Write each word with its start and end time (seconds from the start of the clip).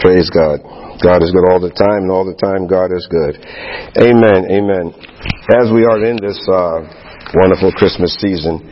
Praise 0.00 0.30
God. 0.32 0.64
God 1.04 1.20
is 1.22 1.28
good 1.30 1.44
all 1.44 1.60
the 1.60 1.72
time, 1.76 2.08
and 2.08 2.10
all 2.10 2.24
the 2.24 2.36
time 2.40 2.64
God 2.64 2.88
is 2.88 3.04
good. 3.08 3.36
Amen. 4.00 4.48
Amen. 4.48 4.96
As 5.52 5.68
we 5.68 5.84
are 5.84 6.00
in 6.04 6.16
this 6.16 6.40
uh, 6.48 6.80
wonderful 7.36 7.72
Christmas 7.76 8.16
season, 8.16 8.64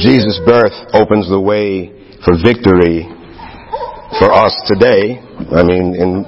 Jesus' 0.00 0.40
birth 0.48 0.72
opens 0.96 1.28
the 1.28 1.40
way 1.40 1.92
for 2.24 2.40
victory 2.40 3.04
for 4.18 4.32
us 4.32 4.56
today. 4.64 5.20
I 5.52 5.62
mean, 5.62 5.92
in, 5.92 6.24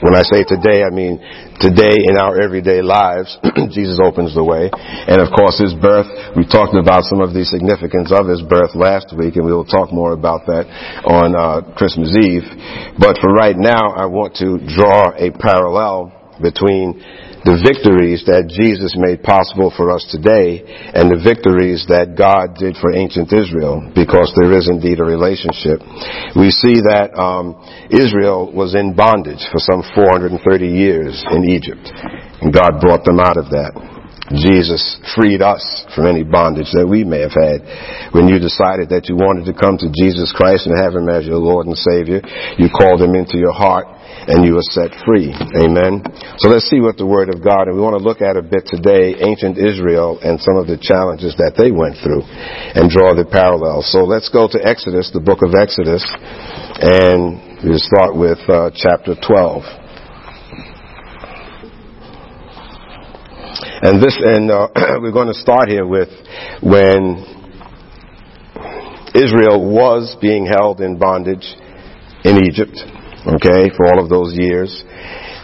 when 0.00 0.14
I 0.14 0.22
say 0.22 0.44
today, 0.44 0.84
I 0.84 0.92
mean 0.92 1.16
today 1.60 1.96
in 2.04 2.20
our 2.20 2.36
everyday 2.40 2.82
lives. 2.82 3.32
Jesus 3.72 3.98
opens 4.02 4.34
the 4.34 4.44
way. 4.44 4.68
And 4.72 5.20
of 5.20 5.32
course, 5.32 5.56
his 5.56 5.72
birth, 5.74 6.06
we 6.36 6.44
talked 6.44 6.76
about 6.76 7.08
some 7.08 7.24
of 7.24 7.32
the 7.32 7.44
significance 7.48 8.12
of 8.12 8.28
his 8.28 8.44
birth 8.44 8.76
last 8.76 9.16
week, 9.16 9.36
and 9.36 9.44
we 9.48 9.52
will 9.52 9.68
talk 9.68 9.92
more 9.92 10.12
about 10.12 10.44
that 10.46 10.68
on 11.08 11.32
uh, 11.32 11.64
Christmas 11.74 12.12
Eve. 12.20 12.44
But 13.00 13.16
for 13.20 13.32
right 13.32 13.56
now, 13.56 13.96
I 13.96 14.04
want 14.06 14.36
to 14.44 14.60
draw 14.76 15.10
a 15.16 15.32
parallel 15.32 16.12
between 16.42 17.00
the 17.48 17.64
victories 17.64 18.28
that 18.28 18.52
Jesus 18.52 18.92
made 18.92 19.24
possible 19.24 19.72
for 19.72 19.88
us 19.88 20.04
today 20.12 20.60
and 20.92 21.08
the 21.08 21.16
victories 21.16 21.88
that 21.88 22.12
God 22.12 22.60
did 22.60 22.76
for 22.76 22.92
ancient 22.92 23.32
Israel 23.32 23.88
because 23.96 24.28
there 24.36 24.52
is 24.52 24.68
indeed 24.68 25.00
a 25.00 25.08
relationship. 25.08 25.80
We 26.36 26.52
see 26.52 26.84
that 26.84 27.16
um, 27.16 27.56
Israel 27.88 28.52
was 28.52 28.76
in 28.76 28.92
bondage 28.92 29.40
for 29.48 29.64
some 29.64 29.80
430 29.96 30.36
years 30.68 31.16
in 31.32 31.48
Egypt 31.48 31.88
and 32.44 32.52
God 32.52 32.84
brought 32.84 33.08
them 33.08 33.16
out 33.16 33.40
of 33.40 33.48
that. 33.56 33.72
Jesus 34.36 35.00
freed 35.16 35.40
us 35.40 35.64
from 35.96 36.04
any 36.04 36.20
bondage 36.20 36.68
that 36.76 36.84
we 36.84 37.00
may 37.00 37.24
have 37.24 37.32
had. 37.32 37.64
When 38.12 38.28
you 38.28 38.36
decided 38.36 38.92
that 38.92 39.08
you 39.08 39.16
wanted 39.16 39.48
to 39.48 39.56
come 39.56 39.80
to 39.80 39.88
Jesus 39.88 40.36
Christ 40.36 40.68
and 40.68 40.76
have 40.76 40.92
Him 40.92 41.08
as 41.08 41.24
your 41.24 41.40
Lord 41.40 41.64
and 41.64 41.72
Savior, 41.72 42.20
you 42.60 42.68
called 42.68 43.00
Him 43.00 43.16
into 43.16 43.40
your 43.40 43.56
heart 43.56 43.88
and 44.28 44.44
you 44.44 44.60
are 44.60 44.68
set 44.76 44.92
free. 45.08 45.32
Amen. 45.56 46.04
So 46.38 46.52
let's 46.52 46.68
see 46.68 46.84
what 46.84 47.00
the 47.00 47.08
Word 47.08 47.32
of 47.32 47.40
God, 47.40 47.66
and 47.66 47.74
we 47.74 47.80
want 47.80 47.96
to 47.96 48.04
look 48.04 48.20
at 48.20 48.36
a 48.36 48.44
bit 48.44 48.68
today, 48.68 49.16
ancient 49.24 49.56
Israel 49.56 50.20
and 50.20 50.36
some 50.36 50.60
of 50.60 50.68
the 50.68 50.76
challenges 50.76 51.32
that 51.40 51.56
they 51.56 51.72
went 51.72 51.96
through 52.04 52.20
and 52.76 52.92
draw 52.92 53.16
the 53.16 53.24
parallels. 53.24 53.88
So 53.88 54.04
let's 54.04 54.28
go 54.28 54.44
to 54.44 54.60
Exodus, 54.60 55.08
the 55.16 55.24
book 55.24 55.40
of 55.40 55.56
Exodus, 55.56 56.04
and 56.04 57.64
we'll 57.64 57.80
start 57.80 58.12
with 58.12 58.38
uh, 58.52 58.68
chapter 58.76 59.16
12. 59.16 59.64
And 63.80 64.02
this, 64.02 64.20
and 64.20 64.50
uh, 64.50 64.68
we're 65.00 65.16
going 65.16 65.32
to 65.32 65.40
start 65.40 65.72
here 65.72 65.86
with 65.86 66.12
when 66.60 67.24
Israel 69.16 69.64
was 69.64 70.16
being 70.20 70.44
held 70.44 70.82
in 70.82 70.98
bondage 70.98 71.56
in 72.24 72.44
Egypt, 72.44 72.76
okay, 73.36 73.68
for 73.76 73.86
all 73.86 74.02
of 74.02 74.08
those 74.08 74.34
years. 74.36 74.72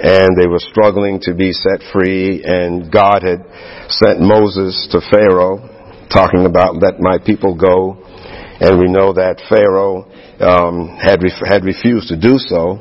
And 0.01 0.37
they 0.37 0.47
were 0.47 0.61
struggling 0.61 1.21
to 1.23 1.35
be 1.35 1.53
set 1.53 1.81
free, 1.93 2.43
and 2.45 2.91
God 2.91 3.23
had 3.23 3.45
sent 3.89 4.21
Moses 4.21 4.89
to 4.93 5.01
Pharaoh, 5.13 5.63
talking 6.13 6.47
about, 6.47 6.77
let 6.77 7.01
my 7.01 7.19
people 7.19 7.57
go. 7.57 8.01
And 8.61 8.79
we 8.79 8.87
know 8.87 9.13
that 9.15 9.43
Pharaoh 9.49 10.07
um, 10.41 10.95
had, 10.99 11.23
had 11.47 11.65
refused 11.65 12.09
to 12.09 12.19
do 12.19 12.37
so. 12.39 12.81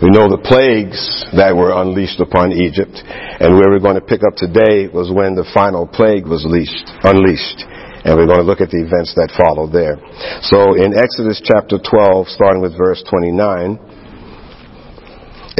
We 0.00 0.08
know 0.08 0.32
the 0.32 0.40
plagues 0.40 0.96
that 1.36 1.52
were 1.52 1.76
unleashed 1.76 2.20
upon 2.20 2.56
Egypt, 2.56 2.96
and 3.04 3.52
where 3.56 3.68
we're 3.68 3.84
going 3.84 4.00
to 4.00 4.04
pick 4.04 4.24
up 4.24 4.32
today 4.32 4.88
was 4.88 5.12
when 5.12 5.36
the 5.36 5.44
final 5.52 5.84
plague 5.84 6.24
was 6.24 6.40
leashed, 6.48 6.88
unleashed. 7.04 7.68
And 8.00 8.16
we're 8.16 8.24
going 8.24 8.40
to 8.40 8.48
look 8.48 8.64
at 8.64 8.72
the 8.72 8.80
events 8.80 9.12
that 9.20 9.28
followed 9.36 9.76
there. 9.76 10.00
So 10.48 10.72
in 10.72 10.96
Exodus 10.96 11.36
chapter 11.44 11.76
12, 11.76 12.32
starting 12.32 12.64
with 12.64 12.72
verse 12.72 13.04
29, 13.04 13.99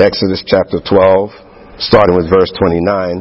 Exodus 0.01 0.43
chapter 0.47 0.81
12, 0.81 1.31
starting 1.77 2.17
with 2.17 2.33
verse 2.33 2.49
29, 2.57 3.21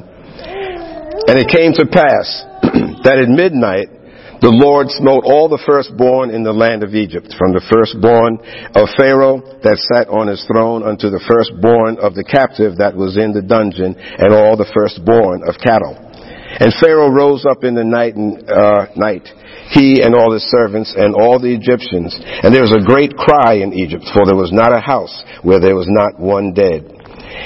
and 1.27 1.35
it 1.35 1.51
came 1.51 1.75
to 1.75 1.83
pass 1.83 2.25
that 3.03 3.19
at 3.19 3.27
midnight 3.27 3.91
the 4.39 4.55
Lord 4.55 4.87
smote 4.87 5.27
all 5.27 5.51
the 5.51 5.59
firstborn 5.67 6.31
in 6.31 6.47
the 6.47 6.55
land 6.55 6.79
of 6.79 6.95
Egypt, 6.95 7.35
from 7.35 7.51
the 7.51 7.59
firstborn 7.67 8.39
of 8.71 8.87
Pharaoh 8.95 9.43
that 9.59 9.83
sat 9.91 10.07
on 10.07 10.31
his 10.31 10.39
throne 10.47 10.79
unto 10.87 11.11
the 11.11 11.19
firstborn 11.27 11.99
of 11.99 12.15
the 12.15 12.23
captive 12.23 12.79
that 12.79 12.95
was 12.95 13.19
in 13.19 13.35
the 13.35 13.43
dungeon, 13.43 13.99
and 13.99 14.31
all 14.31 14.55
the 14.55 14.71
firstborn 14.71 15.43
of 15.43 15.59
cattle. 15.59 15.99
And 15.99 16.71
Pharaoh 16.79 17.11
rose 17.11 17.43
up 17.43 17.67
in 17.67 17.75
the 17.75 17.83
night 17.83 18.15
and 18.15 18.39
uh, 18.47 18.87
night, 18.95 19.27
he 19.69 20.01
and 20.01 20.15
all 20.15 20.33
his 20.33 20.45
servants 20.49 20.93
and 20.97 21.13
all 21.15 21.39
the 21.39 21.53
Egyptians. 21.53 22.17
And 22.43 22.53
there 22.53 22.65
was 22.65 22.73
a 22.73 22.85
great 22.85 23.15
cry 23.15 23.61
in 23.61 23.73
Egypt, 23.73 24.05
for 24.13 24.25
there 24.25 24.39
was 24.39 24.51
not 24.51 24.75
a 24.75 24.81
house 24.81 25.13
where 25.43 25.59
there 25.59 25.75
was 25.75 25.87
not 25.89 26.19
one 26.19 26.53
dead. 26.53 26.85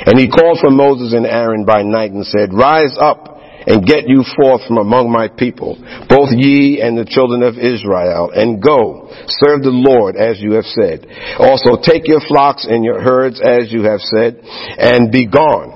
And 0.06 0.20
he 0.20 0.32
called 0.32 0.60
for 0.60 0.72
Moses 0.72 1.14
and 1.14 1.26
Aaron 1.26 1.66
by 1.66 1.84
night 1.84 2.12
and 2.12 2.26
said, 2.26 2.54
Rise 2.54 2.96
up 3.00 3.34
and 3.68 3.86
get 3.86 4.08
you 4.08 4.24
forth 4.36 4.62
from 4.68 4.78
among 4.78 5.12
my 5.12 5.28
people, 5.28 5.80
both 6.10 6.30
ye 6.32 6.82
and 6.82 6.98
the 6.98 7.08
children 7.08 7.44
of 7.44 7.56
Israel, 7.56 8.32
and 8.34 8.62
go, 8.62 9.08
serve 9.40 9.64
the 9.64 9.72
Lord 9.72 10.16
as 10.16 10.40
you 10.40 10.60
have 10.60 10.68
said. 10.68 11.08
Also 11.40 11.80
take 11.80 12.08
your 12.08 12.20
flocks 12.28 12.68
and 12.68 12.84
your 12.84 13.00
herds 13.00 13.40
as 13.40 13.72
you 13.72 13.84
have 13.84 14.02
said, 14.02 14.40
and 14.44 15.12
be 15.12 15.28
gone, 15.28 15.72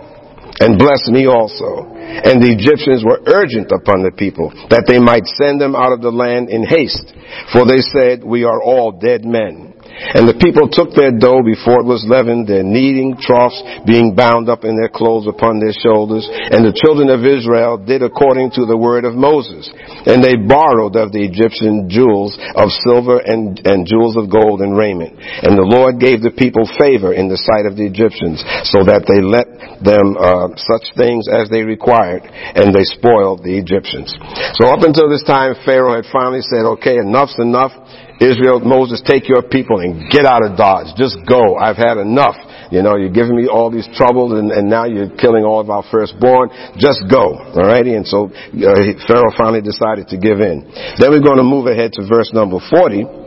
and 0.60 0.78
bless 0.78 1.08
me 1.08 1.28
also. 1.28 1.97
And 2.08 2.42
the 2.42 2.52
Egyptians 2.52 3.04
were 3.04 3.20
urgent 3.28 3.72
upon 3.72 4.04
the 4.04 4.16
people, 4.16 4.50
that 4.70 4.88
they 4.88 5.00
might 5.00 5.28
send 5.38 5.60
them 5.60 5.76
out 5.76 5.92
of 5.92 6.02
the 6.02 6.12
land 6.12 6.50
in 6.50 6.64
haste, 6.64 7.14
for 7.52 7.68
they 7.68 7.84
said, 7.84 8.24
We 8.24 8.44
are 8.44 8.62
all 8.62 8.92
dead 8.92 9.26
men. 9.26 9.77
And 10.14 10.30
the 10.30 10.38
people 10.38 10.70
took 10.70 10.94
their 10.94 11.12
dough 11.12 11.42
before 11.42 11.82
it 11.82 11.90
was 11.90 12.06
leavened, 12.06 12.46
their 12.46 12.64
kneading 12.64 13.18
troughs 13.18 13.58
being 13.86 14.14
bound 14.14 14.48
up 14.48 14.64
in 14.64 14.78
their 14.78 14.92
clothes 14.92 15.26
upon 15.26 15.58
their 15.58 15.74
shoulders. 15.74 16.28
And 16.30 16.62
the 16.62 16.76
children 16.76 17.10
of 17.10 17.26
Israel 17.26 17.82
did 17.82 18.06
according 18.06 18.52
to 18.58 18.66
the 18.66 18.78
word 18.78 19.06
of 19.06 19.18
Moses. 19.18 19.70
And 20.06 20.22
they 20.22 20.38
borrowed 20.38 20.96
of 20.96 21.12
the 21.12 21.26
Egyptian 21.26 21.90
jewels 21.90 22.38
of 22.56 22.70
silver 22.86 23.18
and, 23.20 23.58
and 23.66 23.90
jewels 23.90 24.16
of 24.16 24.30
gold 24.30 24.62
and 24.62 24.78
raiment. 24.78 25.18
And 25.18 25.58
the 25.58 25.66
Lord 25.66 26.00
gave 26.00 26.22
the 26.22 26.34
people 26.34 26.70
favor 26.78 27.12
in 27.14 27.28
the 27.28 27.40
sight 27.40 27.66
of 27.66 27.76
the 27.76 27.86
Egyptians, 27.86 28.44
so 28.70 28.86
that 28.86 29.10
they 29.10 29.20
let 29.22 29.50
them 29.82 30.18
uh, 30.18 30.54
such 30.58 30.94
things 30.98 31.30
as 31.30 31.50
they 31.50 31.62
required, 31.62 32.26
and 32.26 32.74
they 32.74 32.86
spoiled 32.86 33.44
the 33.44 33.58
Egyptians. 33.58 34.14
So 34.58 34.70
up 34.70 34.82
until 34.82 35.10
this 35.10 35.24
time, 35.24 35.54
Pharaoh 35.66 35.96
had 35.96 36.10
finally 36.12 36.42
said, 36.42 36.66
okay, 36.78 36.98
enough's 36.98 37.38
enough. 37.38 37.74
Israel, 38.20 38.60
Moses, 38.62 39.02
take 39.06 39.30
your 39.30 39.44
people 39.44 39.80
and 39.80 40.10
get 40.10 40.26
out 40.26 40.44
of 40.44 40.58
Dodge. 40.58 40.96
Just 40.98 41.18
go. 41.28 41.56
I've 41.56 41.78
had 41.78 41.98
enough. 41.98 42.36
You 42.72 42.82
know, 42.82 42.98
you're 42.98 43.14
giving 43.14 43.36
me 43.36 43.48
all 43.48 43.70
these 43.72 43.88
troubles 43.96 44.34
and, 44.34 44.52
and 44.52 44.70
now 44.70 44.86
you're 44.86 45.10
killing 45.16 45.44
all 45.44 45.60
of 45.60 45.70
our 45.70 45.84
firstborn. 45.92 46.50
Just 46.78 47.06
go. 47.10 47.38
Alrighty? 47.54 47.96
And 47.96 48.06
so 48.06 48.28
uh, 48.28 49.08
Pharaoh 49.08 49.32
finally 49.38 49.62
decided 49.62 50.10
to 50.10 50.18
give 50.18 50.42
in. 50.42 50.66
Then 51.00 51.12
we're 51.12 51.24
going 51.24 51.38
to 51.38 51.48
move 51.48 51.68
ahead 51.68 51.94
to 51.94 52.08
verse 52.08 52.32
number 52.34 52.58
40 52.60 53.27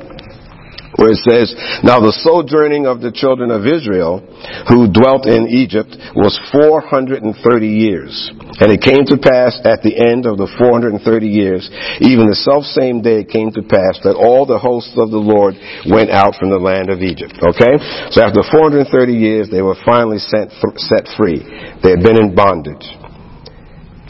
where 1.01 1.17
it 1.17 1.25
says, 1.25 1.49
Now 1.81 2.05
the 2.05 2.13
sojourning 2.21 2.85
of 2.85 3.01
the 3.01 3.09
children 3.09 3.49
of 3.49 3.65
Israel 3.65 4.21
who 4.69 4.93
dwelt 4.93 5.25
in 5.25 5.49
Egypt 5.49 5.97
was 6.13 6.37
430 6.53 7.33
years. 7.65 8.13
And 8.61 8.69
it 8.69 8.85
came 8.85 9.09
to 9.09 9.17
pass 9.17 9.57
at 9.65 9.81
the 9.81 9.97
end 9.97 10.29
of 10.29 10.37
the 10.37 10.53
430 10.61 11.01
years, 11.25 11.65
even 12.05 12.29
the 12.29 12.37
self 12.37 12.69
same 12.69 13.01
day 13.01 13.25
it 13.25 13.33
came 13.33 13.49
to 13.57 13.65
pass 13.65 13.97
that 14.05 14.21
all 14.21 14.45
the 14.45 14.61
hosts 14.61 14.93
of 15.01 15.09
the 15.09 15.23
Lord 15.23 15.57
went 15.89 16.13
out 16.13 16.37
from 16.37 16.53
the 16.53 16.61
land 16.61 16.93
of 16.93 17.01
Egypt. 17.01 17.41
Okay? 17.41 17.81
So 18.13 18.21
after 18.21 18.45
430 18.45 18.85
years, 19.17 19.49
they 19.49 19.65
were 19.65 19.81
finally 19.81 20.21
set, 20.21 20.53
set 20.77 21.09
free. 21.17 21.41
They 21.81 21.97
had 21.97 22.05
been 22.05 22.21
in 22.21 22.37
bondage. 22.37 22.85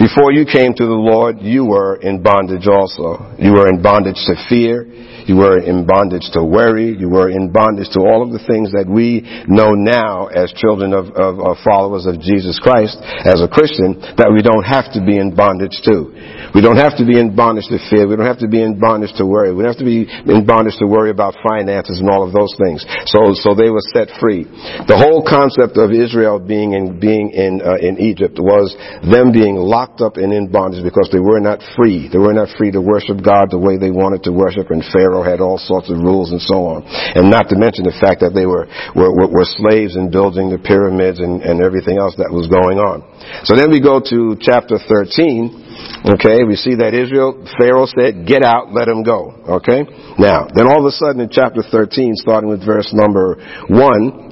Before 0.00 0.32
you 0.32 0.48
came 0.48 0.72
to 0.72 0.86
the 0.88 0.96
Lord, 0.96 1.44
you 1.44 1.66
were 1.66 2.00
in 2.00 2.22
bondage 2.22 2.66
also. 2.66 3.36
You 3.36 3.52
were 3.52 3.68
in 3.68 3.82
bondage 3.84 4.16
to 4.26 4.34
fear. 4.48 4.88
You 5.30 5.36
were 5.36 5.62
in 5.62 5.86
bondage 5.86 6.26
to 6.34 6.42
worry. 6.42 6.90
You 6.90 7.08
were 7.08 7.30
in 7.30 7.52
bondage 7.54 7.86
to 7.94 8.00
all 8.00 8.26
of 8.26 8.34
the 8.34 8.42
things 8.50 8.74
that 8.74 8.90
we 8.90 9.22
know 9.46 9.78
now 9.78 10.26
as 10.26 10.50
children 10.58 10.90
of, 10.90 11.06
of, 11.14 11.38
of 11.38 11.54
followers 11.62 12.02
of 12.02 12.18
Jesus 12.18 12.58
Christ, 12.58 12.98
as 13.22 13.38
a 13.38 13.46
Christian, 13.46 13.94
that 14.18 14.26
we 14.34 14.42
don't 14.42 14.66
have 14.66 14.90
to 14.90 14.98
be 14.98 15.22
in 15.22 15.30
bondage 15.30 15.78
to. 15.86 16.10
We 16.54 16.60
don't 16.60 16.78
have 16.78 16.96
to 16.98 17.06
be 17.06 17.18
in 17.18 17.34
bondage 17.36 17.70
to 17.70 17.78
fear. 17.90 18.08
We 18.08 18.16
don't 18.16 18.26
have 18.26 18.42
to 18.42 18.48
be 18.48 18.62
in 18.62 18.78
bondage 18.78 19.14
to 19.16 19.26
worry. 19.26 19.54
We 19.54 19.62
don't 19.62 19.74
have 19.74 19.82
to 19.82 19.88
be 19.88 20.06
in 20.06 20.46
bondage 20.46 20.76
to 20.78 20.86
worry 20.86 21.10
about 21.10 21.38
finances 21.46 22.00
and 22.00 22.10
all 22.10 22.26
of 22.26 22.32
those 22.34 22.54
things. 22.58 22.82
So, 23.06 23.32
so 23.38 23.54
they 23.54 23.70
were 23.70 23.84
set 23.94 24.10
free. 24.18 24.44
The 24.90 24.98
whole 24.98 25.22
concept 25.22 25.78
of 25.78 25.94
Israel 25.94 26.38
being 26.38 26.74
in, 26.74 26.98
being 26.98 27.30
in, 27.30 27.62
uh, 27.62 27.78
in 27.78 27.98
Egypt 28.02 28.38
was 28.42 28.74
them 29.06 29.30
being 29.30 29.54
locked 29.56 30.00
up 30.00 30.16
and 30.18 30.32
in 30.32 30.50
bondage 30.50 30.82
because 30.82 31.08
they 31.14 31.22
were 31.22 31.40
not 31.40 31.62
free. 31.78 32.10
They 32.10 32.18
were 32.18 32.34
not 32.34 32.50
free 32.58 32.70
to 32.74 32.82
worship 32.82 33.22
God 33.22 33.50
the 33.50 33.60
way 33.60 33.78
they 33.78 33.94
wanted 33.94 34.26
to 34.26 34.32
worship 34.32 34.70
and 34.70 34.82
Pharaoh 34.90 35.22
had 35.22 35.40
all 35.40 35.58
sorts 35.58 35.90
of 35.90 35.98
rules 36.02 36.34
and 36.34 36.42
so 36.42 36.66
on. 36.66 36.82
And 36.86 37.30
not 37.30 37.48
to 37.50 37.56
mention 37.56 37.86
the 37.86 37.96
fact 37.96 38.20
that 38.26 38.34
they 38.34 38.46
were, 38.46 38.66
were, 38.98 39.14
were, 39.14 39.46
slaves 39.50 39.96
in 39.96 40.10
building 40.10 40.50
the 40.50 40.58
pyramids 40.58 41.18
and, 41.18 41.42
and 41.42 41.58
everything 41.62 41.98
else 41.98 42.14
that 42.18 42.30
was 42.30 42.46
going 42.46 42.78
on. 42.78 43.02
So 43.44 43.56
then 43.56 43.70
we 43.70 43.82
go 43.82 43.98
to 43.98 44.36
chapter 44.38 44.78
13 44.78 45.69
Okay, 46.00 46.44
we 46.44 46.56
see 46.56 46.76
that 46.76 46.94
Israel, 46.94 47.44
Pharaoh 47.58 47.86
said, 47.86 48.26
get 48.26 48.42
out, 48.42 48.72
let 48.72 48.88
him 48.88 49.02
go. 49.02 49.36
Okay? 49.60 49.84
Now, 50.18 50.48
then 50.48 50.66
all 50.66 50.80
of 50.80 50.86
a 50.86 50.90
sudden 50.96 51.20
in 51.20 51.28
chapter 51.30 51.62
13, 51.62 52.16
starting 52.16 52.48
with 52.48 52.64
verse 52.64 52.88
number 52.92 53.36
1, 53.68 54.30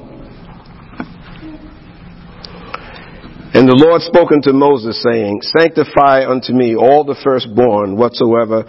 And 3.58 3.66
the 3.66 3.74
Lord 3.74 4.02
spoke 4.02 4.30
unto 4.30 4.52
Moses, 4.52 5.02
saying, 5.02 5.40
Sanctify 5.40 6.28
unto 6.28 6.52
me 6.52 6.76
all 6.76 7.02
the 7.02 7.16
firstborn 7.24 7.96
whatsoever 7.96 8.62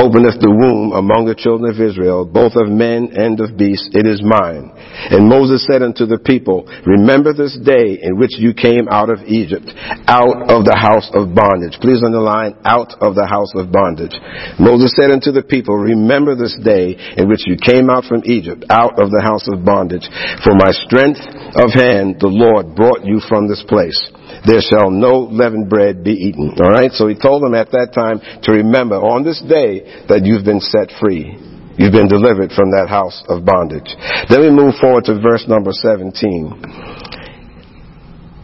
openeth 0.00 0.40
the 0.40 0.48
womb 0.48 0.96
among 0.96 1.28
the 1.28 1.36
children 1.36 1.68
of 1.68 1.76
Israel, 1.76 2.24
both 2.24 2.56
of 2.56 2.72
men 2.72 3.12
and 3.12 3.36
of 3.36 3.60
beasts, 3.60 3.92
it 3.92 4.08
is 4.08 4.24
mine. 4.24 4.72
And 5.12 5.28
Moses 5.28 5.60
said 5.68 5.84
unto 5.84 6.08
the 6.08 6.16
people, 6.16 6.64
Remember 6.88 7.36
this 7.36 7.52
day 7.60 8.00
in 8.00 8.16
which 8.16 8.40
you 8.40 8.56
came 8.56 8.88
out 8.88 9.12
of 9.12 9.20
Egypt, 9.28 9.68
out 10.08 10.48
of 10.48 10.64
the 10.64 10.76
house 10.80 11.12
of 11.12 11.36
bondage. 11.36 11.76
Please 11.84 12.00
underline, 12.00 12.56
out 12.64 12.96
of 13.04 13.12
the 13.12 13.28
house 13.28 13.52
of 13.52 13.68
bondage. 13.68 14.16
Moses 14.56 14.96
said 14.96 15.12
unto 15.12 15.36
the 15.36 15.44
people, 15.44 15.76
Remember 15.76 16.32
this 16.32 16.56
day 16.64 16.96
in 17.20 17.28
which 17.28 17.44
you 17.44 17.60
came 17.60 17.92
out 17.92 18.08
from 18.08 18.24
Egypt, 18.24 18.64
out 18.72 18.96
of 18.96 19.12
the 19.12 19.20
house 19.20 19.44
of 19.52 19.68
bondage. 19.68 20.08
For 20.40 20.56
my 20.56 20.72
strength 20.72 21.20
of 21.60 21.76
hand 21.76 22.16
the 22.24 22.32
Lord 22.32 22.72
brought 22.72 23.04
you 23.04 23.20
from 23.28 23.52
this 23.52 23.62
place 23.68 24.00
there 24.46 24.60
shall 24.60 24.90
no 24.90 25.28
leavened 25.30 25.68
bread 25.68 26.02
be 26.04 26.12
eaten. 26.12 26.54
Alright? 26.60 26.92
So 26.92 27.08
he 27.08 27.14
told 27.14 27.42
them 27.42 27.54
at 27.54 27.70
that 27.72 27.92
time 27.94 28.20
to 28.42 28.52
remember 28.52 28.96
on 28.96 29.24
this 29.24 29.40
day 29.40 30.04
that 30.08 30.24
you've 30.24 30.44
been 30.44 30.60
set 30.60 30.92
free. 31.00 31.36
You've 31.78 31.92
been 31.92 32.08
delivered 32.08 32.52
from 32.52 32.72
that 32.72 32.88
house 32.88 33.22
of 33.28 33.44
bondage. 33.44 33.88
Then 34.28 34.40
we 34.40 34.50
move 34.50 34.74
forward 34.80 35.04
to 35.04 35.20
verse 35.20 35.46
number 35.48 35.72
17. 35.72 36.90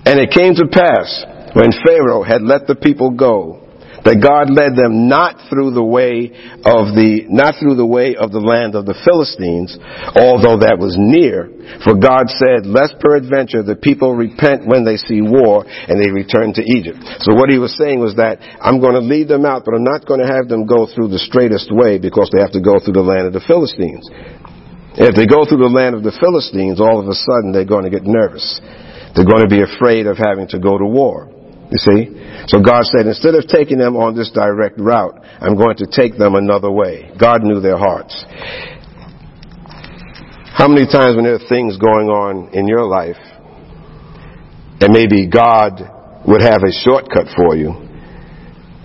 And 0.06 0.20
it 0.20 0.30
came 0.30 0.54
to 0.54 0.68
pass 0.70 1.24
when 1.52 1.72
Pharaoh 1.84 2.22
had 2.22 2.42
let 2.42 2.66
the 2.66 2.76
people 2.76 3.10
go 3.10 3.65
that 4.06 4.22
God 4.22 4.54
led 4.54 4.78
them 4.78 5.10
not 5.10 5.50
through 5.50 5.74
the 5.74 5.82
way 5.82 6.30
of 6.62 6.94
the, 6.94 7.26
not 7.26 7.58
through 7.58 7.74
the 7.74 7.86
way 7.86 8.14
of 8.14 8.30
the 8.30 8.38
land 8.38 8.78
of 8.78 8.86
the 8.86 8.94
Philistines, 9.02 9.74
although 10.14 10.62
that 10.62 10.78
was 10.78 10.94
near. 10.94 11.50
For 11.82 11.98
God 11.98 12.30
said, 12.30 12.62
lest 12.70 13.02
peradventure 13.02 13.66
the 13.66 13.74
people 13.74 14.14
repent 14.14 14.62
when 14.62 14.86
they 14.86 14.94
see 14.94 15.18
war 15.18 15.66
and 15.66 15.98
they 15.98 16.14
return 16.14 16.54
to 16.54 16.62
Egypt. 16.62 17.02
So 17.26 17.34
what 17.34 17.50
he 17.50 17.58
was 17.58 17.74
saying 17.74 17.98
was 17.98 18.14
that 18.14 18.38
I'm 18.62 18.78
going 18.78 18.94
to 18.94 19.02
lead 19.02 19.26
them 19.26 19.42
out, 19.42 19.66
but 19.66 19.74
I'm 19.74 19.82
not 19.82 20.06
going 20.06 20.22
to 20.22 20.30
have 20.30 20.46
them 20.46 20.70
go 20.70 20.86
through 20.86 21.10
the 21.10 21.18
straightest 21.18 21.74
way 21.74 21.98
because 21.98 22.30
they 22.30 22.38
have 22.38 22.54
to 22.54 22.62
go 22.62 22.78
through 22.78 22.94
the 22.94 23.02
land 23.02 23.26
of 23.26 23.34
the 23.34 23.42
Philistines. 23.42 24.06
If 24.94 25.18
they 25.18 25.26
go 25.26 25.42
through 25.42 25.66
the 25.66 25.74
land 25.74 25.98
of 25.98 26.06
the 26.06 26.14
Philistines, 26.14 26.78
all 26.78 27.02
of 27.02 27.10
a 27.10 27.18
sudden 27.18 27.50
they're 27.50 27.66
going 27.66 27.84
to 27.84 27.92
get 27.92 28.06
nervous. 28.06 28.62
They're 29.18 29.28
going 29.28 29.42
to 29.42 29.50
be 29.50 29.66
afraid 29.66 30.06
of 30.06 30.14
having 30.16 30.46
to 30.54 30.62
go 30.62 30.78
to 30.78 30.86
war. 30.86 31.35
You 31.70 31.78
see? 31.78 32.00
So 32.46 32.62
God 32.62 32.84
said, 32.84 33.06
instead 33.06 33.34
of 33.34 33.46
taking 33.48 33.78
them 33.78 33.96
on 33.96 34.14
this 34.14 34.30
direct 34.30 34.78
route, 34.78 35.18
I'm 35.40 35.56
going 35.56 35.76
to 35.78 35.86
take 35.90 36.16
them 36.16 36.34
another 36.34 36.70
way. 36.70 37.10
God 37.18 37.42
knew 37.42 37.60
their 37.60 37.76
hearts. 37.76 38.24
How 40.54 40.68
many 40.68 40.86
times 40.86 41.16
when 41.16 41.24
there 41.24 41.34
are 41.34 41.48
things 41.50 41.76
going 41.76 42.08
on 42.08 42.54
in 42.54 42.66
your 42.66 42.86
life, 42.86 43.20
and 44.80 44.92
maybe 44.92 45.28
God 45.28 45.82
would 46.26 46.40
have 46.40 46.62
a 46.62 46.72
shortcut 46.72 47.26
for 47.36 47.56
you, 47.56 47.74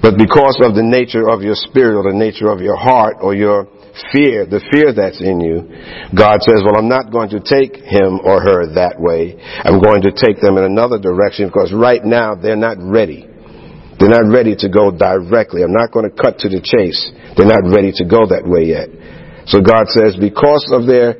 but 0.02 0.18
because 0.18 0.58
of 0.66 0.74
the 0.74 0.84
nature 0.84 1.30
of 1.30 1.42
your 1.42 1.56
spirit 1.56 1.96
or 1.96 2.04
the 2.12 2.18
nature 2.18 2.50
of 2.50 2.60
your 2.60 2.76
heart 2.76 3.18
or 3.22 3.36
your 3.36 3.68
fear, 4.12 4.46
the 4.46 4.64
fear 4.72 4.94
that's 4.96 5.20
in 5.20 5.40
you, 5.40 5.68
God 6.16 6.42
says, 6.42 6.64
well, 6.64 6.78
I'm 6.78 6.90
not 6.90 7.12
going 7.12 7.30
to 7.36 7.42
take 7.44 7.76
him 7.78 8.20
or 8.24 8.42
her 8.42 8.74
that 8.80 9.00
way. 9.00 9.36
I'm 9.38 9.80
going 9.80 10.02
to 10.04 10.12
take 10.12 10.42
them 10.42 10.58
in 10.58 10.64
another 10.64 11.00
direction 11.00 11.48
because 11.48 11.72
right 11.72 12.04
now 12.04 12.36
they're 12.36 12.60
not 12.60 12.78
ready. 12.80 13.28
They're 14.02 14.10
not 14.10 14.26
ready 14.34 14.58
to 14.66 14.68
go 14.68 14.90
directly. 14.90 15.62
I'm 15.62 15.78
not 15.78 15.94
going 15.94 16.10
to 16.10 16.16
cut 16.16 16.42
to 16.42 16.50
the 16.50 16.58
chase. 16.58 16.98
They're 17.38 17.46
not 17.46 17.70
ready 17.70 17.94
to 18.02 18.04
go 18.04 18.26
that 18.34 18.42
way 18.42 18.74
yet. 18.74 18.90
So 19.46 19.62
God 19.62 19.86
says, 19.94 20.18
because 20.18 20.66
of 20.74 20.90
their 20.90 21.14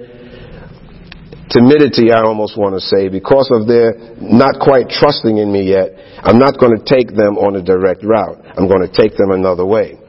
timidity, 1.54 2.10
I 2.10 2.26
almost 2.26 2.58
want 2.58 2.74
to 2.74 2.82
say, 2.82 3.06
because 3.06 3.54
of 3.54 3.70
their 3.70 4.18
not 4.18 4.58
quite 4.58 4.90
trusting 4.90 5.38
in 5.38 5.54
me 5.54 5.70
yet, 5.70 5.94
I'm 6.26 6.42
not 6.42 6.58
going 6.58 6.74
to 6.74 6.82
take 6.82 7.14
them 7.14 7.38
on 7.38 7.54
a 7.54 7.62
direct 7.62 8.02
route. 8.02 8.42
I'm 8.58 8.66
going 8.66 8.82
to 8.82 8.90
take 8.90 9.14
them 9.14 9.30
another 9.30 9.66
way. 9.66 10.01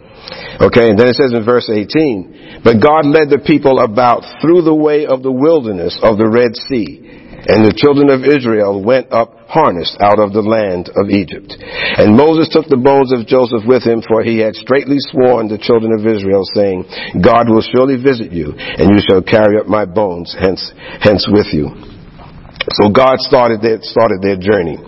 Okay, 0.60 0.90
and 0.90 0.98
then 0.98 1.08
it 1.08 1.16
says 1.16 1.32
in 1.32 1.44
verse 1.44 1.68
18, 1.68 2.62
But 2.64 2.82
God 2.82 3.06
led 3.06 3.30
the 3.30 3.42
people 3.44 3.80
about 3.80 4.22
through 4.40 4.62
the 4.62 4.74
way 4.74 5.06
of 5.06 5.22
the 5.22 5.32
wilderness 5.32 5.98
of 6.02 6.18
the 6.18 6.28
Red 6.28 6.54
Sea, 6.68 7.02
and 7.42 7.66
the 7.66 7.74
children 7.74 8.08
of 8.08 8.22
Israel 8.22 8.78
went 8.78 9.10
up 9.10 9.42
harnessed 9.50 9.98
out 10.00 10.22
of 10.22 10.32
the 10.32 10.40
land 10.40 10.88
of 10.94 11.10
Egypt. 11.10 11.52
And 11.98 12.16
Moses 12.16 12.48
took 12.48 12.70
the 12.70 12.80
bones 12.80 13.12
of 13.12 13.26
Joseph 13.26 13.66
with 13.66 13.82
him, 13.82 14.00
for 14.00 14.22
he 14.22 14.38
had 14.38 14.54
straitly 14.54 14.96
sworn 15.12 15.50
the 15.50 15.60
children 15.60 15.92
of 15.92 16.06
Israel, 16.06 16.46
saying, 16.54 16.86
God 17.20 17.50
will 17.50 17.60
surely 17.60 18.00
visit 18.00 18.30
you, 18.30 18.54
and 18.56 18.94
you 18.94 19.02
shall 19.02 19.20
carry 19.20 19.58
up 19.58 19.66
my 19.66 19.84
bones 19.84 20.32
hence, 20.38 20.72
hence 21.02 21.28
with 21.28 21.52
you. 21.52 21.91
So 22.70 22.88
God 22.88 23.18
started 23.18 23.60
their, 23.60 23.82
started 23.82 24.22
their 24.22 24.38
journey. 24.38 24.78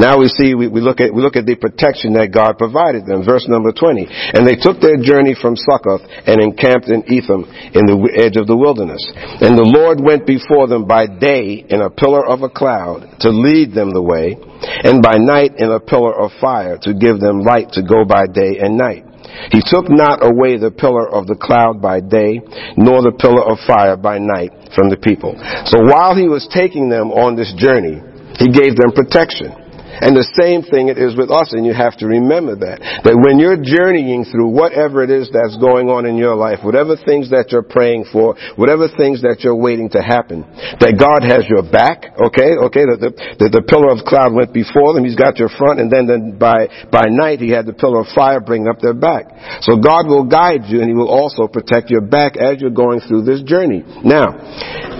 Now 0.00 0.18
we 0.18 0.28
see, 0.28 0.54
we, 0.54 0.68
we, 0.68 0.80
look 0.80 1.00
at, 1.00 1.12
we 1.12 1.20
look 1.20 1.36
at 1.36 1.44
the 1.44 1.56
protection 1.56 2.16
that 2.16 2.32
God 2.32 2.56
provided 2.56 3.04
them. 3.04 3.24
Verse 3.24 3.44
number 3.48 3.72
20. 3.72 4.08
And 4.08 4.48
they 4.48 4.56
took 4.56 4.80
their 4.80 4.96
journey 4.96 5.36
from 5.36 5.56
Succoth 5.56 6.00
and 6.08 6.40
encamped 6.40 6.88
in 6.88 7.04
Etham 7.04 7.44
in 7.76 7.84
the 7.84 7.96
edge 8.16 8.40
of 8.40 8.48
the 8.48 8.56
wilderness. 8.56 9.04
And 9.44 9.56
the 9.56 9.68
Lord 9.68 10.00
went 10.00 10.24
before 10.24 10.66
them 10.68 10.88
by 10.88 11.06
day 11.06 11.64
in 11.68 11.80
a 11.84 11.90
pillar 11.90 12.24
of 12.24 12.40
a 12.40 12.48
cloud 12.48 13.20
to 13.20 13.28
lead 13.28 13.74
them 13.74 13.90
the 13.92 14.02
way, 14.02 14.36
and 14.84 15.02
by 15.02 15.16
night 15.18 15.58
in 15.58 15.70
a 15.70 15.80
pillar 15.80 16.14
of 16.16 16.32
fire 16.40 16.78
to 16.82 16.94
give 16.94 17.20
them 17.20 17.40
light 17.44 17.72
to 17.76 17.82
go 17.82 18.04
by 18.04 18.26
day 18.26 18.58
and 18.60 18.76
night. 18.76 19.07
He 19.50 19.62
took 19.64 19.88
not 19.88 20.24
away 20.24 20.58
the 20.58 20.70
pillar 20.70 21.08
of 21.08 21.26
the 21.26 21.34
cloud 21.34 21.80
by 21.80 22.00
day, 22.00 22.40
nor 22.76 23.02
the 23.02 23.16
pillar 23.16 23.42
of 23.44 23.58
fire 23.66 23.96
by 23.96 24.18
night 24.18 24.52
from 24.74 24.90
the 24.90 24.96
people. 24.96 25.34
So 25.66 25.82
while 25.82 26.14
he 26.14 26.28
was 26.28 26.48
taking 26.52 26.88
them 26.88 27.10
on 27.10 27.36
this 27.36 27.52
journey, 27.56 28.02
he 28.38 28.48
gave 28.48 28.76
them 28.76 28.92
protection. 28.94 29.67
And 30.00 30.14
the 30.14 30.26
same 30.38 30.62
thing 30.62 30.88
it 30.88 30.98
is 30.98 31.16
with 31.16 31.30
us, 31.30 31.52
and 31.52 31.66
you 31.66 31.74
have 31.74 31.96
to 31.98 32.06
remember 32.06 32.54
that. 32.54 32.78
That 33.04 33.16
when 33.18 33.38
you're 33.38 33.58
journeying 33.58 34.24
through 34.30 34.48
whatever 34.54 35.02
it 35.02 35.10
is 35.10 35.30
that's 35.32 35.58
going 35.58 35.90
on 35.90 36.06
in 36.06 36.16
your 36.16 36.34
life, 36.34 36.62
whatever 36.62 36.94
things 36.94 37.30
that 37.30 37.50
you're 37.50 37.66
praying 37.66 38.06
for, 38.12 38.38
whatever 38.56 38.86
things 38.86 39.22
that 39.22 39.42
you're 39.42 39.58
waiting 39.58 39.90
to 39.94 40.00
happen, 40.02 40.46
that 40.78 40.94
God 40.96 41.26
has 41.26 41.46
your 41.50 41.66
back, 41.66 42.14
okay, 42.14 42.54
okay, 42.70 42.84
that 42.86 43.00
the, 43.02 43.10
the, 43.42 43.60
the 43.60 43.64
pillar 43.66 43.90
of 43.90 44.06
cloud 44.06 44.34
went 44.34 44.54
before 44.54 44.94
them, 44.94 45.02
He's 45.02 45.18
got 45.18 45.38
your 45.38 45.50
front, 45.50 45.80
and 45.80 45.90
then, 45.90 46.38
by, 46.38 46.70
by 46.90 47.10
night 47.10 47.42
He 47.42 47.50
had 47.50 47.66
the 47.66 47.74
pillar 47.74 48.06
of 48.06 48.08
fire 48.14 48.40
bring 48.40 48.68
up 48.68 48.78
their 48.78 48.94
back. 48.94 49.26
So 49.66 49.76
God 49.78 50.06
will 50.06 50.24
guide 50.24 50.70
you, 50.70 50.80
and 50.80 50.88
He 50.88 50.94
will 50.94 51.10
also 51.10 51.46
protect 51.50 51.90
your 51.90 52.02
back 52.02 52.36
as 52.36 52.60
you're 52.60 52.74
going 52.74 53.00
through 53.02 53.26
this 53.26 53.42
journey. 53.42 53.82
Now, 54.04 54.34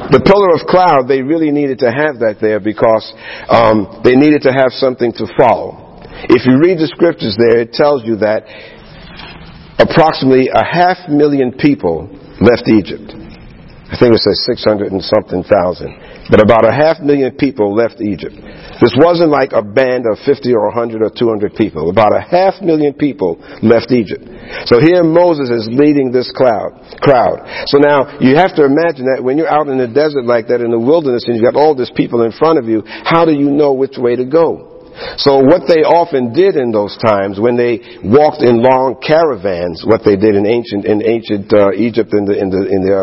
the 0.08 0.24
pillar 0.24 0.56
of 0.56 0.64
cloud, 0.64 1.04
they 1.04 1.20
really 1.20 1.50
needed 1.50 1.84
to 1.84 1.92
have 1.92 2.24
that 2.24 2.40
there 2.40 2.60
because 2.60 3.04
um, 3.52 4.00
they 4.00 4.16
needed 4.16 4.40
to 4.48 4.52
have 4.54 4.72
something 4.88 5.12
to 5.12 5.28
follow. 5.36 6.00
If 6.32 6.48
you 6.48 6.56
read 6.56 6.80
the 6.80 6.88
scriptures 6.88 7.36
there, 7.36 7.60
it 7.60 7.76
tells 7.76 8.08
you 8.08 8.16
that 8.24 8.48
approximately 9.76 10.48
a 10.48 10.64
half 10.64 11.12
million 11.12 11.52
people 11.52 12.08
left 12.40 12.64
Egypt. 12.72 13.12
I 13.88 13.96
think 13.96 14.12
it 14.12 14.20
says 14.20 14.44
600 14.44 14.92
and 14.92 15.00
something 15.00 15.44
thousand. 15.48 15.96
But 16.28 16.44
about 16.44 16.68
a 16.68 16.72
half 16.72 17.00
million 17.00 17.32
people 17.32 17.72
left 17.72 18.04
Egypt. 18.04 18.36
This 18.84 18.92
wasn't 19.00 19.32
like 19.32 19.56
a 19.56 19.64
band 19.64 20.04
of 20.04 20.20
50 20.28 20.52
or 20.52 20.68
100 20.76 21.00
or 21.00 21.08
200 21.08 21.56
people. 21.56 21.88
About 21.88 22.12
a 22.12 22.20
half 22.20 22.60
million 22.60 22.92
people 22.92 23.40
left 23.64 23.88
Egypt. 23.88 24.28
So 24.68 24.76
here 24.76 25.00
Moses 25.00 25.48
is 25.48 25.72
leading 25.72 26.12
this 26.12 26.28
cloud, 26.36 26.76
crowd. 27.00 27.40
So 27.72 27.80
now 27.80 28.20
you 28.20 28.36
have 28.36 28.52
to 28.60 28.68
imagine 28.68 29.08
that 29.08 29.24
when 29.24 29.40
you're 29.40 29.48
out 29.48 29.72
in 29.72 29.80
the 29.80 29.88
desert 29.88 30.28
like 30.28 30.52
that 30.52 30.60
in 30.60 30.68
the 30.68 30.80
wilderness 30.80 31.24
and 31.24 31.40
you've 31.40 31.48
got 31.48 31.56
all 31.56 31.72
these 31.72 31.92
people 31.96 32.28
in 32.28 32.32
front 32.32 32.60
of 32.60 32.68
you, 32.68 32.84
how 32.84 33.24
do 33.24 33.32
you 33.32 33.48
know 33.48 33.72
which 33.72 33.96
way 33.96 34.16
to 34.16 34.28
go? 34.28 34.67
So 35.16 35.38
what 35.38 35.66
they 35.66 35.86
often 35.86 36.32
did 36.32 36.56
in 36.56 36.72
those 36.72 36.96
times 36.98 37.38
when 37.38 37.56
they 37.56 38.00
walked 38.02 38.42
in 38.42 38.62
long 38.62 38.98
caravans, 38.98 39.84
what 39.86 40.02
they 40.04 40.16
did 40.16 40.34
in 40.34 40.46
ancient 40.46 40.84
in 40.84 41.02
ancient 41.02 41.52
uh, 41.52 41.72
Egypt 41.72 42.12
in 42.14 42.24
the 42.24 42.34
in 42.34 42.50
the 42.50 42.62
in 42.66 42.80
the 42.82 42.94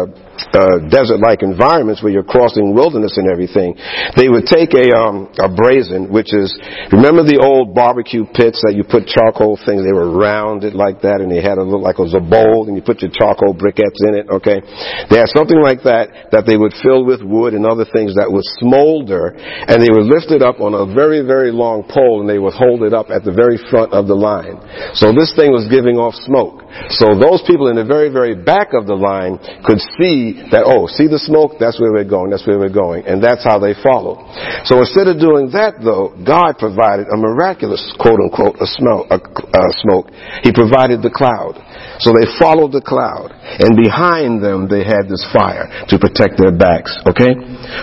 uh, 0.53 0.83
desert-like 0.91 1.41
environments 1.41 2.03
where 2.03 2.11
you're 2.11 2.25
crossing 2.25 2.73
wilderness 2.73 3.17
and 3.17 3.29
everything, 3.29 3.75
they 4.15 4.27
would 4.27 4.45
take 4.45 4.73
a 4.75 4.91
um, 4.95 5.31
a 5.39 5.47
brazen, 5.47 6.11
which 6.11 6.33
is 6.33 6.51
remember 6.91 7.23
the 7.23 7.39
old 7.39 7.73
barbecue 7.75 8.25
pits 8.25 8.59
that 8.65 8.75
you 8.75 8.83
put 8.83 9.07
charcoal 9.07 9.55
things. 9.55 9.83
They 9.83 9.95
were 9.95 10.11
rounded 10.11 10.73
like 10.73 11.01
that, 11.01 11.21
and 11.21 11.31
they 11.31 11.41
had 11.41 11.57
a 11.57 11.63
look 11.63 11.81
like 11.81 11.99
it 11.99 12.05
was 12.07 12.17
a 12.17 12.23
bowl, 12.23 12.67
and 12.67 12.75
you 12.75 12.83
put 12.83 13.01
your 13.01 13.11
charcoal 13.11 13.55
briquettes 13.55 14.01
in 14.03 14.15
it. 14.15 14.25
Okay, 14.27 14.59
they 15.07 15.17
had 15.21 15.31
something 15.31 15.59
like 15.59 15.83
that 15.87 16.31
that 16.31 16.43
they 16.43 16.57
would 16.57 16.73
fill 16.81 17.05
with 17.05 17.21
wood 17.21 17.53
and 17.53 17.65
other 17.65 17.85
things 17.85 18.15
that 18.15 18.27
would 18.27 18.45
smolder, 18.59 19.35
and 19.37 19.79
they 19.79 19.91
would 19.91 20.07
lift 20.09 20.31
it 20.31 20.41
up 20.41 20.59
on 20.59 20.73
a 20.73 20.89
very 20.89 21.21
very 21.21 21.51
long 21.51 21.85
pole, 21.85 22.21
and 22.21 22.27
they 22.29 22.39
would 22.39 22.55
hold 22.55 22.83
it 22.83 22.93
up 22.93 23.07
at 23.13 23.23
the 23.23 23.31
very 23.33 23.59
front 23.69 23.93
of 23.93 24.07
the 24.07 24.17
line. 24.17 24.57
So 24.97 25.11
this 25.13 25.31
thing 25.35 25.51
was 25.51 25.67
giving 25.69 25.95
off 25.95 26.15
smoke. 26.25 26.63
So 26.91 27.15
those 27.15 27.43
people 27.47 27.69
in 27.69 27.75
the 27.75 27.87
very 27.87 28.09
very 28.09 28.35
back 28.35 28.73
of 28.73 28.87
the 28.87 28.97
line 28.97 29.37
could 29.63 29.79
see 29.97 30.24
that, 30.49 30.65
oh, 30.65 30.87
see 30.87 31.05
the 31.05 31.19
smoke? 31.19 31.59
That's 31.59 31.77
where 31.77 31.91
we're 31.91 32.07
going. 32.07 32.31
That's 32.31 32.45
where 32.47 32.57
we're 32.57 32.73
going. 32.73 33.05
And 33.05 33.21
that's 33.21 33.43
how 33.43 33.59
they 33.59 33.77
followed. 33.77 34.23
So 34.65 34.79
instead 34.79 35.11
of 35.11 35.19
doing 35.19 35.51
that 35.53 35.81
though, 35.83 36.15
God 36.23 36.57
provided 36.57 37.11
a 37.11 37.17
miraculous, 37.17 37.81
quote 37.99 38.17
unquote, 38.17 38.57
a, 38.61 38.67
smell, 38.67 39.05
a, 39.11 39.19
a 39.19 39.63
smoke. 39.83 40.09
He 40.41 40.55
provided 40.55 41.03
the 41.03 41.11
cloud. 41.11 41.59
So 41.99 42.15
they 42.15 42.25
followed 42.39 42.71
the 42.71 42.81
cloud. 42.81 43.35
And 43.35 43.75
behind 43.75 44.41
them 44.41 44.65
they 44.71 44.87
had 44.87 45.11
this 45.11 45.21
fire 45.35 45.67
to 45.91 45.95
protect 45.99 46.39
their 46.39 46.55
backs. 46.55 46.95
Okay? 47.05 47.35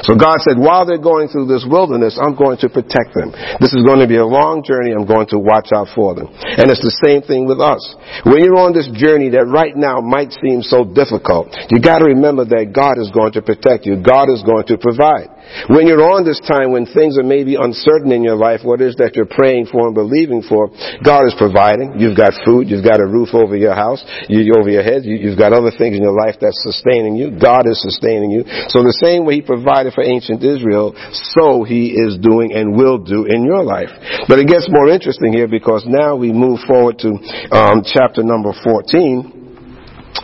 So 0.08 0.16
God 0.16 0.40
said, 0.42 0.56
while 0.56 0.88
they're 0.88 1.02
going 1.02 1.28
through 1.28 1.52
this 1.52 1.68
wilderness, 1.68 2.16
I'm 2.16 2.34
going 2.34 2.58
to 2.64 2.68
protect 2.72 3.12
them. 3.12 3.30
This 3.60 3.76
is 3.76 3.84
going 3.84 4.00
to 4.00 4.08
be 4.08 4.16
a 4.16 4.26
long 4.26 4.64
journey. 4.64 4.96
I'm 4.96 5.06
going 5.06 5.28
to 5.34 5.38
watch 5.38 5.70
out 5.74 5.92
for 5.92 6.16
them. 6.16 6.32
And 6.32 6.72
it's 6.72 6.82
the 6.82 6.96
same 7.04 7.20
thing 7.20 7.44
with 7.44 7.60
us. 7.60 7.82
When 8.24 8.40
you're 8.40 8.60
on 8.60 8.72
this 8.72 8.88
journey 8.96 9.28
that 9.36 9.44
right 9.44 9.76
now 9.76 10.00
might 10.00 10.32
seem 10.40 10.64
so 10.64 10.88
difficult, 10.88 11.52
you 11.68 11.80
gotta 11.80 12.08
remember 12.08 12.31
that 12.40 12.72
God 12.72 12.96
is 12.96 13.12
going 13.12 13.32
to 13.36 13.42
protect 13.42 13.84
you. 13.84 14.00
God 14.00 14.32
is 14.32 14.40
going 14.42 14.64
to 14.72 14.76
provide. 14.80 15.28
When 15.68 15.84
you're 15.84 16.02
on 16.02 16.24
this 16.24 16.40
time 16.40 16.72
when 16.72 16.86
things 16.88 17.18
are 17.18 17.26
maybe 17.26 17.58
uncertain 17.58 18.10
in 18.12 18.22
your 18.24 18.38
life, 18.38 18.64
what 18.64 18.80
is 18.80 18.96
that 18.96 19.12
you're 19.12 19.28
praying 19.28 19.68
for 19.68 19.90
and 19.90 19.94
believing 19.94 20.40
for, 20.40 20.72
God 21.04 21.28
is 21.28 21.36
providing. 21.36 22.00
You've 22.00 22.16
got 22.16 22.32
food, 22.46 22.72
you've 22.72 22.86
got 22.86 23.02
a 23.02 23.06
roof 23.06 23.34
over 23.36 23.56
your 23.56 23.74
house, 23.74 24.00
you, 24.32 24.54
over 24.56 24.70
your 24.70 24.82
head, 24.82 25.04
you, 25.04 25.18
you've 25.18 25.38
got 25.38 25.52
other 25.52 25.74
things 25.74 25.98
in 25.98 26.02
your 26.02 26.16
life 26.16 26.40
that's 26.40 26.58
sustaining 26.62 27.18
you. 27.18 27.36
God 27.36 27.68
is 27.68 27.82
sustaining 27.82 28.30
you. 28.30 28.46
So 28.72 28.80
the 28.80 28.96
same 29.02 29.26
way 29.26 29.42
He 29.42 29.42
provided 29.42 29.92
for 29.92 30.02
ancient 30.02 30.40
Israel, 30.40 30.96
so 31.36 31.64
He 31.66 31.92
is 31.92 32.16
doing 32.22 32.54
and 32.54 32.72
will 32.72 32.98
do 32.98 33.26
in 33.28 33.44
your 33.44 33.62
life. 33.62 33.90
But 34.30 34.38
it 34.38 34.48
gets 34.48 34.70
more 34.70 34.88
interesting 34.88 35.32
here 35.32 35.48
because 35.48 35.84
now 35.86 36.16
we 36.16 36.32
move 36.32 36.60
forward 36.66 36.98
to 37.04 37.18
um, 37.52 37.82
chapter 37.84 38.22
number 38.22 38.54
14, 38.64 39.41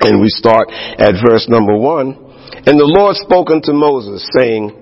and 0.01 0.21
we 0.21 0.29
start 0.29 0.71
at 0.71 1.15
verse 1.25 1.49
number 1.49 1.77
1. 1.77 2.67
And 2.67 2.77
the 2.79 2.89
Lord 2.89 3.17
spoke 3.17 3.51
unto 3.51 3.73
Moses, 3.73 4.25
saying, 4.37 4.73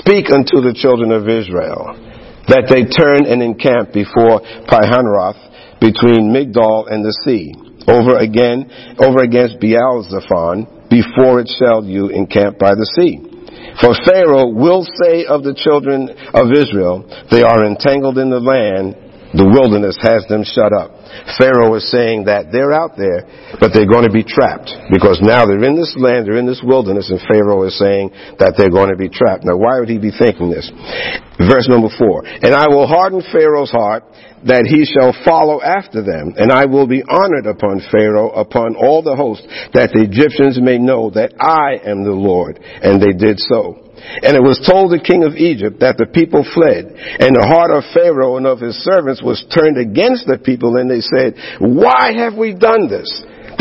Speak 0.00 0.32
unto 0.32 0.64
the 0.64 0.74
children 0.74 1.12
of 1.12 1.28
Israel 1.28 1.94
that 2.48 2.66
they 2.66 2.82
turn 2.88 3.26
and 3.26 3.42
encamp 3.42 3.92
before 3.94 4.42
Pihahiroth 4.66 5.38
between 5.78 6.30
Migdol 6.34 6.90
and 6.90 7.04
the 7.04 7.14
sea, 7.22 7.54
over 7.86 8.18
again, 8.18 8.66
over 8.98 9.22
against 9.22 9.58
Baal-zephon, 9.58 10.86
before 10.90 11.40
it 11.40 11.50
shall 11.50 11.84
you 11.84 12.08
encamp 12.08 12.58
by 12.58 12.74
the 12.74 12.86
sea. 12.98 13.18
For 13.80 13.94
Pharaoh 14.04 14.50
will 14.50 14.84
say 15.02 15.24
of 15.24 15.42
the 15.42 15.54
children 15.54 16.10
of 16.34 16.52
Israel, 16.52 17.06
they 17.30 17.42
are 17.42 17.64
entangled 17.64 18.18
in 18.18 18.30
the 18.30 18.42
land, 18.42 18.94
the 19.32 19.48
wilderness 19.48 19.96
has 20.04 20.28
them 20.28 20.44
shut 20.44 20.72
up. 20.72 20.92
Pharaoh 21.40 21.72
is 21.74 21.88
saying 21.88 22.28
that 22.28 22.52
they're 22.52 22.72
out 22.72 23.00
there, 23.00 23.24
but 23.60 23.72
they're 23.72 23.88
going 23.88 24.04
to 24.04 24.12
be 24.12 24.24
trapped 24.24 24.68
because 24.92 25.20
now 25.24 25.48
they're 25.48 25.64
in 25.64 25.76
this 25.76 25.96
land, 25.96 26.28
they're 26.28 26.40
in 26.40 26.48
this 26.48 26.60
wilderness, 26.64 27.08
and 27.08 27.20
Pharaoh 27.24 27.64
is 27.64 27.76
saying 27.78 28.12
that 28.38 28.54
they're 28.56 28.72
going 28.72 28.92
to 28.92 29.00
be 29.00 29.08
trapped. 29.08 29.44
Now, 29.44 29.56
why 29.56 29.80
would 29.80 29.88
he 29.88 29.98
be 29.98 30.12
thinking 30.12 30.52
this? 30.52 30.68
Verse 31.40 31.66
number 31.68 31.88
four. 31.96 32.24
And 32.24 32.52
I 32.52 32.68
will 32.68 32.86
harden 32.86 33.24
Pharaoh's 33.32 33.72
heart 33.72 34.04
that 34.44 34.66
he 34.66 34.84
shall 34.84 35.14
follow 35.24 35.62
after 35.62 36.02
them, 36.02 36.34
and 36.36 36.50
I 36.50 36.66
will 36.66 36.86
be 36.86 37.02
honored 37.02 37.46
upon 37.46 37.80
Pharaoh, 37.90 38.30
upon 38.30 38.74
all 38.76 39.02
the 39.02 39.16
host, 39.16 39.46
that 39.72 39.94
the 39.94 40.02
Egyptians 40.02 40.60
may 40.60 40.78
know 40.78 41.10
that 41.10 41.32
I 41.38 41.78
am 41.88 42.04
the 42.04 42.12
Lord. 42.12 42.58
And 42.58 43.00
they 43.00 43.14
did 43.16 43.38
so. 43.38 43.81
And 44.22 44.36
it 44.36 44.42
was 44.42 44.58
told 44.60 44.90
the 44.90 45.02
king 45.02 45.22
of 45.22 45.38
Egypt 45.38 45.80
that 45.80 45.96
the 45.96 46.10
people 46.10 46.42
fled, 46.42 46.90
and 46.92 47.32
the 47.32 47.46
heart 47.46 47.70
of 47.70 47.86
Pharaoh 47.94 48.36
and 48.36 48.46
of 48.46 48.60
his 48.60 48.76
servants 48.82 49.22
was 49.22 49.40
turned 49.54 49.78
against 49.78 50.26
the 50.26 50.38
people, 50.38 50.76
and 50.76 50.90
they 50.90 51.00
said, 51.00 51.38
Why 51.62 52.12
have 52.12 52.34
we 52.34 52.52
done 52.52 52.90
this? 52.90 53.08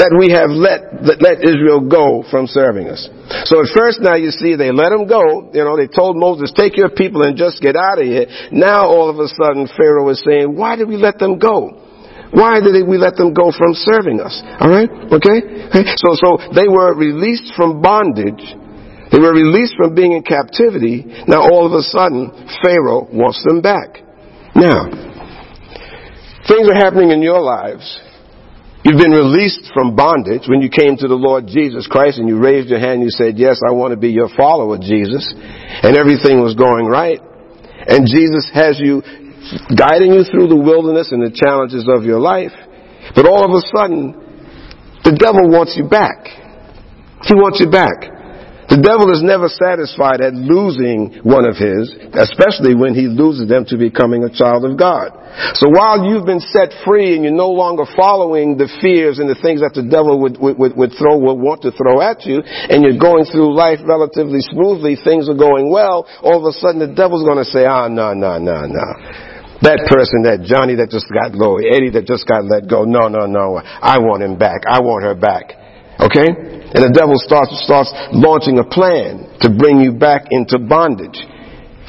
That 0.02 0.16
we 0.18 0.32
have 0.34 0.50
let, 0.50 1.04
let 1.22 1.44
Israel 1.46 1.84
go 1.84 2.24
from 2.32 2.48
serving 2.48 2.90
us. 2.90 3.06
So 3.46 3.62
at 3.62 3.70
first 3.76 4.00
now 4.02 4.16
you 4.16 4.32
see 4.32 4.56
they 4.56 4.72
let 4.72 4.90
them 4.90 5.06
go. 5.06 5.52
You 5.54 5.62
know, 5.62 5.76
they 5.78 5.92
told 5.92 6.16
Moses, 6.18 6.50
take 6.56 6.80
your 6.80 6.90
people 6.90 7.22
and 7.22 7.36
just 7.38 7.62
get 7.62 7.76
out 7.76 8.00
of 8.00 8.08
here. 8.08 8.26
Now 8.50 8.88
all 8.88 9.12
of 9.12 9.20
a 9.20 9.28
sudden 9.28 9.68
Pharaoh 9.68 10.08
is 10.10 10.24
saying, 10.26 10.56
why 10.56 10.80
did 10.80 10.88
we 10.88 10.96
let 10.96 11.20
them 11.20 11.38
go? 11.38 11.76
Why 12.32 12.64
did 12.64 12.72
we 12.88 12.98
let 12.98 13.20
them 13.20 13.36
go 13.36 13.52
from 13.52 13.76
serving 13.76 14.24
us? 14.24 14.40
Alright? 14.64 14.90
Okay? 15.12 15.40
So, 16.00 16.16
so 16.16 16.40
they 16.56 16.72
were 16.72 16.96
released 16.96 17.52
from 17.60 17.84
bondage 17.84 18.56
they 19.12 19.20
were 19.20 19.34
released 19.34 19.76
from 19.76 19.94
being 19.94 20.14
in 20.14 20.24
captivity. 20.24 21.04
Now 21.28 21.42
all 21.44 21.66
of 21.68 21.74
a 21.74 21.84
sudden, 21.84 22.32
Pharaoh 22.64 23.08
wants 23.12 23.44
them 23.44 23.62
back. 23.62 24.00
Now, 24.56 24.88
things 26.48 26.68
are 26.68 26.80
happening 26.80 27.12
in 27.12 27.22
your 27.22 27.42
lives. 27.42 27.84
You've 28.84 28.98
been 28.98 29.12
released 29.12 29.70
from 29.74 29.96
bondage 29.96 30.50
when 30.50 30.62
you 30.62 30.70
came 30.70 30.98
to 30.98 31.08
the 31.08 31.20
Lord 31.20 31.46
Jesus 31.46 31.86
Christ 31.86 32.18
and 32.18 32.28
you 32.28 32.40
raised 32.40 32.70
your 32.70 32.80
hand 32.80 33.02
and 33.02 33.04
you 33.04 33.14
said, 33.14 33.38
yes, 33.38 33.62
I 33.62 33.72
want 33.72 33.92
to 33.92 34.00
be 34.00 34.10
your 34.10 34.30
follower, 34.36 34.80
Jesus. 34.80 35.32
And 35.38 35.96
everything 35.96 36.42
was 36.42 36.56
going 36.56 36.88
right. 36.88 37.20
And 37.86 38.10
Jesus 38.10 38.50
has 38.54 38.80
you 38.80 39.04
guiding 39.78 40.14
you 40.14 40.24
through 40.26 40.48
the 40.48 40.58
wilderness 40.58 41.12
and 41.12 41.22
the 41.22 41.30
challenges 41.30 41.86
of 41.88 42.06
your 42.06 42.20
life. 42.20 42.54
But 43.14 43.28
all 43.28 43.46
of 43.46 43.52
a 43.52 43.62
sudden, 43.70 44.18
the 45.04 45.14
devil 45.14 45.50
wants 45.50 45.78
you 45.78 45.86
back. 45.88 46.26
He 47.26 47.36
wants 47.36 47.60
you 47.60 47.70
back. 47.70 48.21
The 48.72 48.80
devil 48.80 49.12
is 49.12 49.20
never 49.20 49.52
satisfied 49.52 50.24
at 50.24 50.32
losing 50.32 51.20
one 51.28 51.44
of 51.44 51.60
his, 51.60 51.92
especially 52.16 52.72
when 52.72 52.96
he 52.96 53.12
loses 53.12 53.52
them 53.52 53.68
to 53.68 53.76
becoming 53.76 54.24
a 54.24 54.32
child 54.32 54.64
of 54.64 54.80
God. 54.80 55.12
So 55.60 55.68
while 55.68 56.08
you've 56.08 56.24
been 56.24 56.40
set 56.40 56.72
free 56.88 57.20
and 57.20 57.28
you're 57.28 57.36
no 57.36 57.52
longer 57.52 57.84
following 58.00 58.56
the 58.56 58.72
fears 58.80 59.20
and 59.20 59.28
the 59.28 59.36
things 59.36 59.60
that 59.60 59.76
the 59.76 59.84
devil 59.84 60.24
would, 60.24 60.40
would, 60.40 60.72
would 60.72 60.96
throw, 60.96 61.20
would 61.20 61.36
want 61.36 61.68
to 61.68 61.76
throw 61.76 62.00
at 62.00 62.24
you, 62.24 62.40
and 62.40 62.80
you're 62.80 62.96
going 62.96 63.28
through 63.28 63.52
life 63.52 63.84
relatively 63.84 64.40
smoothly, 64.40 64.96
things 64.96 65.28
are 65.28 65.36
going 65.36 65.68
well, 65.68 66.08
all 66.24 66.40
of 66.40 66.48
a 66.48 66.56
sudden 66.56 66.80
the 66.80 66.96
devil's 66.96 67.28
gonna 67.28 67.44
say, 67.44 67.68
ah, 67.68 67.92
no, 67.92 68.16
no, 68.16 68.40
no, 68.40 68.72
no. 68.72 68.88
That 69.68 69.84
person, 69.92 70.24
that 70.24 70.48
Johnny 70.48 70.80
that 70.80 70.88
just 70.88 71.12
got 71.12 71.36
low, 71.36 71.60
Eddie 71.60 71.92
that 72.00 72.08
just 72.08 72.24
got 72.24 72.48
let 72.48 72.72
go, 72.72 72.88
no, 72.88 73.12
no, 73.12 73.28
no, 73.28 73.60
I 73.60 74.00
want 74.00 74.24
him 74.24 74.40
back. 74.40 74.64
I 74.64 74.80
want 74.80 75.04
her 75.04 75.14
back. 75.14 75.60
Okay? 76.02 76.30
And 76.72 76.82
the 76.88 76.94
devil 76.96 77.20
starts, 77.20 77.52
starts 77.64 77.92
launching 78.16 78.58
a 78.58 78.66
plan 78.66 79.28
to 79.44 79.50
bring 79.52 79.82
you 79.84 79.92
back 79.92 80.32
into 80.32 80.58
bondage. 80.58 81.20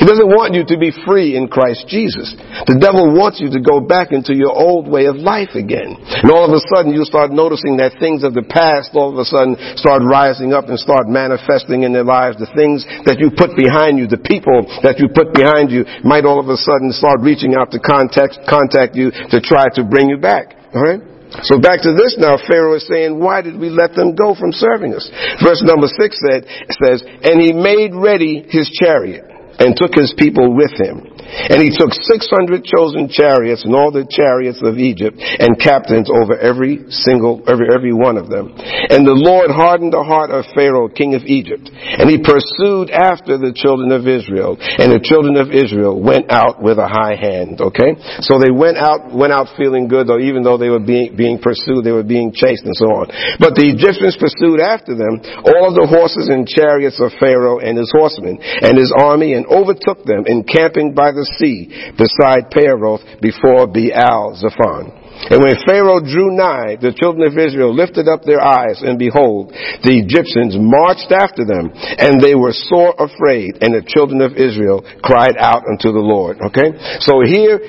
He 0.02 0.08
doesn't 0.08 0.34
want 0.34 0.50
you 0.56 0.66
to 0.66 0.76
be 0.80 0.90
free 1.06 1.38
in 1.38 1.46
Christ 1.46 1.86
Jesus. 1.86 2.34
The 2.66 2.80
devil 2.80 3.14
wants 3.14 3.38
you 3.38 3.54
to 3.54 3.62
go 3.62 3.78
back 3.78 4.10
into 4.10 4.34
your 4.34 4.50
old 4.50 4.90
way 4.90 5.06
of 5.06 5.14
life 5.14 5.54
again. 5.54 5.94
And 5.94 6.26
all 6.32 6.42
of 6.42 6.50
a 6.50 6.64
sudden 6.74 6.90
you 6.90 7.06
start 7.06 7.30
noticing 7.30 7.78
that 7.78 8.00
things 8.02 8.26
of 8.26 8.34
the 8.34 8.42
past 8.42 8.98
all 8.98 9.14
of 9.14 9.20
a 9.20 9.28
sudden 9.28 9.54
start 9.78 10.02
rising 10.02 10.50
up 10.50 10.66
and 10.66 10.80
start 10.80 11.06
manifesting 11.06 11.86
in 11.86 11.94
their 11.94 12.08
lives. 12.08 12.40
The 12.40 12.50
things 12.56 12.82
that 13.06 13.22
you 13.22 13.30
put 13.30 13.54
behind 13.54 14.02
you, 14.02 14.10
the 14.10 14.18
people 14.18 14.66
that 14.82 14.98
you 14.98 15.06
put 15.06 15.30
behind 15.36 15.70
you 15.70 15.86
might 16.02 16.26
all 16.26 16.42
of 16.42 16.50
a 16.50 16.58
sudden 16.58 16.90
start 16.90 17.22
reaching 17.22 17.54
out 17.54 17.70
to 17.70 17.78
contact, 17.78 18.42
contact 18.48 18.98
you 18.98 19.14
to 19.30 19.38
try 19.38 19.70
to 19.78 19.86
bring 19.86 20.10
you 20.10 20.18
back. 20.18 20.56
Alright? 20.74 21.11
So 21.42 21.58
back 21.58 21.80
to 21.82 21.92
this 21.92 22.16
now, 22.18 22.36
Pharaoh 22.36 22.76
is 22.76 22.86
saying, 22.86 23.18
why 23.18 23.40
did 23.42 23.58
we 23.58 23.70
let 23.70 23.94
them 23.94 24.14
go 24.14 24.34
from 24.34 24.52
serving 24.52 24.94
us? 24.94 25.10
Verse 25.42 25.62
number 25.64 25.88
six 25.88 26.20
said, 26.20 26.44
says, 26.84 27.02
and 27.02 27.40
he 27.40 27.52
made 27.52 27.94
ready 27.94 28.44
his 28.48 28.70
chariot 28.70 29.24
and 29.58 29.76
took 29.76 29.94
his 29.94 30.14
people 30.16 30.54
with 30.54 30.72
him. 30.72 31.11
And 31.32 31.60
he 31.64 31.72
took 31.72 31.92
600 31.96 32.64
chosen 32.64 33.08
chariots 33.08 33.64
and 33.64 33.74
all 33.74 33.90
the 33.90 34.04
chariots 34.04 34.60
of 34.60 34.76
Egypt 34.76 35.16
and 35.16 35.56
captains 35.58 36.12
over 36.12 36.36
every 36.36 36.84
single, 36.92 37.40
every, 37.48 37.72
every 37.72 37.92
one 37.92 38.20
of 38.20 38.28
them. 38.28 38.52
And 38.56 39.08
the 39.08 39.16
Lord 39.16 39.48
hardened 39.48 39.96
the 39.96 40.04
heart 40.04 40.28
of 40.28 40.44
Pharaoh, 40.52 40.92
king 40.92 41.14
of 41.16 41.24
Egypt. 41.24 41.72
And 41.72 42.10
he 42.12 42.20
pursued 42.20 42.92
after 42.92 43.40
the 43.40 43.56
children 43.56 43.90
of 43.92 44.04
Israel. 44.04 44.60
And 44.60 44.92
the 44.92 45.00
children 45.00 45.40
of 45.40 45.48
Israel 45.48 45.96
went 45.96 46.28
out 46.28 46.60
with 46.60 46.76
a 46.76 46.88
high 46.88 47.16
hand. 47.16 47.60
Okay? 47.60 47.96
So 48.20 48.36
they 48.36 48.52
went 48.52 48.76
out, 48.76 49.08
went 49.08 49.32
out 49.32 49.56
feeling 49.56 49.88
good 49.88 50.06
though, 50.06 50.20
even 50.20 50.44
though 50.44 50.60
they 50.60 50.68
were 50.68 50.82
being, 50.82 51.16
being 51.16 51.40
pursued, 51.40 51.84
they 51.84 51.94
were 51.94 52.06
being 52.06 52.32
chased 52.36 52.68
and 52.68 52.76
so 52.76 52.92
on. 52.92 53.08
But 53.40 53.56
the 53.56 53.72
Egyptians 53.72 54.20
pursued 54.20 54.60
after 54.60 54.92
them 54.92 55.22
all 55.48 55.72
the 55.72 55.88
horses 55.88 56.28
and 56.28 56.44
chariots 56.44 57.00
of 57.00 57.16
Pharaoh 57.16 57.58
and 57.58 57.78
his 57.78 57.90
horsemen 57.90 58.38
and 58.40 58.76
his 58.76 58.92
army 58.92 59.32
and 59.32 59.46
overtook 59.48 60.04
them 60.04 60.28
encamping 60.28 60.92
by 60.92 61.10
the 61.12 61.21
the 61.22 61.30
sea 61.38 61.70
beside 61.94 62.50
Peroth 62.50 63.22
before 63.22 63.70
Baal 63.70 64.34
Zephon. 64.34 65.02
And 65.30 65.38
when 65.38 65.54
Pharaoh 65.62 66.02
drew 66.02 66.34
nigh, 66.34 66.74
the 66.82 66.90
children 66.90 67.22
of 67.30 67.38
Israel 67.38 67.70
lifted 67.70 68.10
up 68.10 68.26
their 68.26 68.42
eyes, 68.42 68.82
and 68.82 68.98
behold, 68.98 69.54
the 69.86 70.02
Egyptians 70.02 70.58
marched 70.58 71.14
after 71.14 71.46
them, 71.46 71.70
and 71.70 72.18
they 72.18 72.34
were 72.34 72.50
sore 72.50 72.90
afraid, 72.98 73.62
and 73.62 73.70
the 73.70 73.86
children 73.86 74.18
of 74.18 74.34
Israel 74.34 74.82
cried 75.04 75.38
out 75.38 75.62
unto 75.62 75.94
the 75.94 76.02
Lord. 76.02 76.42
Okay? 76.50 76.74
So 77.06 77.22
here, 77.22 77.62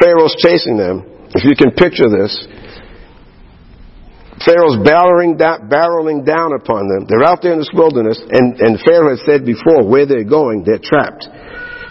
Pharaoh's 0.00 0.38
chasing 0.40 0.80
them. 0.80 1.04
If 1.36 1.44
you 1.44 1.52
can 1.52 1.76
picture 1.76 2.08
this, 2.08 2.32
Pharaoh's 4.40 4.80
barreling 4.80 5.36
down, 5.38 5.68
barreling 5.68 6.24
down 6.24 6.56
upon 6.56 6.88
them. 6.88 7.06
They're 7.06 7.26
out 7.26 7.42
there 7.42 7.52
in 7.52 7.60
this 7.60 7.70
wilderness, 7.74 8.18
and, 8.18 8.58
and 8.58 8.80
Pharaoh 8.80 9.14
had 9.14 9.22
said 9.28 9.40
before, 9.44 9.86
where 9.86 10.06
they're 10.06 10.26
going, 10.26 10.64
they're 10.64 10.82
trapped. 10.82 11.28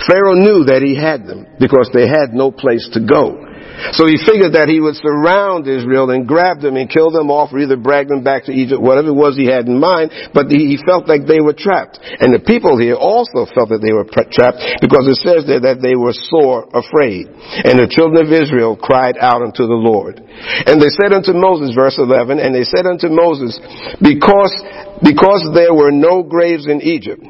Pharaoh 0.07 0.37
knew 0.37 0.65
that 0.65 0.81
he 0.81 0.95
had 0.95 1.25
them 1.25 1.45
because 1.59 1.89
they 1.93 2.07
had 2.07 2.33
no 2.33 2.51
place 2.51 2.87
to 2.93 3.01
go. 3.01 3.51
So 3.97 4.05
he 4.05 4.21
figured 4.21 4.53
that 4.53 4.69
he 4.69 4.77
would 4.77 4.99
surround 4.99 5.65
Israel 5.65 6.09
and 6.13 6.27
grab 6.27 6.61
them 6.61 6.77
and 6.77 6.89
kill 6.89 7.09
them 7.09 7.33
off 7.33 7.49
or 7.49 7.59
either 7.59 7.79
drag 7.79 8.07
them 8.07 8.21
back 8.21 8.45
to 8.45 8.53
Egypt, 8.53 8.81
whatever 8.81 9.09
it 9.09 9.17
was 9.17 9.33
he 9.33 9.49
had 9.49 9.65
in 9.65 9.79
mind, 9.79 10.11
but 10.33 10.53
he 10.53 10.77
felt 10.85 11.09
like 11.09 11.25
they 11.25 11.41
were 11.41 11.55
trapped. 11.57 11.97
And 11.97 12.29
the 12.29 12.43
people 12.43 12.77
here 12.77 12.95
also 12.95 13.49
felt 13.49 13.73
that 13.73 13.81
they 13.81 13.93
were 13.95 14.05
trapped 14.05 14.61
because 14.83 15.09
it 15.09 15.17
says 15.25 15.49
there 15.49 15.63
that 15.65 15.81
they 15.81 15.97
were 15.97 16.13
sore 16.13 16.69
afraid. 16.69 17.31
And 17.65 17.81
the 17.81 17.89
children 17.89 18.21
of 18.21 18.29
Israel 18.29 18.77
cried 18.77 19.17
out 19.17 19.41
unto 19.41 19.65
the 19.65 19.81
Lord. 19.81 20.21
And 20.21 20.77
they 20.77 20.91
said 21.01 21.15
unto 21.15 21.33
Moses, 21.33 21.73
verse 21.73 21.97
11, 21.97 22.37
and 22.37 22.53
they 22.53 22.67
said 22.67 22.85
unto 22.85 23.09
Moses, 23.09 23.57
because, 23.97 24.53
because 25.01 25.41
there 25.57 25.73
were 25.73 25.91
no 25.91 26.21
graves 26.21 26.69
in 26.69 26.85
Egypt, 26.85 27.23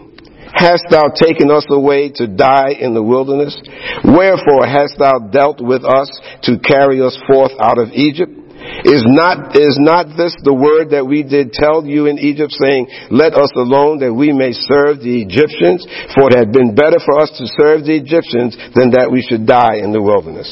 Hast 0.54 0.86
thou 0.92 1.08
taken 1.16 1.50
us 1.50 1.66
away 1.70 2.12
to 2.16 2.28
die 2.28 2.76
in 2.80 2.94
the 2.94 3.04
wilderness? 3.04 3.56
Wherefore 4.04 4.68
hast 4.68 5.00
thou 5.00 5.20
dealt 5.32 5.62
with 5.62 5.84
us 5.84 6.12
to 6.44 6.60
carry 6.60 7.02
us 7.02 7.18
forth 7.28 7.52
out 7.60 7.80
of 7.80 7.90
Egypt? 7.94 8.32
Is 8.86 9.02
not, 9.08 9.58
is 9.58 9.78
not 9.82 10.14
this 10.14 10.38
the 10.46 10.54
word 10.54 10.94
that 10.94 11.08
we 11.08 11.24
did 11.24 11.52
tell 11.52 11.84
you 11.84 12.06
in 12.06 12.20
Egypt 12.20 12.54
saying, 12.54 12.88
let 13.10 13.34
us 13.34 13.50
alone 13.56 14.00
that 14.06 14.14
we 14.14 14.32
may 14.32 14.54
serve 14.54 15.02
the 15.02 15.22
Egyptians? 15.26 15.82
For 16.14 16.30
it 16.30 16.38
had 16.38 16.54
been 16.54 16.76
better 16.76 17.02
for 17.02 17.20
us 17.20 17.34
to 17.42 17.46
serve 17.58 17.86
the 17.90 17.98
Egyptians 17.98 18.54
than 18.78 18.94
that 18.94 19.10
we 19.10 19.26
should 19.26 19.50
die 19.50 19.82
in 19.82 19.92
the 19.92 20.02
wilderness. 20.02 20.46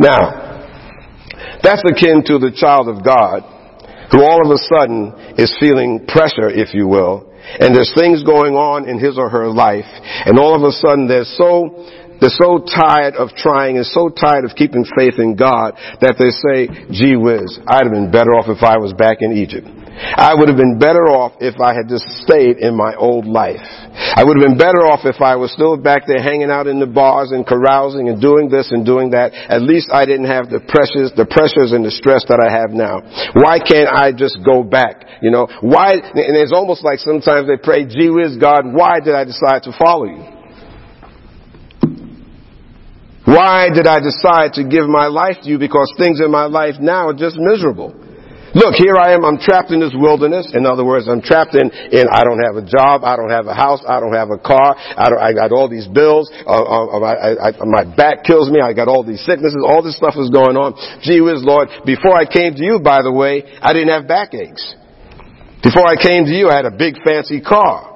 Now, 0.00 0.64
that's 1.60 1.84
akin 1.84 2.24
to 2.32 2.40
the 2.40 2.56
child 2.56 2.88
of 2.88 3.04
God 3.04 3.44
who 4.12 4.20
all 4.20 4.44
of 4.44 4.52
a 4.52 4.60
sudden 4.60 5.36
is 5.40 5.52
feeling 5.60 6.04
pressure, 6.06 6.48
if 6.48 6.74
you 6.74 6.86
will, 6.86 7.31
and 7.60 7.74
there's 7.74 7.92
things 7.96 8.22
going 8.22 8.54
on 8.54 8.88
in 8.88 8.98
his 8.98 9.18
or 9.18 9.28
her 9.28 9.48
life, 9.48 9.88
and 10.26 10.38
all 10.38 10.54
of 10.54 10.62
a 10.62 10.72
sudden 10.72 11.08
they're 11.08 11.24
so 11.24 11.88
they're 12.22 12.30
so 12.30 12.62
tired 12.62 13.14
of 13.18 13.30
trying 13.34 13.78
and 13.78 13.86
so 13.86 14.08
tired 14.08 14.44
of 14.44 14.54
keeping 14.54 14.86
faith 14.96 15.18
in 15.18 15.34
God 15.34 15.74
that 16.00 16.14
they 16.22 16.30
say, 16.30 16.70
gee 16.94 17.16
whiz, 17.18 17.58
I'd 17.66 17.82
have 17.82 17.90
been 17.90 18.12
better 18.12 18.30
off 18.38 18.46
if 18.46 18.62
I 18.62 18.78
was 18.78 18.94
back 18.94 19.18
in 19.20 19.32
Egypt. 19.32 19.66
I 19.92 20.34
would 20.34 20.48
have 20.48 20.56
been 20.56 20.78
better 20.78 21.04
off 21.12 21.36
if 21.40 21.60
I 21.60 21.76
had 21.76 21.88
just 21.88 22.08
stayed 22.24 22.58
in 22.58 22.76
my 22.76 22.94
old 22.96 23.26
life. 23.26 23.60
I 23.92 24.24
would 24.24 24.40
have 24.40 24.44
been 24.44 24.56
better 24.56 24.88
off 24.88 25.04
if 25.04 25.20
I 25.20 25.36
was 25.36 25.52
still 25.52 25.76
back 25.76 26.08
there 26.08 26.20
hanging 26.20 26.50
out 26.50 26.66
in 26.66 26.80
the 26.80 26.88
bars 26.88 27.30
and 27.30 27.46
carousing 27.46 28.08
and 28.08 28.20
doing 28.20 28.48
this 28.48 28.72
and 28.72 28.84
doing 28.84 29.10
that. 29.12 29.32
At 29.32 29.62
least 29.62 29.92
I 29.92 30.04
didn't 30.08 30.32
have 30.32 30.48
the 30.48 30.64
pressures, 30.64 31.12
the 31.12 31.28
pressures 31.28 31.76
and 31.76 31.84
the 31.84 31.92
stress 31.92 32.24
that 32.32 32.40
I 32.40 32.48
have 32.48 32.72
now. 32.72 33.04
Why 33.36 33.60
can't 33.60 33.88
I 33.88 34.12
just 34.16 34.40
go 34.40 34.64
back? 34.64 35.04
You 35.20 35.30
know, 35.30 35.46
why, 35.60 35.92
and 35.92 36.34
it's 36.36 36.52
almost 36.52 36.82
like 36.82 36.98
sometimes 36.98 37.46
they 37.46 37.60
pray, 37.60 37.84
gee 37.84 38.08
whiz, 38.08 38.40
God, 38.40 38.64
why 38.72 38.98
did 38.98 39.14
I 39.14 39.24
decide 39.24 39.68
to 39.68 39.72
follow 39.76 40.08
you? 40.08 40.24
Why 43.24 43.68
did 43.72 43.86
I 43.86 44.00
decide 44.00 44.54
to 44.54 44.64
give 44.64 44.88
my 44.88 45.06
life 45.06 45.36
to 45.44 45.48
you? 45.48 45.58
Because 45.58 45.92
things 45.96 46.20
in 46.20 46.30
my 46.30 46.46
life 46.46 46.74
now 46.80 47.08
are 47.08 47.14
just 47.14 47.36
miserable. 47.38 48.01
Look, 48.54 48.76
here 48.76 48.96
I 48.96 49.16
am, 49.16 49.24
I'm 49.24 49.38
trapped 49.38 49.72
in 49.72 49.80
this 49.80 49.96
wilderness. 49.96 50.52
In 50.52 50.66
other 50.66 50.84
words, 50.84 51.08
I'm 51.08 51.22
trapped 51.22 51.54
in, 51.54 51.72
in 51.88 52.04
I 52.12 52.20
don't 52.24 52.40
have 52.44 52.60
a 52.60 52.66
job, 52.66 53.00
I 53.04 53.16
don't 53.16 53.32
have 53.32 53.46
a 53.46 53.54
house, 53.54 53.80
I 53.88 53.98
don't 53.98 54.12
have 54.12 54.28
a 54.28 54.36
car, 54.36 54.76
I, 54.76 55.08
I 55.08 55.32
got 55.32 55.52
all 55.52 55.68
these 55.68 55.88
bills, 55.88 56.28
uh, 56.44 56.52
uh, 56.52 57.00
I, 57.00 57.48
I, 57.48 57.64
my 57.64 57.84
back 57.84 58.24
kills 58.24 58.50
me, 58.50 58.60
I 58.60 58.72
got 58.72 58.88
all 58.88 59.04
these 59.04 59.24
sicknesses, 59.24 59.64
all 59.64 59.82
this 59.82 59.96
stuff 59.96 60.14
is 60.20 60.28
going 60.28 60.56
on. 60.60 60.76
Gee 61.00 61.20
whiz, 61.20 61.40
Lord, 61.40 61.68
before 61.86 62.12
I 62.12 62.28
came 62.28 62.54
to 62.54 62.62
you, 62.62 62.78
by 62.78 63.00
the 63.00 63.12
way, 63.12 63.44
I 63.62 63.72
didn't 63.72 63.88
have 63.88 64.06
backaches. 64.06 64.60
Before 65.62 65.86
I 65.86 65.96
came 65.96 66.26
to 66.26 66.34
you, 66.34 66.50
I 66.50 66.56
had 66.56 66.66
a 66.66 66.76
big 66.76 66.96
fancy 67.06 67.40
car. 67.40 67.88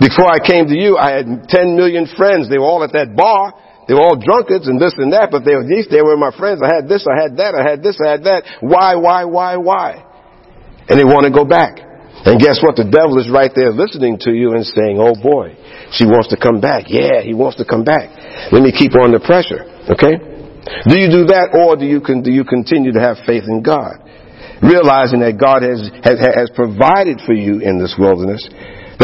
Before 0.00 0.30
I 0.30 0.40
came 0.40 0.68
to 0.68 0.76
you, 0.76 0.96
I 0.96 1.20
had 1.20 1.48
10 1.48 1.76
million 1.76 2.08
friends. 2.16 2.48
They 2.48 2.56
were 2.56 2.64
all 2.64 2.82
at 2.82 2.92
that 2.92 3.12
bar. 3.14 3.52
They 3.92 4.00
were 4.00 4.08
all 4.08 4.16
drunkards 4.16 4.72
and 4.72 4.80
this 4.80 4.96
and 4.96 5.12
that, 5.12 5.28
but 5.28 5.44
they 5.44 5.52
were 5.52 5.68
these, 5.68 5.84
they 5.92 6.00
were 6.00 6.16
my 6.16 6.32
friends. 6.32 6.64
I 6.64 6.72
had 6.72 6.88
this, 6.88 7.04
I 7.04 7.12
had 7.12 7.36
that, 7.36 7.52
I 7.52 7.60
had 7.60 7.84
this, 7.84 8.00
I 8.00 8.16
had 8.16 8.24
that. 8.24 8.64
Why, 8.64 8.96
why, 8.96 9.28
why, 9.28 9.60
why? 9.60 10.00
And 10.88 10.96
they 10.96 11.04
want 11.04 11.28
to 11.28 11.32
go 11.34 11.44
back. 11.44 11.76
And 12.24 12.40
guess 12.40 12.64
what? 12.64 12.80
The 12.80 12.88
devil 12.88 13.20
is 13.20 13.28
right 13.28 13.52
there 13.52 13.68
listening 13.68 14.16
to 14.24 14.32
you 14.32 14.56
and 14.56 14.64
saying, 14.64 14.96
oh 14.96 15.12
boy, 15.12 15.60
she 15.92 16.08
wants 16.08 16.32
to 16.32 16.40
come 16.40 16.56
back. 16.56 16.88
Yeah, 16.88 17.20
he 17.20 17.36
wants 17.36 17.60
to 17.60 17.68
come 17.68 17.84
back. 17.84 18.08
Let 18.48 18.64
me 18.64 18.72
keep 18.72 18.96
on 18.96 19.12
the 19.12 19.20
pressure. 19.20 19.60
Okay? 19.92 20.16
Do 20.88 20.96
you 20.96 21.12
do 21.12 21.28
that 21.28 21.52
or 21.52 21.76
do 21.76 21.84
you, 21.84 22.00
do 22.00 22.32
you 22.32 22.48
continue 22.48 22.96
to 22.96 23.02
have 23.04 23.20
faith 23.28 23.44
in 23.44 23.60
God? 23.60 24.00
Realizing 24.64 25.20
that 25.20 25.36
God 25.36 25.68
has, 25.68 25.92
has, 26.00 26.16
has 26.16 26.48
provided 26.56 27.20
for 27.28 27.36
you 27.36 27.60
in 27.60 27.76
this 27.76 27.92
wilderness, 28.00 28.40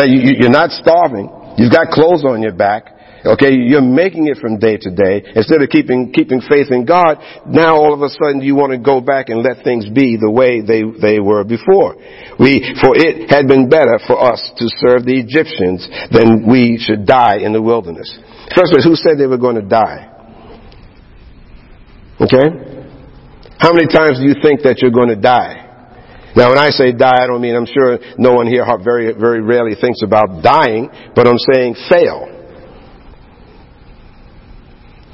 that 0.01 0.09
you, 0.09 0.33
you're 0.41 0.49
not 0.49 0.73
starving, 0.73 1.29
you've 1.61 1.77
got 1.77 1.93
clothes 1.93 2.25
on 2.25 2.41
your 2.41 2.57
back, 2.57 2.97
Okay, 3.25 3.51
you're 3.51 3.83
making 3.83 4.29
it 4.29 4.39
from 4.39 4.59
day 4.59 4.77
to 4.79 4.91
day. 4.95 5.23
Instead 5.35 5.61
of 5.61 5.69
keeping, 5.71 6.13
keeping 6.13 6.41
faith 6.41 6.71
in 6.71 6.87
God, 6.87 7.19
now 7.47 7.75
all 7.75 7.93
of 7.93 8.01
a 8.03 8.09
sudden 8.09 8.41
you 8.43 8.55
want 8.55 8.71
to 8.73 8.79
go 8.79 9.01
back 9.01 9.29
and 9.29 9.43
let 9.43 9.65
things 9.65 9.91
be 9.91 10.17
the 10.17 10.31
way 10.31 10.63
they, 10.63 10.87
they 10.87 11.19
were 11.19 11.43
before. 11.43 11.97
We, 12.39 12.63
for 12.79 12.95
it 12.95 13.29
had 13.31 13.49
been 13.49 13.69
better 13.69 13.99
for 14.07 14.23
us 14.23 14.39
to 14.59 14.67
serve 14.87 15.03
the 15.03 15.19
Egyptians 15.19 15.83
than 16.15 16.47
we 16.47 16.79
should 16.79 17.07
die 17.07 17.39
in 17.43 17.53
the 17.53 17.63
wilderness. 17.63 18.07
First 18.55 18.71
place, 18.71 18.85
who 18.85 18.95
said 18.95 19.19
they 19.19 19.27
were 19.27 19.39
going 19.39 19.57
to 19.57 19.67
die? 19.67 20.15
Okay? 22.23 22.79
How 23.59 23.75
many 23.75 23.91
times 23.91 24.23
do 24.23 24.27
you 24.31 24.39
think 24.41 24.63
that 24.63 24.79
you're 24.79 24.95
going 24.95 25.11
to 25.11 25.19
die? 25.19 25.67
Now, 26.37 26.51
when 26.51 26.59
I 26.59 26.71
say 26.71 26.93
die, 26.93 27.25
I 27.25 27.27
don't 27.27 27.41
mean 27.41 27.57
I'm 27.57 27.67
sure 27.67 27.99
no 28.17 28.35
one 28.35 28.47
here 28.47 28.63
very, 28.85 29.13
very 29.13 29.43
rarely 29.43 29.75
thinks 29.75 30.03
about 30.05 30.43
dying, 30.43 30.89
but 31.17 31.27
I'm 31.27 31.39
saying 31.51 31.75
fail. 31.91 32.28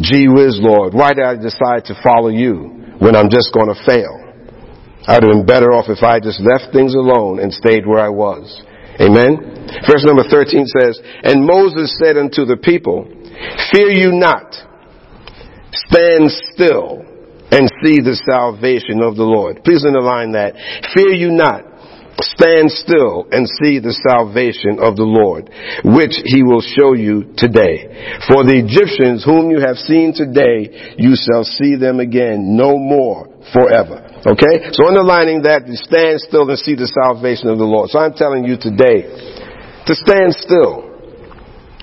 Gee 0.01 0.29
whiz, 0.29 0.59
Lord, 0.61 0.95
why 0.95 1.15
did 1.15 1.25
I 1.25 1.37
decide 1.37 1.85
to 1.87 2.01
follow 2.03 2.29
you 2.29 2.97
when 2.99 3.15
I'm 3.15 3.31
just 3.31 3.53
going 3.55 3.73
to 3.73 3.79
fail? 3.87 4.21
I'd 5.07 5.23
have 5.23 5.33
been 5.33 5.47
better 5.47 5.73
off 5.73 5.87
if 5.89 6.03
I 6.03 6.19
just 6.19 6.41
left 6.41 6.73
things 6.73 6.95
alone 6.95 7.39
and 7.39 7.53
stayed 7.53 7.87
where 7.87 8.01
I 8.01 8.09
was. 8.09 8.63
Amen? 9.01 9.67
Verse 9.87 10.05
number 10.05 10.25
13 10.25 10.67
says, 10.67 11.01
And 11.23 11.45
Moses 11.45 11.95
said 12.03 12.17
unto 12.17 12.45
the 12.45 12.57
people, 12.57 13.05
Fear 13.73 13.91
you 13.91 14.13
not, 14.13 14.55
stand 15.73 16.31
still 16.55 17.03
and 17.51 17.69
see 17.85 18.01
the 18.01 18.19
salvation 18.27 19.03
of 19.03 19.17
the 19.17 19.27
Lord. 19.27 19.63
Please 19.63 19.85
underline 19.85 20.33
that. 20.33 20.55
Fear 20.95 21.15
you 21.15 21.31
not, 21.31 21.63
Stand 22.21 22.71
still 22.71 23.27
and 23.33 23.49
see 23.49 23.83
the 23.83 23.97
salvation 24.07 24.79
of 24.79 24.95
the 24.95 25.07
Lord, 25.07 25.51
which 25.83 26.15
he 26.23 26.47
will 26.47 26.63
show 26.63 26.95
you 26.95 27.35
today. 27.35 28.23
For 28.31 28.47
the 28.47 28.55
Egyptians 28.55 29.27
whom 29.27 29.51
you 29.51 29.59
have 29.59 29.83
seen 29.83 30.15
today, 30.15 30.95
you 30.95 31.19
shall 31.19 31.43
see 31.43 31.75
them 31.75 31.99
again 31.99 32.55
no 32.55 32.79
more 32.79 33.27
forever. 33.51 34.07
Okay? 34.23 34.71
So 34.71 34.87
underlining 34.87 35.43
that, 35.43 35.67
stand 35.83 36.23
still 36.23 36.47
and 36.47 36.59
see 36.59 36.79
the 36.79 36.87
salvation 36.87 37.51
of 37.51 37.59
the 37.59 37.67
Lord. 37.67 37.91
So 37.91 37.99
I'm 37.99 38.15
telling 38.15 38.47
you 38.47 38.57
today 38.57 39.11
to 39.87 39.93
stand 39.95 40.39
still. 40.39 40.95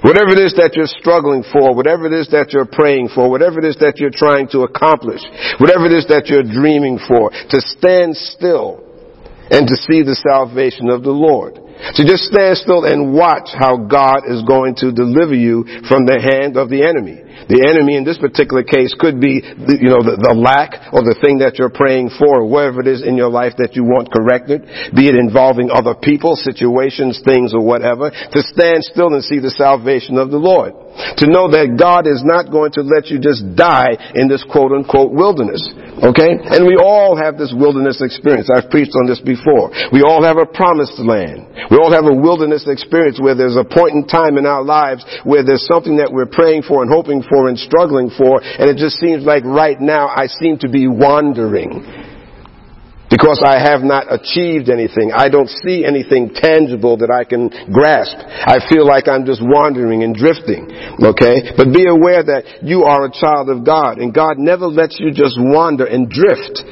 Whatever 0.02 0.34
it 0.34 0.41
is 0.41 0.58
that 0.58 0.74
you're 0.74 0.89
struggling 0.89 1.46
for, 1.46 1.76
whatever 1.76 2.10
it 2.10 2.13
is 2.13 2.34
that 2.34 2.58
you're 2.58 2.65
praying 2.65 3.13
for, 3.13 3.30
whatever 3.30 3.60
it 3.60 3.65
is 3.65 3.78
that 3.86 4.02
you're 4.02 4.10
trying 4.10 4.50
to 4.50 4.65
accomplish, 4.65 5.22
whatever 5.62 5.86
it 5.86 5.94
is 5.94 6.10
that 6.10 6.26
you're 6.26 6.41
dreaming 6.41 6.98
for, 6.98 7.30
to 7.30 7.62
stand 7.62 8.17
still 8.17 8.82
and 9.52 9.68
to 9.68 9.76
see 9.76 10.02
the 10.02 10.16
salvation 10.16 10.90
of 10.90 11.04
the 11.04 11.12
Lord. 11.12 11.60
So 11.94 12.06
just 12.06 12.30
stand 12.30 12.58
still 12.58 12.86
and 12.86 13.13
watch 13.13 13.50
how 13.54 13.78
God 13.78 14.30
is 14.30 14.44
going 14.44 14.76
to 14.86 14.91
deliver 14.91 15.34
you 15.34 15.65
from 15.89 16.06
the 16.06 16.22
hand 16.22 16.58
of 16.58 16.70
the 16.70 16.86
enemy. 16.86 17.32
The 17.50 17.67
enemy 17.67 17.98
in 17.98 18.06
this 18.06 18.22
particular 18.22 18.62
case 18.62 18.94
could 18.94 19.20
be, 19.20 19.41
you 19.41 19.89
know, 19.89 20.00
the, 20.06 20.15
the, 20.15 20.36
lack 20.38 20.94
or 20.94 21.02
the 21.02 21.17
thing 21.17 21.41
that 21.41 21.58
you're 21.58 21.74
praying 21.74 22.13
for 22.15 22.46
or 22.46 22.48
whatever 22.48 22.80
it 22.80 22.88
is 22.88 23.02
in 23.02 23.17
your 23.17 23.28
life 23.28 23.58
that 23.58 23.74
you 23.74 23.84
want 23.84 24.13
corrected, 24.13 24.63
be 24.94 25.10
it 25.10 25.17
involving 25.17 25.74
other 25.74 25.98
people, 25.98 26.38
situations, 26.38 27.20
things, 27.26 27.52
or 27.52 27.60
whatever, 27.65 28.13
to 28.13 28.39
stand 28.54 28.86
still 28.86 29.12
and 29.12 29.26
see 29.26 29.41
the 29.41 29.52
salvation 29.52 30.22
of 30.22 30.30
the 30.30 30.39
Lord. 30.39 30.78
To 31.24 31.26
know 31.28 31.48
that 31.52 31.80
God 31.80 32.04
is 32.06 32.22
not 32.22 32.52
going 32.52 32.76
to 32.76 32.84
let 32.84 33.08
you 33.08 33.17
just 33.17 33.44
die 33.56 33.96
in 34.13 34.28
this 34.28 34.44
quote 34.44 34.76
unquote 34.76 35.15
wilderness. 35.15 35.63
Okay? 36.04 36.36
And 36.36 36.67
we 36.67 36.76
all 36.76 37.15
have 37.15 37.39
this 37.39 37.56
wilderness 37.56 38.04
experience. 38.04 38.52
I've 38.52 38.70
preached 38.70 38.96
on 38.96 39.08
this 39.08 39.24
before. 39.24 39.72
We 39.91 40.04
all 40.04 40.24
have 40.24 40.36
a 40.36 40.48
promised 40.48 41.00
land. 41.00 41.70
We 41.71 41.79
all 41.79 41.95
have 41.95 42.03
a 42.03 42.13
wilderness 42.13 42.67
experience 42.67 43.15
where 43.15 43.34
there's 43.34 43.55
a 43.55 43.63
point 43.63 43.95
in 43.95 44.03
time 44.05 44.38
in 44.38 44.45
our 44.45 44.62
lives 44.62 45.07
where 45.23 45.39
there's 45.39 45.65
something 45.71 45.95
that 46.03 46.12
we're 46.12 46.27
praying 46.27 46.67
for 46.67 46.84
and 46.84 46.91
hoping 46.91 47.23
for 47.23 47.47
and 47.47 47.57
struggling 47.57 48.12
for, 48.12 48.43
and 48.43 48.67
it 48.67 48.75
just 48.75 48.99
seems 48.99 49.23
like 49.23 49.47
right 49.47 49.79
now 49.79 50.12
I 50.12 50.27
seem 50.27 50.60
to 50.60 50.69
be 50.69 50.91
wandering 50.91 51.88
because 53.12 53.43
I 53.43 53.60
have 53.60 53.84
not 53.84 54.07
achieved 54.07 54.71
anything. 54.71 55.12
I 55.12 55.27
don't 55.27 55.51
see 55.63 55.84
anything 55.84 56.31
tangible 56.31 56.95
that 57.03 57.12
I 57.12 57.27
can 57.27 57.51
grasp. 57.71 58.15
I 58.19 58.63
feel 58.71 58.88
like 58.88 59.12
I'm 59.12 59.27
just 59.27 59.43
wandering 59.43 60.03
and 60.03 60.15
drifting. 60.15 60.71
Okay? 60.99 61.55
But 61.60 61.75
be 61.75 61.88
aware 61.88 62.23
that 62.23 62.63
you 62.63 62.88
are 62.88 63.07
a 63.07 63.12
child 63.12 63.51
of 63.51 63.67
God 63.67 63.99
and 63.99 64.15
God 64.15 64.39
never 64.39 64.67
lets 64.67 64.95
you 64.99 65.12
just 65.12 65.36
wander 65.36 65.84
and 65.84 66.07
drift. 66.07 66.63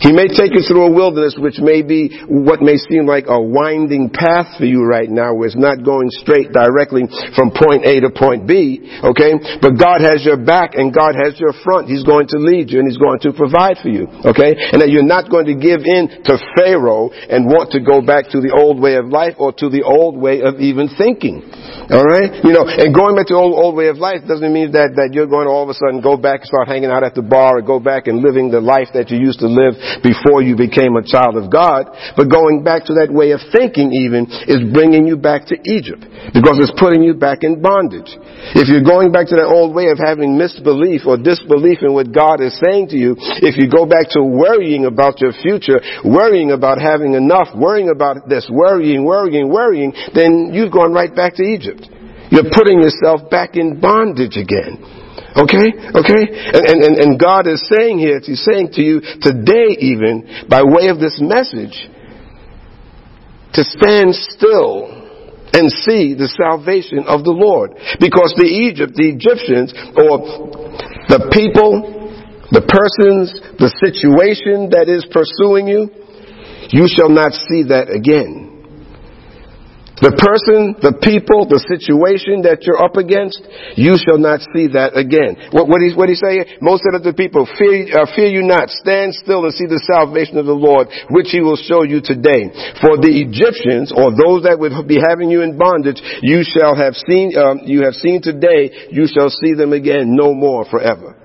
He 0.00 0.12
may 0.12 0.28
take 0.28 0.52
you 0.52 0.60
through 0.60 0.86
a 0.86 0.92
wilderness 0.92 1.36
which 1.38 1.56
may 1.58 1.80
be 1.80 2.12
what 2.28 2.60
may 2.60 2.76
seem 2.76 3.06
like 3.08 3.24
a 3.28 3.40
winding 3.40 4.12
path 4.12 4.58
for 4.58 4.68
you 4.68 4.84
right 4.84 5.08
now 5.08 5.32
where 5.32 5.48
it's 5.48 5.56
not 5.56 5.84
going 5.84 6.12
straight 6.12 6.52
directly 6.52 7.08
from 7.32 7.50
point 7.50 7.88
A 7.88 8.00
to 8.04 8.10
point 8.12 8.44
B, 8.44 8.84
okay? 9.00 9.40
But 9.60 9.80
God 9.80 10.04
has 10.04 10.20
your 10.20 10.36
back 10.36 10.76
and 10.76 10.92
God 10.92 11.16
has 11.16 11.40
your 11.40 11.56
front. 11.64 11.88
He's 11.88 12.04
going 12.04 12.28
to 12.28 12.38
lead 12.38 12.68
you 12.68 12.80
and 12.80 12.88
He's 12.88 13.00
going 13.00 13.20
to 13.24 13.32
provide 13.32 13.80
for 13.80 13.88
you, 13.88 14.04
okay? 14.28 14.52
And 14.72 14.84
that 14.84 14.92
you're 14.92 15.06
not 15.06 15.32
going 15.32 15.48
to 15.48 15.56
give 15.56 15.88
in 15.88 16.12
to 16.28 16.36
Pharaoh 16.56 17.08
and 17.10 17.48
want 17.48 17.72
to 17.72 17.80
go 17.80 18.04
back 18.04 18.28
to 18.36 18.44
the 18.44 18.52
old 18.52 18.76
way 18.76 19.00
of 19.00 19.08
life 19.08 19.40
or 19.40 19.52
to 19.64 19.72
the 19.72 19.82
old 19.82 20.20
way 20.20 20.44
of 20.44 20.60
even 20.60 20.92
thinking. 20.92 21.40
Alright? 21.88 22.44
You 22.44 22.52
know, 22.52 22.68
and 22.68 22.92
going 22.92 23.16
back 23.16 23.32
to 23.32 23.34
the 23.34 23.40
old, 23.40 23.56
old 23.56 23.74
way 23.76 23.88
of 23.88 23.96
life 23.96 24.28
doesn't 24.28 24.52
mean 24.52 24.76
that, 24.76 24.98
that 25.00 25.16
you're 25.16 25.30
going 25.30 25.48
to 25.48 25.52
all 25.52 25.64
of 25.64 25.72
a 25.72 25.78
sudden 25.78 26.04
go 26.04 26.20
back 26.20 26.44
and 26.44 26.48
start 26.52 26.68
hanging 26.68 26.90
out 26.92 27.00
at 27.00 27.14
the 27.14 27.24
bar 27.24 27.58
or 27.58 27.62
go 27.62 27.80
back 27.80 28.06
and 28.06 28.20
living 28.20 28.50
the 28.50 28.60
life 28.60 28.92
that 28.92 29.08
you 29.08 29.16
used 29.16 29.40
to 29.40 29.48
live 29.48 29.78
before 30.02 30.42
you 30.42 30.56
became 30.56 30.96
a 30.96 31.04
child 31.04 31.36
of 31.36 31.50
God. 31.50 31.90
But 32.16 32.30
going 32.30 32.62
back 32.62 32.86
to 32.86 32.94
that 33.00 33.10
way 33.10 33.32
of 33.32 33.40
thinking 33.52 33.92
even 33.92 34.26
is 34.46 34.62
bringing 34.72 35.06
you 35.06 35.16
back 35.16 35.46
to 35.52 35.56
Egypt 35.64 36.04
because 36.32 36.58
it's 36.62 36.74
putting 36.78 37.02
you 37.02 37.14
back 37.14 37.42
in 37.42 37.62
bondage. 37.62 38.10
If 38.54 38.68
you're 38.68 38.86
going 38.86 39.12
back 39.12 39.28
to 39.32 39.36
that 39.36 39.48
old 39.48 39.74
way 39.74 39.88
of 39.90 39.98
having 39.98 40.36
misbelief 40.36 41.06
or 41.06 41.16
disbelief 41.16 41.82
in 41.82 41.92
what 41.92 42.12
God 42.12 42.40
is 42.40 42.56
saying 42.62 42.88
to 42.94 42.98
you, 42.98 43.16
if 43.42 43.56
you 43.56 43.70
go 43.70 43.86
back 43.86 44.10
to 44.14 44.22
worrying 44.22 44.86
about 44.86 45.20
your 45.20 45.32
future, 45.32 45.80
worrying 46.04 46.52
about 46.52 46.80
having 46.80 47.14
enough, 47.14 47.48
worrying 47.54 47.90
about 47.90 48.28
this, 48.28 48.48
worrying, 48.50 49.04
worrying, 49.04 49.48
worrying, 49.48 49.92
then 50.14 50.50
you've 50.52 50.72
gone 50.72 50.92
right 50.92 51.14
back 51.14 51.34
to 51.36 51.42
Egypt. 51.42 51.88
You're 52.30 52.50
putting 52.50 52.82
yourself 52.82 53.30
back 53.30 53.54
in 53.54 53.78
bondage 53.80 54.36
again. 54.36 55.05
Okay? 55.36 55.68
Okay? 55.92 56.22
And, 56.56 56.82
and, 56.82 56.96
and 56.96 57.20
God 57.20 57.46
is 57.46 57.60
saying 57.68 57.98
here, 57.98 58.20
He's 58.24 58.44
saying 58.44 58.72
to 58.72 58.82
you 58.82 59.00
today 59.20 59.76
even, 59.78 60.46
by 60.48 60.62
way 60.64 60.88
of 60.88 60.98
this 60.98 61.20
message, 61.20 61.76
to 63.52 63.64
stand 63.64 64.14
still 64.14 64.88
and 65.52 65.72
see 65.72 66.12
the 66.12 66.28
salvation 66.28 67.04
of 67.08 67.24
the 67.24 67.32
Lord. 67.32 67.72
Because 68.00 68.36
the 68.36 68.48
Egypt, 68.48 68.92
the 68.96 69.08
Egyptians, 69.12 69.72
or 69.96 70.20
the 71.08 71.28
people, 71.32 71.96
the 72.52 72.64
persons, 72.64 73.32
the 73.56 73.72
situation 73.80 74.70
that 74.76 74.88
is 74.88 75.08
pursuing 75.08 75.68
you, 75.68 75.88
you 76.72 76.88
shall 76.88 77.08
not 77.08 77.32
see 77.32 77.64
that 77.72 77.88
again. 77.88 78.45
The 79.96 80.12
person, 80.12 80.76
the 80.76 80.92
people, 81.00 81.48
the 81.48 81.56
situation 81.56 82.44
that 82.44 82.68
you're 82.68 82.76
up 82.76 83.00
against, 83.00 83.40
you 83.80 83.96
shall 83.96 84.20
not 84.20 84.44
see 84.52 84.68
that 84.76 84.92
again. 84.92 85.48
What, 85.56 85.72
what, 85.72 85.80
he, 85.80 85.96
what 85.96 86.12
he 86.12 86.16
say? 86.20 86.60
Most 86.60 86.84
of 86.84 87.00
the 87.00 87.16
people, 87.16 87.48
fear, 87.56 87.88
uh, 87.96 88.04
fear 88.12 88.28
you 88.28 88.44
not, 88.44 88.68
stand 88.68 89.16
still 89.16 89.48
and 89.48 89.56
see 89.56 89.64
the 89.64 89.80
salvation 89.88 90.36
of 90.36 90.44
the 90.44 90.52
Lord, 90.52 90.92
which 91.08 91.32
he 91.32 91.40
will 91.40 91.56
show 91.56 91.80
you 91.80 92.04
today. 92.04 92.52
For 92.84 93.00
the 93.00 93.08
Egyptians, 93.08 93.88
or 93.88 94.12
those 94.12 94.44
that 94.44 94.60
would 94.60 94.76
be 94.84 95.00
having 95.00 95.32
you 95.32 95.40
in 95.40 95.56
bondage, 95.56 96.04
you 96.20 96.44
shall 96.44 96.76
have 96.76 96.92
seen, 97.08 97.32
um, 97.32 97.64
you 97.64 97.88
have 97.88 97.96
seen 97.96 98.20
today, 98.20 98.92
you 98.92 99.08
shall 99.08 99.32
see 99.32 99.56
them 99.56 99.72
again 99.72 100.12
no 100.12 100.36
more 100.36 100.68
forever. 100.68 101.15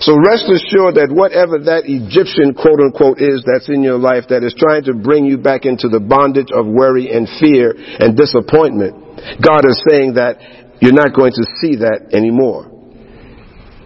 So 0.00 0.16
rest 0.16 0.48
assured 0.48 0.96
that 0.96 1.12
whatever 1.12 1.60
that 1.68 1.84
Egyptian 1.84 2.56
quote 2.56 2.80
unquote 2.80 3.20
is 3.20 3.44
that's 3.44 3.68
in 3.68 3.84
your 3.84 4.00
life 4.00 4.32
that 4.32 4.42
is 4.42 4.56
trying 4.56 4.84
to 4.88 4.94
bring 4.96 5.24
you 5.28 5.36
back 5.36 5.68
into 5.68 5.88
the 5.88 6.00
bondage 6.00 6.48
of 6.52 6.64
worry 6.64 7.12
and 7.12 7.28
fear 7.38 7.76
and 7.76 8.16
disappointment, 8.16 8.96
God 9.44 9.68
is 9.68 9.76
saying 9.88 10.16
that 10.16 10.40
you're 10.80 10.96
not 10.96 11.12
going 11.12 11.36
to 11.36 11.44
see 11.60 11.84
that 11.84 12.16
anymore. 12.16 12.72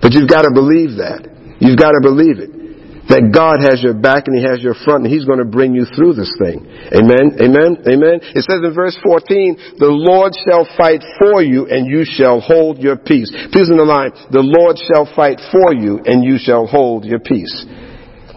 But 0.01 0.15
you've 0.15 0.31
got 0.31 0.43
to 0.47 0.55
believe 0.55 1.03
that. 1.03 1.27
You've 1.59 1.79
got 1.79 1.99
to 1.99 2.01
believe 2.03 2.39
it 2.39 2.64
that 3.09 3.29
God 3.33 3.61
has 3.61 3.85
your 3.85 3.93
back 3.93 4.27
and 4.27 4.37
He 4.37 4.45
has 4.45 4.65
your 4.65 4.73
front 4.73 5.05
and 5.05 5.13
He's 5.13 5.29
going 5.29 5.43
to 5.43 5.49
bring 5.49 5.77
you 5.77 5.85
through 5.85 6.17
this 6.17 6.33
thing. 6.41 6.65
Amen? 6.93 7.37
Amen? 7.37 7.85
Amen? 7.85 8.17
It 8.33 8.43
says 8.49 8.65
in 8.65 8.73
verse 8.73 8.97
14, 9.05 9.77
the 9.77 9.93
Lord 9.93 10.33
shall 10.49 10.65
fight 10.77 11.05
for 11.21 11.45
you 11.45 11.69
and 11.69 11.85
you 11.85 12.09
shall 12.09 12.41
hold 12.41 12.81
your 12.81 12.97
peace. 12.97 13.29
Please 13.53 13.69
in 13.69 13.77
the 13.77 13.85
line, 13.85 14.13
the 14.33 14.41
Lord 14.41 14.81
shall 14.81 15.05
fight 15.13 15.37
for 15.53 15.77
you 15.77 16.01
and 16.05 16.25
you 16.25 16.41
shall 16.41 16.65
hold 16.65 17.05
your 17.05 17.21
peace. 17.21 17.53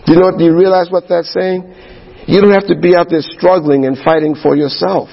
Do 0.08 0.16
you 0.16 0.20
know, 0.20 0.36
do 0.36 0.44
you 0.44 0.56
realize 0.56 0.92
what 0.92 1.08
that's 1.08 1.32
saying? 1.32 1.64
You 2.28 2.44
don't 2.44 2.52
have 2.52 2.68
to 2.68 2.76
be 2.76 2.96
out 2.96 3.08
there 3.08 3.24
struggling 3.24 3.88
and 3.88 3.96
fighting 4.04 4.36
for 4.36 4.56
yourself. 4.56 5.08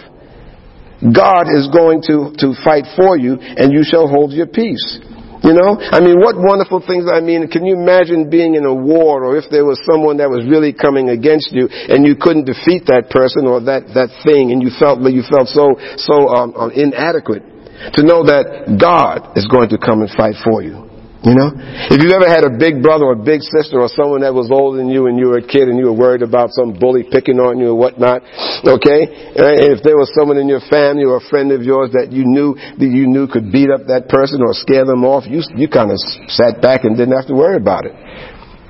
God 0.98 1.46
is 1.46 1.70
going 1.70 2.02
to, 2.10 2.34
to 2.42 2.54
fight 2.66 2.90
for 2.98 3.14
you 3.18 3.38
and 3.38 3.70
you 3.70 3.86
shall 3.86 4.08
hold 4.08 4.32
your 4.32 4.46
peace. 4.46 4.98
You 5.44 5.52
know? 5.52 5.76
I 5.76 6.00
mean, 6.00 6.16
what 6.24 6.40
wonderful 6.40 6.80
things, 6.80 7.04
I 7.04 7.20
mean, 7.20 7.46
can 7.52 7.68
you 7.68 7.76
imagine 7.76 8.33
being 8.33 8.57
in 8.57 8.64
a 8.64 8.72
war 8.72 9.28
or 9.28 9.37
if 9.37 9.44
there 9.52 9.68
was 9.68 9.76
someone 9.85 10.16
that 10.16 10.33
was 10.33 10.48
really 10.48 10.72
coming 10.72 11.12
against 11.12 11.52
you 11.52 11.68
and 11.68 12.09
you 12.09 12.16
couldn't 12.16 12.48
defeat 12.48 12.88
that 12.88 13.12
person 13.12 13.44
or 13.44 13.61
that, 13.68 13.92
that 13.92 14.09
thing 14.24 14.57
and 14.57 14.64
you 14.64 14.72
felt, 14.72 15.04
you 15.04 15.20
felt 15.28 15.52
so, 15.52 15.76
so, 16.00 16.33
um, 16.33 16.57
um, 16.57 16.72
inadequate 16.72 17.44
to 17.92 18.00
know 18.00 18.24
that 18.24 18.80
God 18.80 19.37
is 19.37 19.44
going 19.44 19.68
to 19.68 19.78
come 19.78 20.00
and 20.00 20.09
fight 20.16 20.40
for 20.40 20.64
you. 20.64 20.83
You 21.24 21.32
know? 21.32 21.56
If 21.88 22.04
you've 22.04 22.12
ever 22.12 22.28
had 22.28 22.44
a 22.44 22.52
big 22.52 22.84
brother 22.84 23.08
or 23.08 23.16
a 23.16 23.24
big 23.24 23.40
sister 23.40 23.80
or 23.80 23.88
someone 23.88 24.20
that 24.20 24.37
was 24.37 24.52
older 24.52 24.76
than 24.76 24.92
you 24.92 25.08
and 25.08 25.16
you 25.16 25.32
were 25.32 25.40
a 25.40 25.46
kid 25.46 25.72
and 25.72 25.80
you 25.80 25.88
were 25.88 25.96
worried 25.96 26.20
about 26.20 26.52
some 26.52 26.76
bully 26.76 27.00
picking 27.00 27.40
on 27.40 27.56
you 27.56 27.72
or 27.72 27.76
whatnot, 27.80 28.20
okay? 28.60 29.32
And 29.32 29.56
if 29.72 29.80
there 29.80 29.96
was 29.96 30.12
someone 30.12 30.37
in 30.37 30.52
your 30.52 30.60
family 30.68 31.08
or 31.08 31.16
a 31.16 31.24
friend 31.32 31.48
of 31.48 31.64
yours 31.64 31.96
that 31.96 32.12
you 32.12 32.28
knew, 32.28 32.52
that 32.52 32.92
you 32.92 33.08
knew 33.08 33.24
could 33.24 33.48
beat 33.48 33.72
up 33.72 33.88
that 33.88 34.12
person 34.12 34.44
or 34.44 34.52
scare 34.52 34.84
them 34.84 35.00
off, 35.00 35.24
you, 35.24 35.40
you 35.56 35.64
kind 35.64 35.88
of 35.88 35.96
sat 36.28 36.60
back 36.60 36.84
and 36.84 36.92
didn't 36.92 37.16
have 37.16 37.32
to 37.32 37.37
worry 37.37 37.56
about 37.56 37.88
it. 37.88 37.96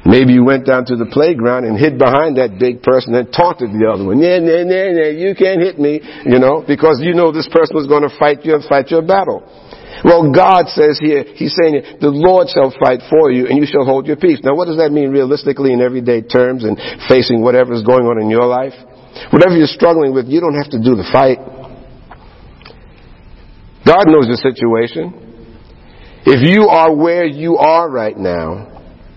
Maybe 0.06 0.36
you 0.36 0.44
went 0.44 0.62
down 0.62 0.84
to 0.92 0.96
the 1.00 1.10
playground 1.10 1.64
and 1.64 1.74
hid 1.74 1.98
behind 1.98 2.36
that 2.36 2.60
big 2.60 2.86
person 2.86 3.18
and 3.18 3.26
taunted 3.34 3.74
the 3.74 3.88
other 3.88 4.06
one. 4.06 4.22
Yeah, 4.22 4.38
yeah, 4.38 4.62
yeah, 4.62 4.88
yeah, 4.94 5.10
you 5.10 5.34
can't 5.34 5.58
hit 5.58 5.80
me, 5.80 5.98
you 6.22 6.38
know, 6.38 6.62
because 6.62 7.02
you 7.02 7.18
know 7.18 7.32
this 7.32 7.48
person 7.50 7.74
was 7.74 7.90
going 7.90 8.06
to 8.06 8.12
fight 8.14 8.44
you 8.46 8.54
and 8.54 8.62
fight 8.62 8.94
your 8.94 9.02
battle. 9.02 9.42
Well, 10.02 10.32
God 10.32 10.66
says 10.74 10.98
here, 10.98 11.22
He's 11.36 11.54
saying, 11.54 12.00
the 12.00 12.10
Lord 12.10 12.48
shall 12.50 12.74
fight 12.82 13.06
for 13.06 13.30
you 13.30 13.46
and 13.46 13.58
you 13.60 13.66
shall 13.66 13.84
hold 13.84 14.06
your 14.06 14.16
peace. 14.16 14.40
Now, 14.42 14.56
what 14.56 14.66
does 14.66 14.78
that 14.78 14.90
mean 14.90 15.10
realistically 15.10 15.72
in 15.72 15.80
everyday 15.80 16.22
terms 16.22 16.64
and 16.64 16.80
facing 17.06 17.42
whatever 17.42 17.72
is 17.72 17.82
going 17.82 18.06
on 18.06 18.20
in 18.20 18.28
your 18.28 18.46
life? 18.46 18.74
Whatever 19.30 19.54
you're 19.54 19.70
struggling 19.70 20.12
with, 20.12 20.26
you 20.26 20.40
don't 20.40 20.58
have 20.58 20.70
to 20.74 20.80
do 20.82 20.98
the 20.98 21.06
fight. 21.12 21.38
God 23.86 24.08
knows 24.08 24.26
the 24.26 24.40
situation. 24.40 25.22
If 26.26 26.40
you 26.42 26.66
are 26.68 26.94
where 26.94 27.26
you 27.26 27.58
are 27.58 27.88
right 27.88 28.16
now, 28.16 28.74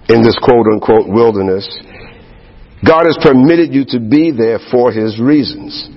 in 0.10 0.22
this 0.24 0.38
quote 0.42 0.68
unquote 0.68 1.08
wilderness, 1.08 1.68
God 2.86 3.06
has 3.06 3.18
permitted 3.22 3.74
you 3.74 3.86
to 3.90 4.00
be 4.00 4.32
there 4.32 4.60
for 4.72 4.92
His 4.92 5.20
reasons, 5.20 5.90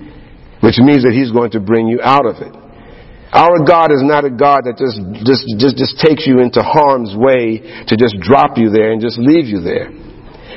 which 0.61 0.79
means 0.79 1.03
that 1.03 1.13
He's 1.13 1.31
going 1.31 1.51
to 1.51 1.59
bring 1.59 1.87
you 1.87 2.01
out 2.01 2.25
of 2.25 2.37
it. 2.41 2.60
Our 3.31 3.63
God 3.63 3.95
is 3.95 4.03
not 4.03 4.27
a 4.27 4.29
God 4.29 4.67
that 4.67 4.75
just, 4.75 4.99
just, 5.23 5.47
just, 5.55 5.75
just 5.79 5.95
takes 6.03 6.27
you 6.27 6.43
into 6.43 6.59
harm's 6.59 7.15
way 7.15 7.63
to 7.87 7.95
just 7.95 8.19
drop 8.19 8.59
you 8.59 8.67
there 8.67 8.91
and 8.91 8.99
just 8.99 9.15
leave 9.15 9.47
you 9.47 9.63
there. 9.63 9.87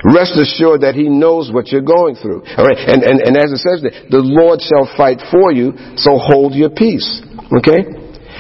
Rest 0.03 0.35
assured 0.37 0.83
that 0.83 0.99
He 0.99 1.07
knows 1.07 1.55
what 1.55 1.71
you're 1.71 1.87
going 1.87 2.19
through. 2.19 2.43
All 2.59 2.67
right? 2.67 2.77
And, 2.77 3.07
and, 3.07 3.23
and 3.23 3.35
as 3.39 3.55
it 3.55 3.63
says 3.63 3.79
there, 3.81 3.95
the 4.11 4.21
Lord 4.21 4.59
shall 4.59 4.91
fight 4.99 5.23
for 5.31 5.55
you, 5.55 5.73
so 5.97 6.19
hold 6.19 6.53
your 6.53 6.69
peace. 6.69 7.07
Okay? 7.63 7.87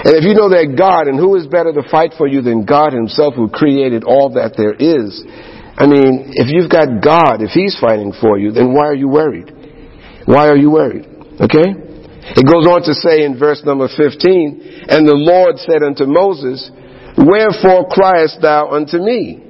And 0.02 0.12
if 0.18 0.26
you 0.26 0.34
know 0.34 0.50
that 0.50 0.74
God, 0.74 1.06
and 1.06 1.14
who 1.14 1.38
is 1.38 1.46
better 1.46 1.70
to 1.70 1.86
fight 1.86 2.18
for 2.18 2.26
you 2.26 2.42
than 2.42 2.66
God 2.66 2.92
Himself 2.92 3.38
who 3.38 3.48
created 3.48 4.02
all 4.02 4.34
that 4.34 4.58
there 4.58 4.74
is, 4.74 5.22
I 5.78 5.86
mean, 5.86 6.34
if 6.34 6.50
you've 6.50 6.68
got 6.68 6.98
God, 6.98 7.38
if 7.38 7.54
He's 7.54 7.78
fighting 7.78 8.12
for 8.18 8.36
you, 8.36 8.50
then 8.50 8.74
why 8.74 8.90
are 8.90 8.98
you 8.98 9.06
worried? 9.06 9.54
Why 10.26 10.50
are 10.50 10.58
you 10.58 10.74
worried? 10.74 11.06
Okay? 11.38 11.93
It 12.32 12.48
goes 12.48 12.64
on 12.64 12.80
to 12.88 12.94
say 12.96 13.24
in 13.24 13.36
verse 13.36 13.60
number 13.64 13.88
15, 13.88 14.88
And 14.88 15.04
the 15.04 15.16
Lord 15.16 15.60
said 15.60 15.84
unto 15.84 16.08
Moses, 16.08 16.72
Wherefore 17.20 17.86
criest 17.92 18.40
thou 18.40 18.72
unto 18.72 18.96
me? 18.96 19.44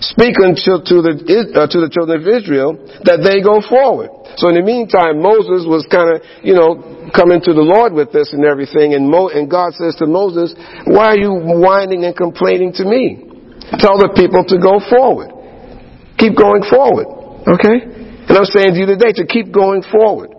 Speak 0.00 0.36
unto 0.36 0.84
to 0.84 0.96
the, 1.00 1.14
uh, 1.56 1.64
to 1.70 1.78
the 1.80 1.88
children 1.88 2.20
of 2.20 2.26
Israel 2.28 2.76
that 3.08 3.24
they 3.24 3.40
go 3.40 3.64
forward. 3.64 4.12
So 4.36 4.52
in 4.52 4.58
the 4.58 4.64
meantime, 4.66 5.22
Moses 5.22 5.64
was 5.64 5.86
kind 5.88 6.12
of, 6.12 6.20
you 6.44 6.52
know, 6.52 7.08
coming 7.14 7.40
to 7.40 7.52
the 7.56 7.64
Lord 7.64 7.96
with 7.96 8.12
this 8.12 8.34
and 8.36 8.44
everything, 8.44 8.92
and, 8.92 9.08
Mo- 9.08 9.32
and 9.32 9.48
God 9.48 9.72
says 9.76 9.96
to 10.02 10.06
Moses, 10.08 10.52
Why 10.84 11.14
are 11.14 11.20
you 11.20 11.32
whining 11.32 12.04
and 12.04 12.12
complaining 12.12 12.76
to 12.80 12.84
me? 12.84 13.24
Tell 13.80 13.96
the 13.96 14.12
people 14.12 14.44
to 14.44 14.56
go 14.60 14.76
forward. 14.82 15.32
Keep 16.20 16.36
going 16.36 16.68
forward. 16.68 17.08
Okay? 17.48 17.78
And 18.28 18.34
I'm 18.34 18.48
saying 18.50 18.76
to 18.76 18.78
you 18.84 18.88
today 18.90 19.12
to 19.20 19.24
keep 19.24 19.52
going 19.52 19.80
forward. 19.88 20.33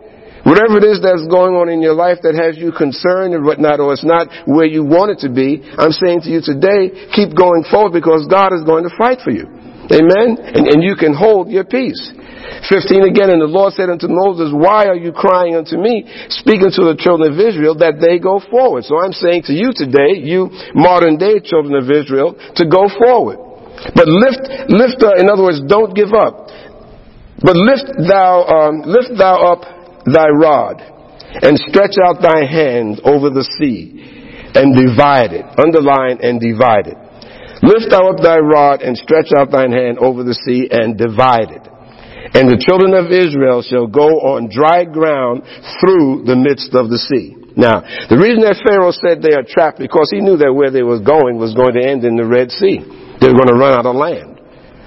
Whatever 0.45 0.77
it 0.77 0.85
is 0.85 1.01
that's 1.01 1.25
going 1.25 1.57
on 1.57 1.73
in 1.73 1.81
your 1.81 1.97
life 1.97 2.21
that 2.21 2.37
has 2.37 2.53
you 2.53 2.69
concerned 2.69 3.33
and 3.33 3.41
whatnot, 3.41 3.81
or 3.81 3.97
it's 3.97 4.05
not 4.05 4.29
where 4.45 4.69
you 4.69 4.85
want 4.85 5.09
it 5.09 5.25
to 5.25 5.29
be, 5.33 5.65
I'm 5.73 5.89
saying 5.89 6.21
to 6.21 6.29
you 6.29 6.37
today, 6.45 7.09
keep 7.17 7.33
going 7.33 7.65
forward 7.65 7.97
because 7.97 8.29
God 8.29 8.53
is 8.53 8.61
going 8.61 8.85
to 8.85 8.93
fight 8.93 9.25
for 9.25 9.33
you. 9.33 9.49
Amen? 9.89 10.37
And, 10.37 10.69
and 10.69 10.79
you 10.85 10.93
can 10.93 11.17
hold 11.17 11.49
your 11.49 11.65
peace. 11.65 11.97
15 12.69 13.09
again, 13.09 13.33
and 13.33 13.41
the 13.41 13.49
Lord 13.49 13.73
said 13.73 13.89
unto 13.89 14.05
Moses, 14.05 14.53
Why 14.53 14.85
are 14.85 14.97
you 14.97 15.09
crying 15.09 15.57
unto 15.57 15.81
me, 15.81 16.05
speaking 16.29 16.69
to 16.77 16.93
the 16.93 16.97
children 16.97 17.33
of 17.33 17.37
Israel, 17.41 17.73
that 17.81 17.97
they 17.97 18.21
go 18.21 18.37
forward? 18.37 18.85
So 18.85 19.01
I'm 19.01 19.17
saying 19.17 19.49
to 19.49 19.53
you 19.53 19.73
today, 19.73 20.21
you 20.21 20.53
modern 20.77 21.17
day 21.17 21.41
children 21.41 21.73
of 21.73 21.89
Israel, 21.89 22.37
to 22.37 22.63
go 22.69 22.85
forward. 22.85 23.41
But 23.97 24.05
lift, 24.05 24.45
lift, 24.69 25.01
uh, 25.01 25.17
in 25.17 25.25
other 25.25 25.41
words, 25.41 25.61
don't 25.65 25.93
give 25.97 26.13
up. 26.13 26.53
But 27.41 27.57
lift 27.57 27.89
thou, 27.97 28.45
um, 28.45 28.85
lift 28.85 29.17
thou 29.17 29.57
up 29.57 29.84
thy 30.05 30.29
rod 30.29 30.81
and 31.41 31.57
stretch 31.57 31.95
out 31.99 32.21
thy 32.21 32.45
hand 32.45 33.01
over 33.03 33.29
the 33.29 33.43
sea 33.59 34.51
and 34.55 34.71
divide 34.71 35.33
it. 35.35 35.45
Underline 35.59 36.23
and 36.23 36.39
divide 36.39 36.87
it. 36.87 36.97
Lift 37.63 37.91
thou 37.91 38.11
up 38.11 38.21
thy 38.21 38.37
rod 38.37 38.81
and 38.81 38.95
stretch 38.95 39.31
out 39.35 39.51
thine 39.51 39.71
hand 39.71 39.97
over 39.99 40.23
the 40.23 40.35
sea 40.35 40.67
and 40.71 40.97
divide 40.97 41.51
it. 41.51 41.65
And 42.35 42.49
the 42.49 42.59
children 42.59 42.93
of 42.93 43.11
Israel 43.11 43.61
shall 43.61 43.87
go 43.87 44.33
on 44.33 44.49
dry 44.49 44.83
ground 44.83 45.43
through 45.79 46.25
the 46.25 46.35
midst 46.35 46.73
of 46.73 46.89
the 46.89 46.97
sea. 46.97 47.37
Now, 47.55 47.79
the 48.11 48.19
reason 48.19 48.43
that 48.43 48.59
Pharaoh 48.59 48.91
said 48.91 49.23
they 49.23 49.31
are 49.31 49.45
trapped 49.47 49.79
because 49.79 50.11
he 50.11 50.19
knew 50.19 50.35
that 50.43 50.51
where 50.51 50.71
they 50.71 50.83
was 50.83 50.99
going 50.99 51.39
was 51.39 51.55
going 51.55 51.79
to 51.79 51.83
end 51.85 52.03
in 52.03 52.19
the 52.19 52.27
Red 52.27 52.51
Sea. 52.51 52.83
They 52.83 53.31
were 53.31 53.39
going 53.39 53.53
to 53.53 53.59
run 53.59 53.79
out 53.79 53.87
of 53.87 53.95
land. 53.95 54.34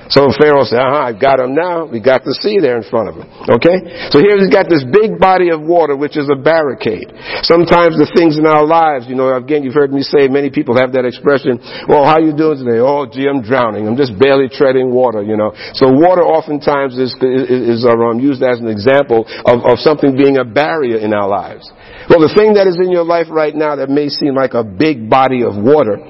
So 0.08 0.32
Pharaoh 0.40 0.64
said, 0.64 0.80
uh-huh, 0.80 1.12
I've 1.12 1.20
got 1.20 1.40
him 1.40 1.52
now. 1.52 1.84
We 1.84 2.00
got 2.00 2.24
the 2.24 2.32
sea 2.40 2.56
there 2.60 2.80
in 2.80 2.84
front 2.88 3.12
of 3.12 3.14
him. 3.20 3.28
Okay? 3.60 4.08
So 4.08 4.24
here 4.24 4.40
he's 4.40 4.48
got 4.48 4.64
this 4.68 4.80
big 4.88 5.20
body 5.20 5.52
of 5.52 5.60
water, 5.60 5.96
which 5.96 6.16
is 6.16 6.32
a 6.32 6.36
barricade. 6.36 7.12
Sometimes 7.44 8.00
the 8.00 8.08
things 8.16 8.40
in 8.40 8.48
our 8.48 8.64
lives, 8.64 9.04
you 9.04 9.14
know, 9.14 9.36
again, 9.36 9.62
you've 9.62 9.76
heard 9.76 9.92
me 9.92 10.00
say, 10.00 10.28
many 10.28 10.48
people 10.48 10.80
have 10.80 10.96
that 10.96 11.04
expression, 11.04 11.60
well, 11.84 12.08
how 12.08 12.16
are 12.16 12.24
you 12.24 12.32
doing 12.32 12.56
today? 12.56 12.80
Oh, 12.80 13.04
gee, 13.04 13.28
I'm 13.28 13.44
drowning. 13.44 13.84
I'm 13.84 14.00
just 14.00 14.16
barely 14.16 14.48
treading 14.48 14.90
water, 14.90 15.20
you 15.20 15.36
know. 15.36 15.52
So 15.76 15.92
water 15.92 16.24
oftentimes 16.24 16.96
is, 16.96 17.12
is, 17.20 17.80
is 17.80 17.84
um, 17.84 18.16
used 18.18 18.40
as 18.40 18.64
an 18.64 18.68
example 18.68 19.28
of, 19.44 19.60
of 19.60 19.76
something 19.84 20.16
being 20.16 20.40
a 20.40 20.44
barrier 20.44 20.96
in 20.98 21.12
our 21.12 21.28
lives. 21.28 21.68
Well, 22.08 22.24
the 22.24 22.32
thing 22.32 22.56
that 22.56 22.64
is 22.64 22.80
in 22.80 22.88
your 22.88 23.04
life 23.04 23.28
right 23.28 23.54
now 23.54 23.76
that 23.76 23.92
may 23.92 24.08
seem 24.08 24.32
like 24.32 24.56
a 24.56 24.64
big 24.64 25.12
body 25.12 25.44
of 25.44 25.52
water, 25.60 26.00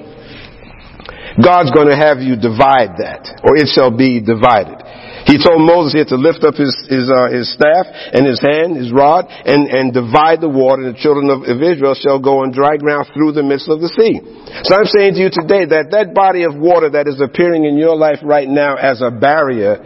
God's 1.39 1.71
going 1.71 1.87
to 1.87 1.95
have 1.95 2.19
you 2.19 2.35
divide 2.35 2.99
that, 2.99 3.39
or 3.47 3.55
it 3.55 3.71
shall 3.71 3.95
be 3.95 4.19
divided. 4.19 4.75
He 5.23 5.39
told 5.39 5.61
Moses 5.61 5.93
here 5.93 6.09
to 6.11 6.19
lift 6.19 6.43
up 6.43 6.55
his 6.55 6.73
his, 6.89 7.07
uh, 7.07 7.29
his 7.31 7.47
staff 7.53 7.85
and 7.85 8.25
his 8.25 8.41
hand, 8.41 8.75
his 8.75 8.91
rod, 8.91 9.29
and 9.29 9.67
and 9.71 9.93
divide 9.93 10.41
the 10.41 10.49
water. 10.49 10.83
And 10.83 10.95
the 10.95 10.99
children 10.99 11.29
of, 11.29 11.47
of 11.47 11.61
Israel 11.61 11.95
shall 11.95 12.19
go 12.19 12.43
on 12.43 12.51
dry 12.51 12.75
ground 12.75 13.07
through 13.13 13.37
the 13.37 13.43
midst 13.43 13.69
of 13.69 13.79
the 13.79 13.87
sea. 13.93 14.19
So 14.67 14.75
I'm 14.75 14.89
saying 14.89 15.15
to 15.15 15.21
you 15.21 15.31
today 15.31 15.69
that 15.69 15.95
that 15.95 16.11
body 16.17 16.43
of 16.43 16.57
water 16.57 16.89
that 16.91 17.07
is 17.07 17.21
appearing 17.21 17.63
in 17.63 17.77
your 17.77 17.95
life 17.95 18.19
right 18.23 18.47
now 18.47 18.75
as 18.75 18.99
a 19.05 19.11
barrier, 19.11 19.79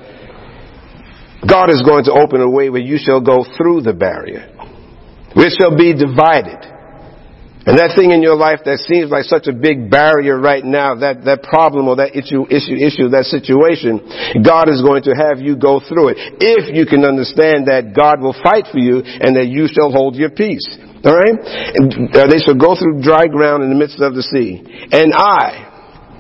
God 1.46 1.70
is 1.70 1.84
going 1.84 2.06
to 2.08 2.14
open 2.18 2.42
a 2.42 2.50
way 2.50 2.70
where 2.70 2.82
you 2.82 2.98
shall 2.98 3.22
go 3.22 3.46
through 3.58 3.82
the 3.82 3.94
barrier. 3.94 4.50
Which 5.36 5.54
shall 5.60 5.76
be 5.76 5.94
divided. 5.94 6.73
And 7.66 7.80
that 7.80 7.96
thing 7.96 8.12
in 8.12 8.20
your 8.20 8.36
life 8.36 8.60
that 8.68 8.84
seems 8.84 9.08
like 9.08 9.24
such 9.24 9.48
a 9.48 9.56
big 9.56 9.90
barrier 9.90 10.36
right 10.36 10.64
now, 10.64 11.00
that, 11.00 11.24
that 11.24 11.44
problem 11.48 11.88
or 11.88 11.96
that 11.96 12.12
issue, 12.12 12.44
issue, 12.52 12.76
issue, 12.76 13.08
that 13.16 13.32
situation, 13.32 14.04
God 14.44 14.68
is 14.68 14.84
going 14.84 15.08
to 15.08 15.16
have 15.16 15.40
you 15.40 15.56
go 15.56 15.80
through 15.80 16.12
it. 16.12 16.18
If 16.44 16.76
you 16.76 16.84
can 16.84 17.08
understand 17.08 17.72
that 17.72 17.96
God 17.96 18.20
will 18.20 18.36
fight 18.36 18.68
for 18.68 18.84
you 18.84 19.00
and 19.00 19.40
that 19.40 19.48
you 19.48 19.72
shall 19.72 19.96
hold 19.96 20.20
your 20.20 20.30
peace. 20.36 20.68
Alright? 21.08 21.40
Uh, 21.40 22.28
they 22.28 22.44
shall 22.44 22.60
go 22.60 22.76
through 22.76 23.00
dry 23.00 23.32
ground 23.32 23.64
in 23.64 23.72
the 23.72 23.80
midst 23.80 24.00
of 24.00 24.12
the 24.12 24.24
sea. 24.24 24.60
And 24.92 25.16
I, 25.16 25.73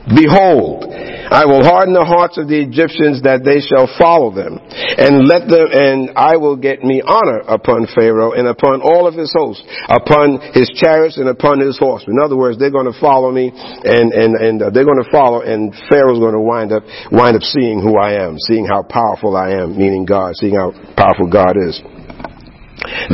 Behold, 0.03 0.83
I 0.83 1.47
will 1.47 1.63
harden 1.63 1.95
the 1.95 2.03
hearts 2.03 2.35
of 2.35 2.51
the 2.51 2.59
Egyptians 2.59 3.23
that 3.23 3.47
they 3.47 3.63
shall 3.63 3.87
follow 3.95 4.35
them, 4.35 4.59
and 4.59 5.23
let 5.23 5.47
them, 5.47 5.71
and 5.71 6.11
I 6.19 6.35
will 6.35 6.59
get 6.59 6.83
me 6.83 6.99
honor 6.99 7.39
upon 7.47 7.87
Pharaoh 7.87 8.35
and 8.35 8.43
upon 8.43 8.83
all 8.83 9.07
of 9.07 9.15
his 9.15 9.31
hosts, 9.31 9.63
upon 9.87 10.43
his 10.51 10.67
chariots 10.75 11.15
and 11.15 11.31
upon 11.31 11.63
his 11.63 11.79
horsemen. 11.79 12.19
In 12.19 12.23
other 12.23 12.35
words, 12.35 12.59
they're 12.59 12.73
going 12.73 12.91
to 12.91 12.99
follow 12.99 13.31
me, 13.31 13.47
and 13.55 14.11
and 14.11 14.35
and 14.35 14.57
uh, 14.61 14.69
they're 14.75 14.83
going 14.83 15.01
to 15.01 15.11
follow, 15.11 15.39
and 15.39 15.71
Pharaoh's 15.87 16.19
going 16.19 16.35
to 16.35 16.43
wind 16.43 16.75
up 16.75 16.83
wind 17.07 17.39
up 17.39 17.43
seeing 17.47 17.79
who 17.79 17.95
I 17.95 18.19
am, 18.19 18.35
seeing 18.37 18.67
how 18.67 18.83
powerful 18.83 19.39
I 19.39 19.55
am, 19.55 19.79
meaning 19.79 20.03
God, 20.03 20.35
seeing 20.35 20.55
how 20.59 20.75
powerful 20.99 21.31
God 21.31 21.55
is. 21.55 21.79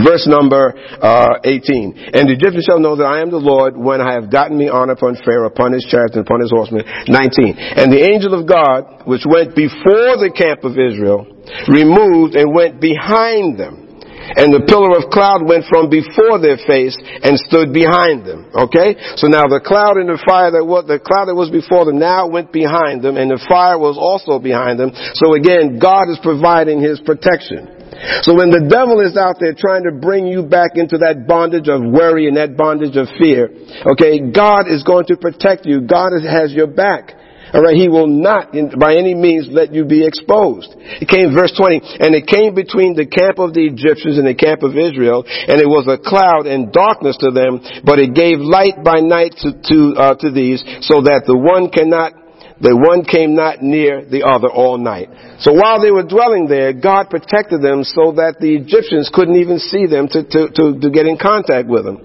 Verse 0.04 0.26
number 0.28 0.74
uh, 1.02 1.40
18. 1.44 2.14
And 2.14 2.30
the 2.30 2.34
Egyptians 2.34 2.66
shall 2.66 2.80
know 2.80 2.96
that 2.98 3.06
I 3.06 3.22
am 3.22 3.30
the 3.30 3.42
Lord 3.42 3.78
when 3.78 4.02
I 4.02 4.14
have 4.14 4.32
gotten 4.32 4.58
me 4.58 4.70
honor 4.70 4.94
upon 4.94 5.16
Pharaoh, 5.26 5.48
upon 5.48 5.74
his 5.74 5.86
chariots, 5.86 6.16
and 6.16 6.26
upon 6.26 6.42
his 6.42 6.52
horsemen. 6.52 6.84
19. 7.08 7.58
And 7.58 7.94
the 7.94 8.02
angel 8.02 8.34
of 8.34 8.48
God, 8.48 9.06
which 9.06 9.26
went 9.30 9.56
before 9.56 10.18
the 10.18 10.34
camp 10.34 10.64
of 10.64 10.78
Israel, 10.78 11.26
removed 11.70 12.36
and 12.36 12.54
went 12.54 12.82
behind 12.82 13.60
them. 13.60 13.90
And 14.30 14.54
the 14.54 14.62
pillar 14.62 14.94
of 14.94 15.10
cloud 15.10 15.42
went 15.42 15.66
from 15.66 15.90
before 15.90 16.38
their 16.38 16.62
face 16.70 16.94
and 17.24 17.34
stood 17.50 17.74
behind 17.74 18.30
them. 18.30 18.46
Okay? 18.54 18.94
So 19.18 19.26
now 19.26 19.50
the 19.50 19.64
cloud 19.64 19.98
and 19.98 20.06
the 20.06 20.22
fire 20.22 20.54
that 20.54 20.62
was, 20.62 20.86
the 20.86 21.02
cloud 21.02 21.34
that 21.34 21.38
was 21.40 21.50
before 21.50 21.90
them 21.90 21.98
now 21.98 22.30
went 22.30 22.54
behind 22.54 23.02
them 23.02 23.18
and 23.18 23.32
the 23.32 23.42
fire 23.50 23.80
was 23.82 23.98
also 23.98 24.38
behind 24.38 24.78
them. 24.78 24.94
So 25.18 25.34
again, 25.34 25.82
God 25.82 26.14
is 26.14 26.22
providing 26.22 26.78
His 26.78 27.02
protection. 27.02 27.79
So 28.24 28.36
when 28.36 28.52
the 28.52 28.68
devil 28.70 29.00
is 29.04 29.18
out 29.18 29.38
there 29.40 29.54
trying 29.54 29.84
to 29.84 29.92
bring 29.92 30.28
you 30.28 30.44
back 30.44 30.76
into 30.76 31.00
that 31.00 31.28
bondage 31.28 31.68
of 31.68 31.84
worry 31.84 32.28
and 32.28 32.38
that 32.38 32.56
bondage 32.56 32.96
of 32.96 33.08
fear, 33.20 33.52
okay, 33.96 34.32
God 34.32 34.72
is 34.72 34.84
going 34.84 35.06
to 35.08 35.18
protect 35.18 35.66
you. 35.66 35.82
God 35.82 36.16
has 36.16 36.54
your 36.54 36.68
back. 36.68 37.20
Alright, 37.54 37.76
he 37.76 37.90
will 37.90 38.08
not 38.08 38.54
by 38.78 38.96
any 38.96 39.16
means 39.16 39.50
let 39.50 39.74
you 39.74 39.86
be 39.86 40.06
exposed. 40.06 40.70
It 41.02 41.10
came, 41.10 41.34
verse 41.34 41.52
20, 41.58 41.82
and 41.98 42.14
it 42.14 42.30
came 42.30 42.54
between 42.54 42.94
the 42.94 43.10
camp 43.10 43.40
of 43.42 43.58
the 43.58 43.66
Egyptians 43.66 44.22
and 44.22 44.28
the 44.28 44.38
camp 44.38 44.62
of 44.62 44.78
Israel, 44.78 45.26
and 45.26 45.58
it 45.58 45.66
was 45.66 45.90
a 45.90 45.98
cloud 45.98 46.46
and 46.46 46.70
darkness 46.70 47.18
to 47.26 47.34
them, 47.34 47.82
but 47.82 47.98
it 47.98 48.14
gave 48.14 48.38
light 48.38 48.86
by 48.86 49.02
night 49.02 49.34
to, 49.42 49.58
to, 49.66 49.78
uh, 49.98 50.16
to 50.22 50.30
these, 50.30 50.62
so 50.86 51.02
that 51.10 51.26
the 51.26 51.34
one 51.34 51.74
cannot 51.74 52.14
the 52.60 52.76
one 52.76 53.08
came 53.08 53.40
not 53.40 53.64
near 53.64 54.04
the 54.04 54.28
other 54.28 54.52
all 54.52 54.76
night. 54.76 55.08
So 55.40 55.56
while 55.56 55.80
they 55.80 55.96
were 55.96 56.04
dwelling 56.04 56.52
there, 56.52 56.76
God 56.76 57.08
protected 57.08 57.64
them 57.64 57.88
so 57.88 58.20
that 58.20 58.44
the 58.44 58.52
Egyptians 58.60 59.08
couldn't 59.08 59.40
even 59.40 59.64
see 59.64 59.88
them 59.88 60.12
to, 60.12 60.28
to, 60.28 60.42
to, 60.52 60.64
to 60.76 60.88
get 60.92 61.08
in 61.08 61.16
contact 61.16 61.72
with 61.72 61.88
them. 61.88 62.04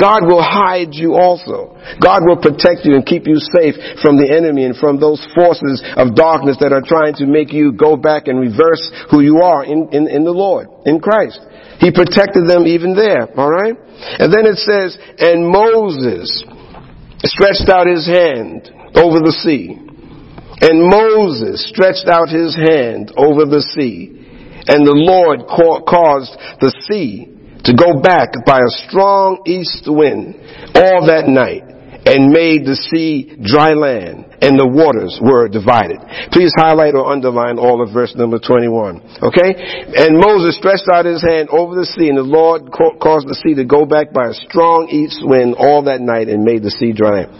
God 0.00 0.24
will 0.24 0.40
hide 0.40 0.96
you 0.96 1.20
also. 1.20 1.76
God 2.00 2.24
will 2.24 2.40
protect 2.40 2.88
you 2.88 2.96
and 2.96 3.04
keep 3.04 3.28
you 3.28 3.36
safe 3.52 3.76
from 4.00 4.16
the 4.16 4.32
enemy 4.32 4.64
and 4.64 4.72
from 4.72 4.96
those 4.96 5.20
forces 5.36 5.84
of 6.00 6.16
darkness 6.16 6.56
that 6.64 6.72
are 6.72 6.84
trying 6.84 7.12
to 7.20 7.28
make 7.28 7.52
you 7.52 7.76
go 7.76 8.00
back 8.00 8.24
and 8.24 8.40
reverse 8.40 8.80
who 9.12 9.20
you 9.20 9.44
are 9.44 9.68
in, 9.68 9.92
in, 9.92 10.08
in 10.08 10.24
the 10.24 10.32
Lord, 10.32 10.72
in 10.88 11.04
Christ. 11.04 11.36
He 11.76 11.92
protected 11.92 12.48
them 12.48 12.64
even 12.64 12.96
there, 12.96 13.28
alright? 13.36 13.76
And 14.16 14.32
then 14.32 14.48
it 14.48 14.56
says, 14.64 14.96
and 15.20 15.44
Moses 15.44 16.32
stretched 17.28 17.68
out 17.68 17.84
his 17.84 18.08
hand 18.08 18.72
over 18.96 19.20
the 19.20 19.36
sea 19.44 19.89
and 20.60 20.88
Moses 20.88 21.68
stretched 21.68 22.06
out 22.06 22.28
his 22.28 22.54
hand 22.54 23.12
over 23.16 23.44
the 23.44 23.64
sea, 23.74 24.12
and 24.68 24.86
the 24.86 24.92
Lord 24.94 25.48
caused 25.48 26.36
the 26.60 26.72
sea 26.88 27.26
to 27.64 27.72
go 27.76 28.00
back 28.00 28.32
by 28.44 28.60
a 28.60 28.72
strong 28.88 29.42
east 29.46 29.84
wind 29.88 30.36
all 30.76 31.06
that 31.08 31.28
night, 31.28 31.64
and 32.00 32.32
made 32.32 32.64
the 32.64 32.76
sea 32.76 33.36
dry 33.44 33.76
land, 33.76 34.24
and 34.40 34.56
the 34.56 34.64
waters 34.64 35.20
were 35.20 35.48
divided. 35.52 36.00
Please 36.32 36.48
highlight 36.56 36.96
or 36.96 37.04
underline 37.04 37.60
all 37.60 37.84
of 37.84 37.92
verse 37.92 38.16
number 38.16 38.40
21. 38.40 39.20
Okay? 39.20 39.52
And 40.00 40.16
Moses 40.16 40.56
stretched 40.56 40.88
out 40.88 41.04
his 41.04 41.20
hand 41.20 41.52
over 41.52 41.76
the 41.76 41.84
sea, 41.84 42.08
and 42.08 42.16
the 42.16 42.24
Lord 42.24 42.72
caused 42.72 43.28
the 43.28 43.36
sea 43.36 43.52
to 43.60 43.68
go 43.68 43.84
back 43.84 44.16
by 44.16 44.32
a 44.32 44.40
strong 44.48 44.88
east 44.88 45.20
wind 45.20 45.56
all 45.60 45.84
that 45.92 46.00
night, 46.00 46.32
and 46.32 46.40
made 46.40 46.64
the 46.64 46.72
sea 46.72 46.96
dry 46.96 47.28
land. 47.28 47.36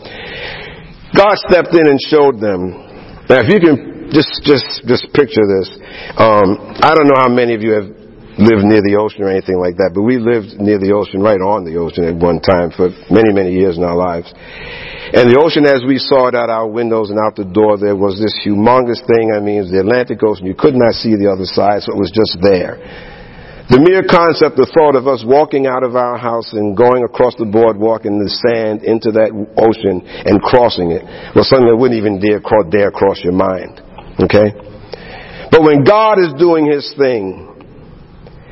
God 1.16 1.40
stepped 1.48 1.72
in 1.72 1.88
and 1.88 1.96
showed 1.96 2.36
them 2.36 2.89
now, 3.30 3.46
if 3.46 3.48
you 3.48 3.62
can 3.62 4.10
just 4.10 4.42
just 4.42 4.82
just 4.90 5.06
picture 5.14 5.46
this, 5.46 5.70
um, 6.18 6.58
I 6.82 6.98
don't 6.98 7.06
know 7.06 7.14
how 7.14 7.30
many 7.30 7.54
of 7.54 7.62
you 7.62 7.78
have 7.78 7.86
lived 8.42 8.66
near 8.66 8.82
the 8.82 8.98
ocean 8.98 9.22
or 9.22 9.30
anything 9.30 9.54
like 9.54 9.78
that, 9.78 9.94
but 9.94 10.02
we 10.02 10.18
lived 10.18 10.58
near 10.58 10.82
the 10.82 10.90
ocean, 10.90 11.22
right 11.22 11.38
on 11.38 11.62
the 11.62 11.78
ocean 11.78 12.10
at 12.10 12.18
one 12.18 12.42
time 12.42 12.74
for 12.74 12.90
many 13.06 13.30
many 13.30 13.54
years 13.54 13.78
in 13.78 13.86
our 13.86 13.94
lives. 13.94 14.26
And 15.14 15.30
the 15.30 15.38
ocean, 15.38 15.62
as 15.62 15.86
we 15.86 16.02
saw 16.02 16.26
it 16.26 16.34
out 16.34 16.50
our 16.50 16.66
windows 16.66 17.10
and 17.10 17.18
out 17.22 17.38
the 17.38 17.46
door, 17.46 17.78
there 17.78 17.94
was 17.94 18.18
this 18.18 18.34
humongous 18.42 19.02
thing. 19.06 19.30
I 19.30 19.38
mean, 19.38 19.62
it 19.62 19.70
was 19.70 19.74
the 19.74 19.82
Atlantic 19.82 20.22
Ocean. 20.22 20.46
You 20.46 20.58
could 20.58 20.74
not 20.74 20.98
see 20.98 21.14
the 21.14 21.30
other 21.30 21.46
side, 21.46 21.82
so 21.82 21.94
it 21.94 21.98
was 21.98 22.10
just 22.10 22.38
there. 22.42 22.78
The 23.70 23.78
mere 23.78 24.02
concept, 24.02 24.58
the 24.58 24.66
thought 24.66 24.98
of 24.98 25.06
us 25.06 25.22
walking 25.22 25.70
out 25.70 25.86
of 25.86 25.94
our 25.94 26.18
house 26.18 26.50
and 26.58 26.74
going 26.74 27.06
across 27.06 27.38
the 27.38 27.46
boardwalk 27.46 28.02
in 28.02 28.18
the 28.18 28.26
sand 28.26 28.82
into 28.82 29.14
that 29.14 29.30
ocean 29.30 30.02
and 30.02 30.42
crossing 30.42 30.90
it 30.90 31.06
was 31.38 31.46
something 31.46 31.70
that 31.70 31.78
wouldn't 31.78 31.94
even 31.94 32.18
dare, 32.18 32.90
cross 32.90 33.22
your 33.22 33.30
mind. 33.38 33.78
Okay? 34.26 34.50
But 35.54 35.62
when 35.62 35.86
God 35.86 36.18
is 36.18 36.34
doing 36.34 36.66
His 36.66 36.82
thing, 36.98 37.46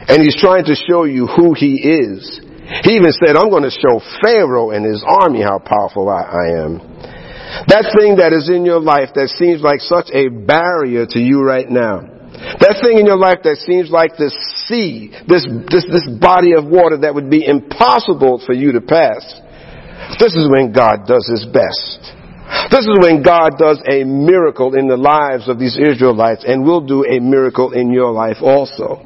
and 0.06 0.22
He's 0.22 0.38
trying 0.38 0.70
to 0.70 0.78
show 0.78 1.02
you 1.02 1.26
who 1.26 1.50
He 1.50 1.82
is, 1.82 2.22
He 2.86 2.94
even 2.94 3.10
said, 3.10 3.34
I'm 3.34 3.50
going 3.50 3.66
to 3.66 3.74
show 3.74 3.98
Pharaoh 4.22 4.70
and 4.70 4.86
his 4.86 5.02
army 5.02 5.42
how 5.42 5.58
powerful 5.58 6.06
I, 6.06 6.22
I 6.22 6.46
am. 6.62 6.78
That 7.66 7.90
thing 7.98 8.22
that 8.22 8.30
is 8.30 8.46
in 8.46 8.62
your 8.62 8.78
life 8.78 9.18
that 9.18 9.34
seems 9.34 9.66
like 9.66 9.82
such 9.82 10.14
a 10.14 10.30
barrier 10.30 11.10
to 11.10 11.18
you 11.18 11.42
right 11.42 11.66
now, 11.66 12.17
that 12.60 12.78
thing 12.82 12.98
in 12.98 13.06
your 13.06 13.18
life 13.18 13.42
that 13.44 13.58
seems 13.58 13.90
like 13.90 14.16
this 14.16 14.34
sea, 14.66 15.10
this, 15.26 15.46
this, 15.70 15.86
this 15.90 16.06
body 16.20 16.54
of 16.54 16.66
water 16.66 16.98
that 17.02 17.14
would 17.14 17.30
be 17.30 17.44
impossible 17.44 18.42
for 18.44 18.52
you 18.52 18.72
to 18.72 18.80
pass. 18.80 19.22
This 20.20 20.34
is 20.34 20.48
when 20.48 20.72
God 20.72 21.06
does 21.06 21.26
his 21.26 21.44
best. 21.50 22.14
This 22.70 22.86
is 22.88 22.96
when 23.00 23.22
God 23.22 23.58
does 23.58 23.82
a 23.84 24.04
miracle 24.04 24.74
in 24.74 24.88
the 24.88 24.96
lives 24.96 25.48
of 25.48 25.58
these 25.58 25.76
Israelites 25.76 26.44
and 26.46 26.64
will 26.64 26.80
do 26.80 27.04
a 27.04 27.20
miracle 27.20 27.72
in 27.72 27.92
your 27.92 28.12
life 28.12 28.38
also. 28.40 29.04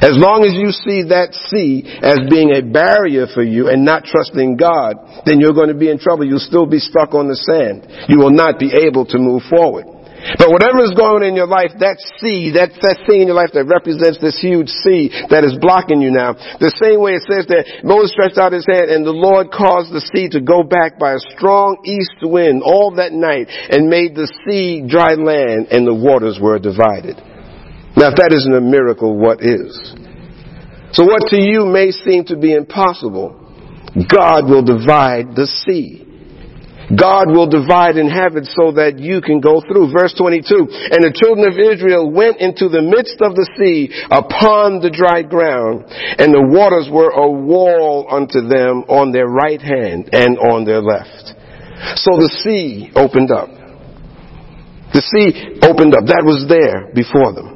As 0.00 0.16
long 0.16 0.44
as 0.44 0.54
you 0.54 0.70
see 0.72 1.10
that 1.10 1.34
sea 1.52 1.84
as 2.00 2.24
being 2.30 2.54
a 2.54 2.62
barrier 2.62 3.26
for 3.26 3.42
you 3.42 3.68
and 3.68 3.84
not 3.84 4.04
trusting 4.04 4.56
God, 4.56 4.96
then 5.26 5.40
you're 5.40 5.52
going 5.52 5.68
to 5.68 5.78
be 5.78 5.90
in 5.90 5.98
trouble. 5.98 6.24
You'll 6.24 6.38
still 6.38 6.66
be 6.66 6.78
stuck 6.78 7.14
on 7.14 7.28
the 7.28 7.36
sand. 7.36 7.86
You 8.08 8.18
will 8.18 8.32
not 8.32 8.58
be 8.58 8.72
able 8.72 9.04
to 9.06 9.18
move 9.18 9.42
forward. 9.50 9.86
But 10.40 10.48
whatever 10.48 10.80
is 10.80 10.96
going 10.96 11.20
on 11.20 11.24
in 11.28 11.36
your 11.36 11.46
life, 11.50 11.76
that 11.84 12.00
sea, 12.16 12.56
that, 12.56 12.72
that 12.80 13.04
thing 13.04 13.20
in 13.20 13.28
your 13.28 13.36
life 13.36 13.52
that 13.52 13.68
represents 13.68 14.16
this 14.24 14.40
huge 14.40 14.72
sea 14.80 15.12
that 15.28 15.44
is 15.44 15.52
blocking 15.60 16.00
you 16.00 16.08
now, 16.08 16.32
the 16.56 16.72
same 16.80 17.04
way 17.04 17.20
it 17.20 17.28
says 17.28 17.44
that 17.52 17.84
Moses 17.84 18.16
stretched 18.16 18.40
out 18.40 18.56
his 18.56 18.64
hand 18.64 18.88
and 18.88 19.04
the 19.04 19.12
Lord 19.12 19.52
caused 19.52 19.92
the 19.92 20.00
sea 20.00 20.32
to 20.32 20.40
go 20.40 20.64
back 20.64 20.96
by 20.96 21.12
a 21.12 21.26
strong 21.36 21.76
east 21.84 22.24
wind 22.24 22.64
all 22.64 22.96
that 22.96 23.12
night 23.12 23.52
and 23.52 23.92
made 23.92 24.16
the 24.16 24.24
sea 24.48 24.80
dry 24.80 25.12
land 25.12 25.68
and 25.68 25.84
the 25.84 25.92
waters 25.92 26.40
were 26.40 26.56
divided. 26.56 27.20
Now 27.92 28.10
if 28.10 28.16
that 28.16 28.32
isn't 28.32 28.56
a 28.56 28.64
miracle, 28.64 29.12
what 29.20 29.44
is? 29.44 29.76
So 30.96 31.04
what 31.04 31.28
to 31.30 31.38
you 31.38 31.66
may 31.66 31.92
seem 31.92 32.24
to 32.32 32.36
be 32.36 32.54
impossible, 32.54 33.36
God 34.08 34.48
will 34.48 34.64
divide 34.64 35.36
the 35.36 35.46
sea. 35.68 36.00
God 36.98 37.30
will 37.30 37.48
divide 37.48 37.96
and 37.96 38.10
have 38.10 38.36
it 38.36 38.46
so 38.54 38.72
that 38.76 38.98
you 38.98 39.20
can 39.20 39.40
go 39.40 39.60
through. 39.60 39.92
Verse 39.92 40.14
22, 40.16 40.44
and 40.92 41.00
the 41.04 41.14
children 41.14 41.46
of 41.46 41.56
Israel 41.58 42.10
went 42.10 42.38
into 42.38 42.68
the 42.68 42.82
midst 42.82 43.20
of 43.20 43.34
the 43.34 43.46
sea 43.56 43.92
upon 44.10 44.80
the 44.80 44.90
dry 44.90 45.22
ground, 45.22 45.84
and 45.90 46.34
the 46.34 46.42
waters 46.42 46.88
were 46.90 47.10
a 47.10 47.28
wall 47.30 48.06
unto 48.10 48.42
them 48.46 48.84
on 48.88 49.12
their 49.12 49.28
right 49.28 49.60
hand 49.60 50.10
and 50.12 50.38
on 50.38 50.64
their 50.64 50.82
left. 50.82 51.34
So 52.00 52.16
the 52.16 52.30
sea 52.42 52.90
opened 52.94 53.30
up. 53.30 53.50
The 54.94 55.02
sea 55.02 55.58
opened 55.62 55.94
up. 55.94 56.06
That 56.06 56.22
was 56.22 56.46
there 56.48 56.94
before 56.94 57.34
them. 57.34 57.53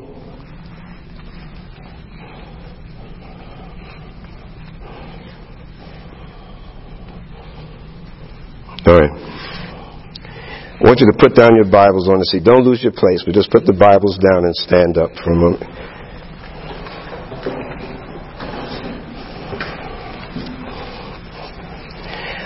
All 8.89 8.99
right. 8.99 9.13
I 9.13 10.81
want 10.81 11.01
you 11.01 11.13
to 11.13 11.19
put 11.21 11.37
down 11.37 11.55
your 11.57 11.71
Bibles 11.71 12.09
on 12.09 12.21
the 12.21 12.25
seat. 12.25 12.43
Don't 12.43 12.65
lose 12.65 12.83
your 12.83 12.97
place, 12.97 13.21
but 13.23 13.35
just 13.35 13.51
put 13.51 13.67
the 13.67 13.77
Bibles 13.77 14.17
down 14.17 14.49
and 14.49 14.57
stand 14.57 14.97
up 14.97 15.13
for 15.13 15.29
a 15.29 15.37
moment. 15.37 15.69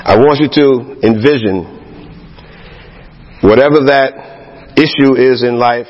I 0.03 0.19
want 0.19 0.43
you 0.43 0.51
to 0.51 0.99
envision 1.07 1.63
whatever 3.47 3.87
that 3.87 4.75
issue 4.75 5.15
is 5.15 5.45
in 5.45 5.63
life, 5.63 5.87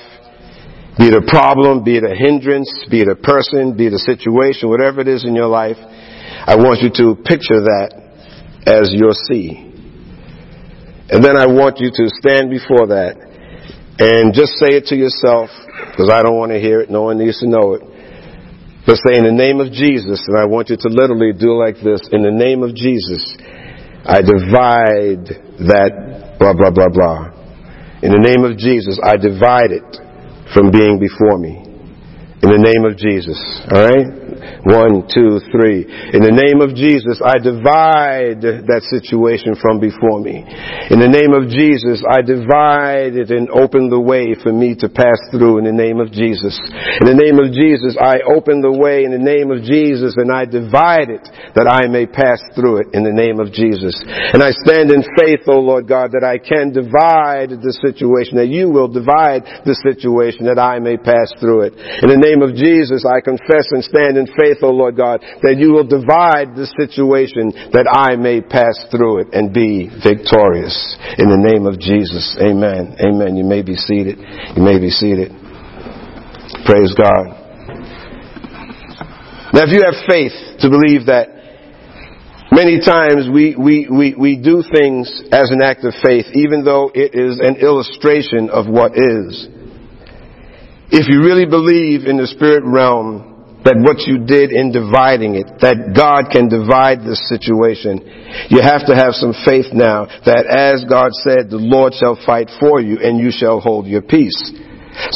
be 0.99 1.09
it 1.09 1.15
a 1.17 1.25
problem, 1.25 1.83
be 1.83 1.97
it 1.97 2.05
a 2.05 2.15
hindrance, 2.15 2.69
be 2.91 3.01
it 3.01 3.09
a 3.09 3.17
person, 3.17 3.75
be 3.75 3.87
it 3.87 3.95
a 3.95 4.05
situation, 4.05 4.69
whatever 4.69 5.01
it 5.01 5.09
is 5.09 5.25
in 5.25 5.35
your 5.35 5.49
life, 5.49 5.79
I 5.81 6.57
want 6.57 6.83
you 6.83 6.91
to 7.01 7.17
picture 7.25 7.65
that 7.65 7.97
as 8.67 8.93
your 8.93 9.13
sea. 9.13 9.72
And 11.13 11.21
then 11.23 11.37
I 11.37 11.45
want 11.45 11.77
you 11.77 11.93
to 11.93 12.05
stand 12.17 12.49
before 12.49 12.89
that 12.89 13.21
and 14.01 14.33
just 14.33 14.57
say 14.57 14.81
it 14.81 14.89
to 14.89 14.97
yourself, 14.97 15.53
because 15.93 16.09
I 16.09 16.25
don't 16.25 16.41
want 16.41 16.53
to 16.53 16.59
hear 16.59 16.81
it. 16.81 16.89
No 16.89 17.03
one 17.03 17.21
needs 17.21 17.39
to 17.45 17.47
know 17.47 17.77
it. 17.77 17.85
But 18.89 18.97
say 18.97 19.21
in 19.21 19.29
the 19.29 19.37
name 19.37 19.61
of 19.61 19.71
Jesus, 19.71 20.25
and 20.27 20.41
I 20.41 20.49
want 20.49 20.73
you 20.73 20.77
to 20.81 20.89
literally 20.89 21.37
do 21.37 21.53
like 21.53 21.77
this. 21.85 22.01
In 22.11 22.25
the 22.25 22.33
name 22.33 22.65
of 22.65 22.73
Jesus, 22.75 23.21
I 24.09 24.25
divide 24.25 25.29
that 25.69 26.41
blah, 26.41 26.57
blah, 26.57 26.73
blah, 26.73 26.89
blah. 26.89 27.29
In 28.01 28.11
the 28.11 28.25
name 28.25 28.49
of 28.49 28.57
Jesus, 28.57 28.99
I 28.99 29.21
divide 29.21 29.71
it 29.71 29.87
from 30.57 30.73
being 30.73 30.97
before 30.97 31.37
me. 31.37 31.61
In 32.41 32.49
the 32.49 32.59
name 32.59 32.89
of 32.89 32.97
Jesus. 32.97 33.39
Alright? 33.69 34.22
One, 34.65 35.07
two, 35.11 35.43
three. 35.51 35.87
In 36.15 36.23
the 36.23 36.35
name 36.35 36.63
of 36.63 36.75
Jesus, 36.75 37.19
I 37.23 37.39
divide 37.39 38.43
that 38.43 38.83
situation 38.91 39.55
from 39.59 39.79
before 39.79 40.19
me. 40.19 40.43
In 40.91 40.99
the 40.99 41.11
name 41.11 41.35
of 41.35 41.51
Jesus, 41.51 42.03
I 42.03 42.23
divide 42.23 43.15
it 43.19 43.31
and 43.31 43.51
open 43.51 43.91
the 43.91 44.01
way 44.01 44.35
for 44.39 44.51
me 44.51 44.75
to 44.83 44.89
pass 44.89 45.19
through 45.31 45.59
in 45.59 45.65
the 45.67 45.75
name 45.75 45.99
of 45.99 46.11
Jesus. 46.11 46.55
In 47.03 47.07
the 47.07 47.19
name 47.19 47.39
of 47.39 47.55
Jesus, 47.55 47.95
I 47.99 48.23
open 48.27 48.63
the 48.63 48.73
way 48.73 49.05
in 49.05 49.15
the 49.15 49.23
name 49.23 49.51
of 49.51 49.63
Jesus 49.63 50.15
and 50.19 50.31
I 50.31 50.47
divide 50.47 51.11
it 51.11 51.27
that 51.55 51.69
I 51.69 51.87
may 51.91 52.07
pass 52.07 52.43
through 52.55 52.87
it 52.87 52.89
in 52.95 53.03
the 53.03 53.15
name 53.15 53.39
of 53.39 53.53
Jesus. 53.53 53.95
And 54.07 54.43
I 54.43 54.51
stand 54.65 54.91
in 54.91 55.05
faith, 55.19 55.45
O 55.47 55.61
Lord 55.61 55.87
God, 55.87 56.13
that 56.17 56.25
I 56.25 56.41
can 56.41 56.73
divide 56.73 57.53
the 57.53 57.75
situation, 57.85 58.41
that 58.41 58.49
you 58.51 58.71
will 58.71 58.89
divide 58.89 59.45
the 59.69 59.77
situation 59.85 60.49
that 60.49 60.59
I 60.59 60.81
may 60.81 60.97
pass 60.97 61.31
through 61.39 61.69
it. 61.69 61.75
In 62.03 62.09
the 62.09 62.21
name 62.21 62.41
of 62.41 62.57
Jesus, 62.57 63.05
I 63.05 63.21
confess 63.21 63.69
and 63.73 63.85
stand 63.85 64.17
in 64.17 64.27
faith, 64.37 64.59
O 64.63 64.71
Lord 64.71 64.97
God, 64.97 65.21
that 65.43 65.57
you 65.59 65.73
will 65.73 65.87
divide 65.87 66.57
the 66.57 66.67
situation 66.79 67.53
that 67.73 67.89
I 67.89 68.17
may 68.17 68.41
pass 68.41 68.79
through 68.91 69.23
it 69.23 69.29
and 69.33 69.53
be 69.53 69.89
victorious. 69.89 70.75
In 71.19 71.29
the 71.29 71.41
name 71.41 71.67
of 71.67 71.79
Jesus. 71.79 72.37
Amen. 72.41 72.97
Amen. 73.01 73.37
You 73.37 73.45
may 73.45 73.63
be 73.63 73.75
seated. 73.75 74.19
You 74.57 74.63
may 74.63 74.79
be 74.79 74.91
seated. 74.91 75.31
Praise 76.65 76.95
God. 76.95 77.39
Now 79.53 79.69
if 79.69 79.73
you 79.73 79.85
have 79.85 80.09
faith 80.09 80.33
to 80.61 80.71
believe 80.71 81.07
that 81.07 81.43
Many 82.53 82.81
times 82.85 83.31
we, 83.33 83.57
we, 83.57 83.89
we, 83.91 84.15
we 84.15 84.37
do 84.37 84.63
things 84.63 85.09
as 85.33 85.51
an 85.51 85.63
act 85.63 85.85
of 85.85 85.95
faith, 86.05 86.27
even 86.35 86.67
though 86.67 86.91
it 86.95 87.15
is 87.15 87.41
an 87.41 87.57
illustration 87.57 88.51
of 88.51 88.67
what 88.69 88.93
is. 88.93 89.49
If 90.91 91.09
you 91.09 91.25
really 91.25 91.47
believe 91.47 92.05
in 92.05 92.19
the 92.19 92.27
spirit 92.27 92.63
realm 92.67 93.32
that 93.65 93.79
what 93.79 94.03
you 94.07 94.27
did 94.27 94.51
in 94.51 94.75
dividing 94.75 95.39
it, 95.39 95.47
that 95.63 95.95
God 95.95 96.31
can 96.35 96.51
divide 96.51 97.07
this 97.07 97.23
situation, 97.31 98.03
you 98.51 98.59
have 98.59 98.87
to 98.91 98.95
have 98.95 99.15
some 99.15 99.35
faith 99.47 99.71
now 99.71 100.11
that 100.27 100.51
as 100.51 100.83
God 100.87 101.15
said, 101.23 101.51
the 101.51 101.63
Lord 101.63 101.95
shall 101.95 102.19
fight 102.19 102.51
for 102.59 102.83
you 102.83 102.99
and 102.99 103.23
you 103.23 103.31
shall 103.31 103.63
hold 103.63 103.87
your 103.87 104.03
peace. 104.03 104.39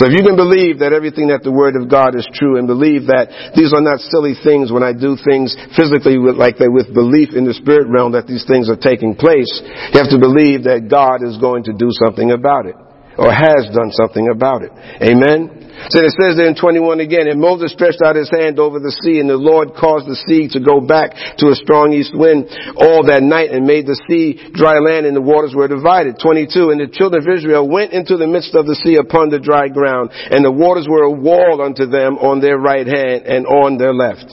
So 0.01 0.09
if 0.09 0.17
you 0.17 0.25
can 0.25 0.41
believe 0.41 0.81
that 0.81 0.97
everything 0.97 1.29
that 1.29 1.45
the 1.45 1.53
Word 1.53 1.77
of 1.77 1.93
God 1.93 2.17
is 2.17 2.25
true 2.33 2.57
and 2.57 2.65
believe 2.65 3.13
that 3.13 3.53
these 3.53 3.77
are 3.77 3.85
not 3.85 4.01
silly 4.01 4.33
things 4.33 4.73
when 4.73 4.81
I 4.81 4.97
do 4.97 5.21
things 5.21 5.53
physically 5.77 6.17
with, 6.17 6.41
like 6.41 6.57
that 6.65 6.73
with 6.73 6.97
belief 6.97 7.37
in 7.37 7.45
the 7.45 7.53
spirit 7.53 7.85
realm 7.93 8.17
that 8.17 8.25
these 8.25 8.49
things 8.49 8.73
are 8.73 8.81
taking 8.81 9.13
place, 9.13 9.53
you 9.93 10.01
have 10.01 10.09
to 10.09 10.23
believe 10.23 10.65
that 10.65 10.89
God 10.89 11.21
is 11.21 11.37
going 11.37 11.69
to 11.69 11.77
do 11.77 11.93
something 11.93 12.33
about 12.33 12.65
it 12.65 12.77
or 13.19 13.33
has 13.33 13.69
done 13.73 13.91
something 13.93 14.29
about 14.29 14.63
it. 14.63 14.73
Amen? 15.01 15.67
So 15.93 16.01
it 16.01 16.17
says 16.17 16.41
there 16.41 16.49
in 16.49 16.57
21 16.57 17.01
again, 17.01 17.29
and 17.29 17.39
Moses 17.39 17.71
stretched 17.71 18.01
out 18.01 18.17
his 18.17 18.33
hand 18.33 18.59
over 18.59 18.81
the 18.81 18.91
sea, 19.05 19.21
and 19.21 19.29
the 19.29 19.37
Lord 19.37 19.77
caused 19.77 20.09
the 20.09 20.17
sea 20.17 20.49
to 20.57 20.61
go 20.61 20.81
back 20.81 21.13
to 21.39 21.53
a 21.53 21.55
strong 21.55 21.93
east 21.93 22.17
wind 22.17 22.49
all 22.81 23.05
that 23.07 23.23
night, 23.23 23.53
and 23.53 23.69
made 23.69 23.85
the 23.85 24.01
sea 24.09 24.41
dry 24.57 24.81
land, 24.81 25.05
and 25.05 25.15
the 25.15 25.23
waters 25.23 25.53
were 25.55 25.69
divided. 25.69 26.17
22, 26.17 26.73
and 26.73 26.81
the 26.81 26.89
children 26.89 27.21
of 27.21 27.29
Israel 27.29 27.69
went 27.69 27.93
into 27.93 28.17
the 28.17 28.27
midst 28.27 28.57
of 28.57 28.65
the 28.65 28.75
sea 28.75 28.97
upon 28.97 29.29
the 29.29 29.39
dry 29.39 29.69
ground, 29.69 30.11
and 30.13 30.43
the 30.45 30.51
waters 30.51 30.89
were 30.89 31.05
a 31.05 31.13
wall 31.13 31.61
unto 31.61 31.85
them 31.85 32.17
on 32.19 32.41
their 32.41 32.57
right 32.57 32.87
hand 32.87 33.29
and 33.29 33.45
on 33.47 33.77
their 33.77 33.93
left. 33.93 34.33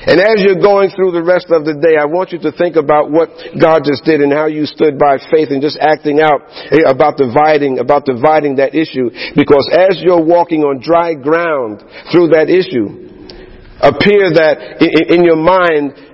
And 0.00 0.16
as 0.16 0.40
you're 0.40 0.60
going 0.60 0.88
through 0.96 1.12
the 1.12 1.22
rest 1.22 1.52
of 1.52 1.68
the 1.68 1.76
day, 1.76 2.00
I 2.00 2.08
want 2.08 2.32
you 2.32 2.40
to 2.48 2.52
think 2.56 2.80
about 2.80 3.12
what 3.12 3.28
God 3.60 3.84
just 3.84 4.00
did 4.08 4.24
and 4.24 4.32
how 4.32 4.48
you 4.48 4.64
stood 4.64 4.96
by 4.96 5.20
faith 5.28 5.52
and 5.52 5.60
just 5.60 5.76
acting 5.76 6.24
out 6.24 6.40
eh, 6.72 6.88
about 6.88 7.20
dividing, 7.20 7.84
about 7.84 8.08
dividing 8.08 8.56
that 8.56 8.72
issue. 8.72 9.12
Because 9.36 9.68
as 9.68 10.00
you're 10.00 10.24
walking 10.24 10.64
on 10.64 10.80
dry 10.80 11.12
ground 11.12 11.84
through 12.08 12.32
that 12.32 12.48
issue, 12.48 12.88
appear 13.84 14.32
that 14.40 14.80
in 14.80 15.20
your 15.24 15.36
mind, 15.36 16.08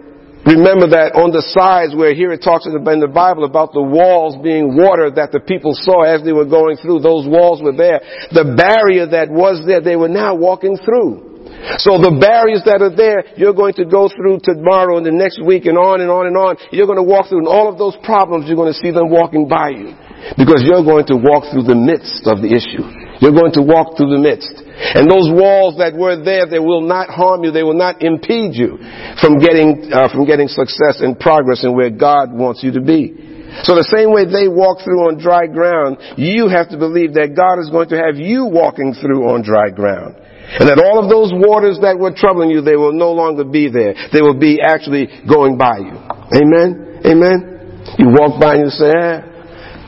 Remember 0.47 0.87
that 0.95 1.19
on 1.19 1.35
the 1.35 1.43
sides 1.43 1.91
where 1.91 2.15
here 2.15 2.31
it 2.31 2.39
talks 2.39 2.71
in 2.71 2.73
the 2.73 3.11
Bible 3.11 3.43
about 3.43 3.75
the 3.75 3.83
walls 3.83 4.39
being 4.39 4.79
water 4.79 5.11
that 5.11 5.35
the 5.35 5.43
people 5.43 5.75
saw 5.75 6.07
as 6.07 6.23
they 6.23 6.31
were 6.31 6.47
going 6.47 6.79
through, 6.79 7.03
those 7.03 7.27
walls 7.27 7.59
were 7.59 7.75
there. 7.75 7.99
The 8.31 8.55
barrier 8.55 9.11
that 9.11 9.27
was 9.27 9.67
there, 9.67 9.83
they 9.83 9.99
were 9.99 10.07
now 10.07 10.39
walking 10.39 10.79
through. 10.79 11.36
So 11.83 11.99
the 11.99 12.15
barriers 12.15 12.63
that 12.63 12.79
are 12.79 12.95
there, 12.95 13.27
you're 13.35 13.57
going 13.57 13.75
to 13.83 13.85
go 13.85 14.07
through 14.07 14.39
tomorrow 14.47 14.97
and 14.97 15.07
the 15.07 15.11
next 15.11 15.43
week 15.43 15.67
and 15.67 15.75
on 15.75 16.01
and 16.01 16.11
on 16.11 16.31
and 16.31 16.37
on. 16.39 16.55
You're 16.71 16.87
going 16.87 17.03
to 17.03 17.07
walk 17.07 17.27
through 17.27 17.43
and 17.43 17.51
all 17.51 17.67
of 17.67 17.75
those 17.75 17.99
problems, 18.07 18.47
you're 18.47 18.59
going 18.59 18.73
to 18.73 18.79
see 18.79 18.95
them 18.95 19.11
walking 19.11 19.51
by 19.51 19.75
you. 19.75 19.91
Because 20.39 20.63
you're 20.63 20.87
going 20.87 21.07
to 21.11 21.19
walk 21.19 21.51
through 21.51 21.67
the 21.67 21.79
midst 21.79 22.27
of 22.27 22.39
the 22.39 22.51
issue. 22.51 22.83
You're 23.19 23.35
going 23.35 23.55
to 23.59 23.65
walk 23.65 23.99
through 23.99 24.15
the 24.15 24.23
midst. 24.23 24.53
And 24.95 25.09
those 25.11 25.27
walls 25.33 25.79
that 25.79 25.97
were 25.97 26.21
there, 26.21 26.47
they 26.47 26.63
will 26.63 26.85
not 26.85 27.09
harm 27.09 27.43
you. 27.43 27.51
They 27.51 27.63
will 27.63 27.79
not 27.79 28.03
impede 28.03 28.55
you 28.55 28.79
from 29.21 29.39
getting, 29.39 29.91
uh, 29.91 30.13
from 30.13 30.27
getting 30.27 30.49
success 30.49 31.01
and 31.03 31.19
progress 31.19 31.65
in 31.65 31.75
where 31.75 31.91
God 31.91 32.31
wants 32.33 32.63
you 32.63 32.73
to 32.79 32.83
be. 32.83 33.37
So 33.65 33.73
the 33.73 33.89
same 33.89 34.13
way 34.13 34.29
they 34.29 34.53
walk 34.53 34.85
through 34.85 35.09
on 35.09 35.17
dry 35.17 35.47
ground, 35.47 35.97
you 36.21 36.49
have 36.49 36.69
to 36.71 36.77
believe 36.77 37.15
that 37.15 37.33
God 37.33 37.57
is 37.57 37.71
going 37.71 37.89
to 37.89 37.97
have 37.97 38.21
you 38.21 38.45
walking 38.45 38.93
through 38.93 39.33
on 39.33 39.41
dry 39.41 39.71
ground. 39.71 40.21
And 40.47 40.71
that 40.71 40.79
all 40.79 41.03
of 41.03 41.11
those 41.11 41.35
waters 41.35 41.83
that 41.83 41.99
were 41.99 42.15
troubling 42.15 42.51
you, 42.51 42.63
they 42.63 42.79
will 42.79 42.95
no 42.95 43.11
longer 43.11 43.43
be 43.43 43.67
there. 43.67 43.95
They 44.15 44.23
will 44.23 44.39
be 44.39 44.63
actually 44.63 45.11
going 45.27 45.59
by 45.59 45.83
you. 45.83 45.95
Amen? 46.39 47.03
Amen? 47.03 47.57
You 47.99 48.15
walk 48.15 48.39
by 48.41 48.63
and 48.63 48.71
you 48.71 48.75
say, 48.75 48.91
eh, 48.91 49.37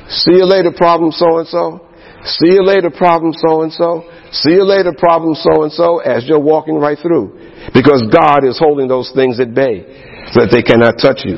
See 0.08 0.40
you 0.40 0.46
later, 0.48 0.72
problem 0.72 1.12
so 1.12 1.38
and 1.38 1.48
so. 1.48 1.84
See 2.24 2.56
you 2.56 2.64
later, 2.64 2.90
problem 2.90 3.32
so 3.36 3.62
and 3.62 3.72
so. 3.72 4.08
See 4.32 4.52
you 4.52 4.64
later, 4.64 4.92
problem 4.96 5.34
so 5.34 5.62
and 5.62 5.72
so, 5.72 5.98
as 5.98 6.26
you're 6.26 6.40
walking 6.40 6.76
right 6.76 6.98
through. 7.00 7.36
Because 7.72 8.02
God 8.10 8.44
is 8.44 8.58
holding 8.58 8.88
those 8.88 9.12
things 9.14 9.38
at 9.38 9.54
bay 9.54 9.84
so 10.32 10.44
that 10.44 10.50
they 10.50 10.62
cannot 10.62 10.96
touch 11.00 11.24
you. 11.24 11.36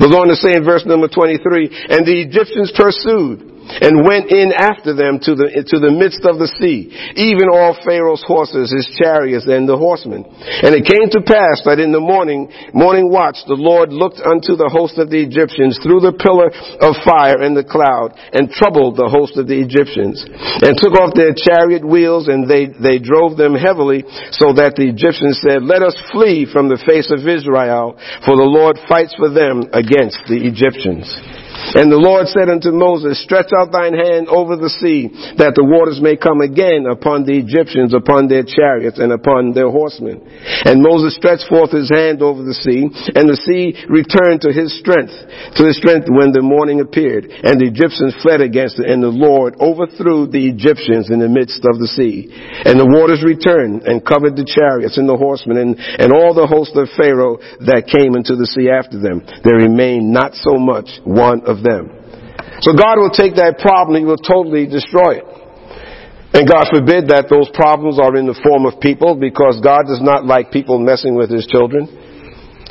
We're 0.00 0.12
going 0.12 0.28
to 0.28 0.36
say 0.36 0.54
in 0.56 0.64
verse 0.64 0.84
number 0.86 1.08
23, 1.08 1.88
and 1.88 2.06
the 2.06 2.20
Egyptians 2.20 2.72
pursued 2.76 3.51
and 3.62 4.04
went 4.04 4.30
in 4.30 4.52
after 4.52 4.92
them 4.92 5.22
to 5.22 5.34
the, 5.34 5.48
to 5.68 5.78
the 5.78 5.94
midst 5.94 6.26
of 6.26 6.38
the 6.42 6.50
sea, 6.58 6.90
even 7.16 7.48
all 7.48 7.78
Pharaoh's 7.86 8.24
horses, 8.26 8.74
his 8.74 8.90
chariots, 8.98 9.46
and 9.46 9.68
the 9.68 9.78
horsemen. 9.78 10.26
And 10.26 10.74
it 10.74 10.84
came 10.84 11.08
to 11.14 11.22
pass 11.22 11.62
that 11.64 11.78
in 11.78 11.94
the 11.94 12.02
morning, 12.02 12.50
morning 12.74 13.08
watch, 13.08 13.38
the 13.46 13.58
Lord 13.58 13.94
looked 13.94 14.20
unto 14.20 14.58
the 14.58 14.70
host 14.70 14.98
of 14.98 15.08
the 15.08 15.22
Egyptians 15.22 15.78
through 15.82 16.02
the 16.02 16.16
pillar 16.16 16.50
of 16.82 16.98
fire 17.06 17.40
and 17.40 17.56
the 17.56 17.66
cloud, 17.66 18.18
and 18.34 18.50
troubled 18.50 18.98
the 18.98 19.08
host 19.08 19.38
of 19.38 19.46
the 19.46 19.58
Egyptians, 19.58 20.20
and 20.62 20.76
took 20.76 20.98
off 20.98 21.14
their 21.14 21.32
chariot 21.32 21.86
wheels, 21.86 22.26
and 22.26 22.50
they, 22.50 22.66
they 22.66 22.98
drove 22.98 23.38
them 23.38 23.54
heavily, 23.54 24.02
so 24.34 24.52
that 24.52 24.74
the 24.76 24.90
Egyptians 24.90 25.38
said, 25.40 25.62
Let 25.62 25.82
us 25.82 25.96
flee 26.10 26.46
from 26.50 26.68
the 26.68 26.82
face 26.82 27.08
of 27.10 27.24
Israel, 27.24 27.96
for 28.26 28.34
the 28.36 28.46
Lord 28.46 28.78
fights 28.88 29.14
for 29.14 29.30
them 29.30 29.70
against 29.72 30.18
the 30.26 30.42
Egyptians. 30.42 31.06
And 31.74 31.90
the 31.90 32.00
Lord 32.00 32.28
said 32.28 32.48
unto 32.48 32.70
Moses, 32.70 33.22
Stretch 33.22 33.50
out 33.56 33.72
thine 33.72 33.94
hand 33.94 34.28
over 34.28 34.56
the 34.56 34.68
sea, 34.68 35.08
that 35.38 35.56
the 35.56 35.64
waters 35.64 36.00
may 36.00 36.16
come 36.16 36.40
again 36.40 36.84
upon 36.84 37.24
the 37.24 37.38
Egyptians, 37.38 37.94
upon 37.94 38.28
their 38.28 38.44
chariots, 38.44 38.98
and 38.98 39.12
upon 39.12 39.52
their 39.52 39.70
horsemen. 39.70 40.20
And 40.64 40.82
Moses 40.82 41.14
stretched 41.18 41.48
forth 41.48 41.74
his 41.74 41.90
hand 41.90 42.22
over 42.22 42.42
the 42.42 42.54
sea, 42.54 42.86
and 42.86 43.26
the 43.26 43.40
sea 43.42 43.74
returned 43.90 44.42
to 44.46 44.54
his 44.54 44.70
strength, 44.78 45.14
to 45.58 45.62
his 45.66 45.76
strength 45.76 46.06
when 46.06 46.30
the 46.30 46.42
morning 46.42 46.80
appeared. 46.80 47.26
And 47.26 47.58
the 47.58 47.66
Egyptians 47.66 48.14
fled 48.22 48.40
against 48.40 48.78
it, 48.78 48.86
and 48.86 49.02
the 49.02 49.12
Lord 49.12 49.58
overthrew 49.58 50.30
the 50.30 50.46
Egyptians 50.46 51.10
in 51.10 51.18
the 51.18 51.28
midst 51.28 51.66
of 51.66 51.82
the 51.82 51.90
sea. 51.90 52.30
And 52.64 52.78
the 52.78 52.88
waters 52.88 53.26
returned, 53.26 53.84
and 53.84 54.04
covered 54.04 54.38
the 54.38 54.46
chariots 54.46 54.98
and 54.98 55.08
the 55.08 55.18
horsemen, 55.18 55.58
and, 55.58 55.72
and 55.76 56.14
all 56.14 56.34
the 56.34 56.46
host 56.46 56.78
of 56.78 56.88
Pharaoh 56.94 57.42
that 57.66 57.90
came 57.90 58.14
into 58.14 58.38
the 58.38 58.46
sea 58.46 58.70
after 58.70 59.02
them. 59.02 59.26
There 59.42 59.58
remained 59.58 60.12
not 60.12 60.34
so 60.38 60.54
much 60.56 60.88
one 61.02 61.42
of 61.44 61.62
them. 61.62 61.90
So 62.62 62.72
God 62.78 63.02
will 63.02 63.10
take 63.10 63.34
that 63.42 63.58
problem, 63.58 63.98
He 63.98 64.06
will 64.06 64.20
totally 64.20 64.70
destroy 64.70 65.18
it. 65.18 65.41
And 66.32 66.48
God 66.48 66.72
forbid 66.72 67.12
that 67.12 67.28
those 67.28 67.52
problems 67.52 68.00
are 68.00 68.16
in 68.16 68.24
the 68.24 68.38
form 68.40 68.64
of 68.64 68.80
people 68.80 69.14
because 69.14 69.60
God 69.60 69.84
does 69.84 70.00
not 70.00 70.24
like 70.24 70.50
people 70.50 70.80
messing 70.80 71.14
with 71.14 71.28
His 71.28 71.44
children. 71.44 71.84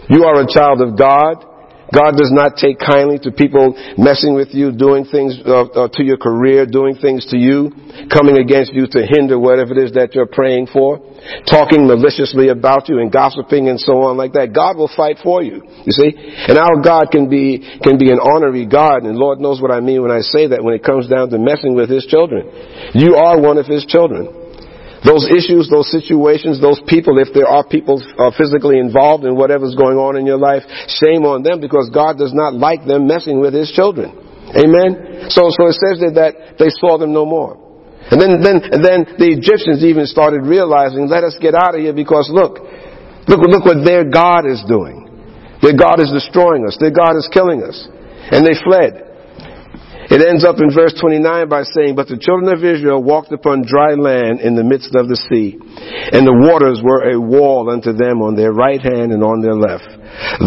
You 0.09 0.25
are 0.25 0.41
a 0.41 0.49
child 0.49 0.81
of 0.81 0.97
God. 0.97 1.45
God 1.91 2.15
does 2.15 2.31
not 2.31 2.55
take 2.55 2.79
kindly 2.79 3.19
to 3.27 3.31
people 3.31 3.75
messing 3.97 4.33
with 4.33 4.55
you, 4.55 4.71
doing 4.71 5.03
things 5.03 5.35
uh, 5.45 5.67
uh, 5.67 5.87
to 5.93 6.03
your 6.03 6.17
career, 6.17 6.65
doing 6.65 6.95
things 6.95 7.27
to 7.27 7.37
you, 7.37 7.71
coming 8.07 8.39
against 8.39 8.73
you 8.73 8.87
to 8.87 9.03
hinder 9.03 9.37
whatever 9.37 9.75
it 9.75 9.83
is 9.83 9.91
that 9.93 10.15
you're 10.15 10.31
praying 10.31 10.67
for, 10.71 11.03
talking 11.51 11.85
maliciously 11.87 12.47
about 12.47 12.87
you 12.87 12.99
and 12.99 13.11
gossiping 13.11 13.67
and 13.67 13.79
so 13.79 14.07
on 14.07 14.15
like 14.15 14.31
that. 14.33 14.55
God 14.55 14.77
will 14.77 14.91
fight 14.95 15.19
for 15.21 15.43
you, 15.43 15.61
you 15.83 15.91
see? 15.91 16.15
And 16.15 16.57
our 16.57 16.79
God 16.81 17.11
can 17.11 17.29
be, 17.29 17.59
can 17.83 17.99
be 17.99 18.09
an 18.11 18.19
honorary 18.23 18.65
God, 18.65 19.03
and 19.03 19.15
Lord 19.15 19.39
knows 19.39 19.61
what 19.61 19.71
I 19.71 19.79
mean 19.79 20.01
when 20.01 20.11
I 20.11 20.21
say 20.21 20.47
that 20.47 20.63
when 20.63 20.73
it 20.73 20.83
comes 20.83 21.07
down 21.07 21.29
to 21.29 21.37
messing 21.37 21.75
with 21.75 21.89
His 21.89 22.05
children. 22.05 22.47
You 22.95 23.15
are 23.15 23.39
one 23.39 23.57
of 23.57 23.67
His 23.67 23.85
children. 23.85 24.40
Those 25.01 25.25
issues, 25.25 25.65
those 25.65 25.89
situations, 25.89 26.61
those 26.61 26.77
people, 26.85 27.17
if 27.17 27.33
there 27.33 27.49
are 27.49 27.65
people 27.65 27.97
uh, 28.21 28.29
physically 28.37 28.77
involved 28.77 29.25
in 29.25 29.33
whatever's 29.33 29.73
going 29.73 29.97
on 29.97 30.13
in 30.13 30.29
your 30.29 30.37
life, 30.37 30.61
shame 31.01 31.25
on 31.25 31.41
them 31.41 31.57
because 31.57 31.89
God 31.89 32.21
does 32.21 32.33
not 32.37 32.53
like 32.53 32.85
them 32.85 33.09
messing 33.09 33.41
with 33.41 33.53
His 33.57 33.73
children. 33.73 34.13
Amen? 34.53 35.25
So, 35.33 35.49
so 35.49 35.73
it 35.73 35.77
says 35.81 36.05
that, 36.05 36.13
that 36.13 36.33
they 36.61 36.69
saw 36.69 37.01
them 37.01 37.17
no 37.17 37.25
more. 37.25 37.57
And 38.13 38.21
then, 38.21 38.45
then, 38.45 38.61
and 38.61 38.81
then 38.85 38.99
the 39.17 39.33
Egyptians 39.33 39.81
even 39.81 40.05
started 40.05 40.45
realizing, 40.45 41.09
let 41.09 41.25
us 41.25 41.33
get 41.41 41.57
out 41.57 41.73
of 41.73 41.81
here 41.81 41.93
because 41.93 42.29
look, 42.29 42.61
look, 43.25 43.41
look 43.41 43.65
what 43.65 43.81
their 43.81 44.05
God 44.05 44.45
is 44.45 44.61
doing. 44.69 45.09
Their 45.65 45.77
God 45.77 45.97
is 46.01 46.13
destroying 46.13 46.65
us. 46.65 46.77
Their 46.77 46.93
God 46.93 47.17
is 47.17 47.29
killing 47.33 47.65
us. 47.65 47.77
And 48.29 48.45
they 48.45 48.57
fled. 48.57 49.10
It 50.11 50.19
ends 50.19 50.43
up 50.43 50.59
in 50.59 50.75
verse 50.75 50.91
29 50.99 51.47
by 51.47 51.63
saying, 51.63 51.95
But 51.95 52.11
the 52.11 52.19
children 52.19 52.51
of 52.51 52.59
Israel 52.59 53.01
walked 53.01 53.31
upon 53.31 53.63
dry 53.63 53.95
land 53.95 54.43
in 54.43 54.59
the 54.59 54.67
midst 54.67 54.91
of 54.91 55.07
the 55.07 55.15
sea, 55.15 55.55
and 55.55 56.27
the 56.27 56.35
waters 56.35 56.83
were 56.83 57.15
a 57.15 57.15
wall 57.15 57.71
unto 57.71 57.95
them 57.95 58.19
on 58.19 58.35
their 58.35 58.51
right 58.51 58.83
hand 58.83 59.15
and 59.15 59.23
on 59.23 59.39
their 59.39 59.55
left. 59.55 59.87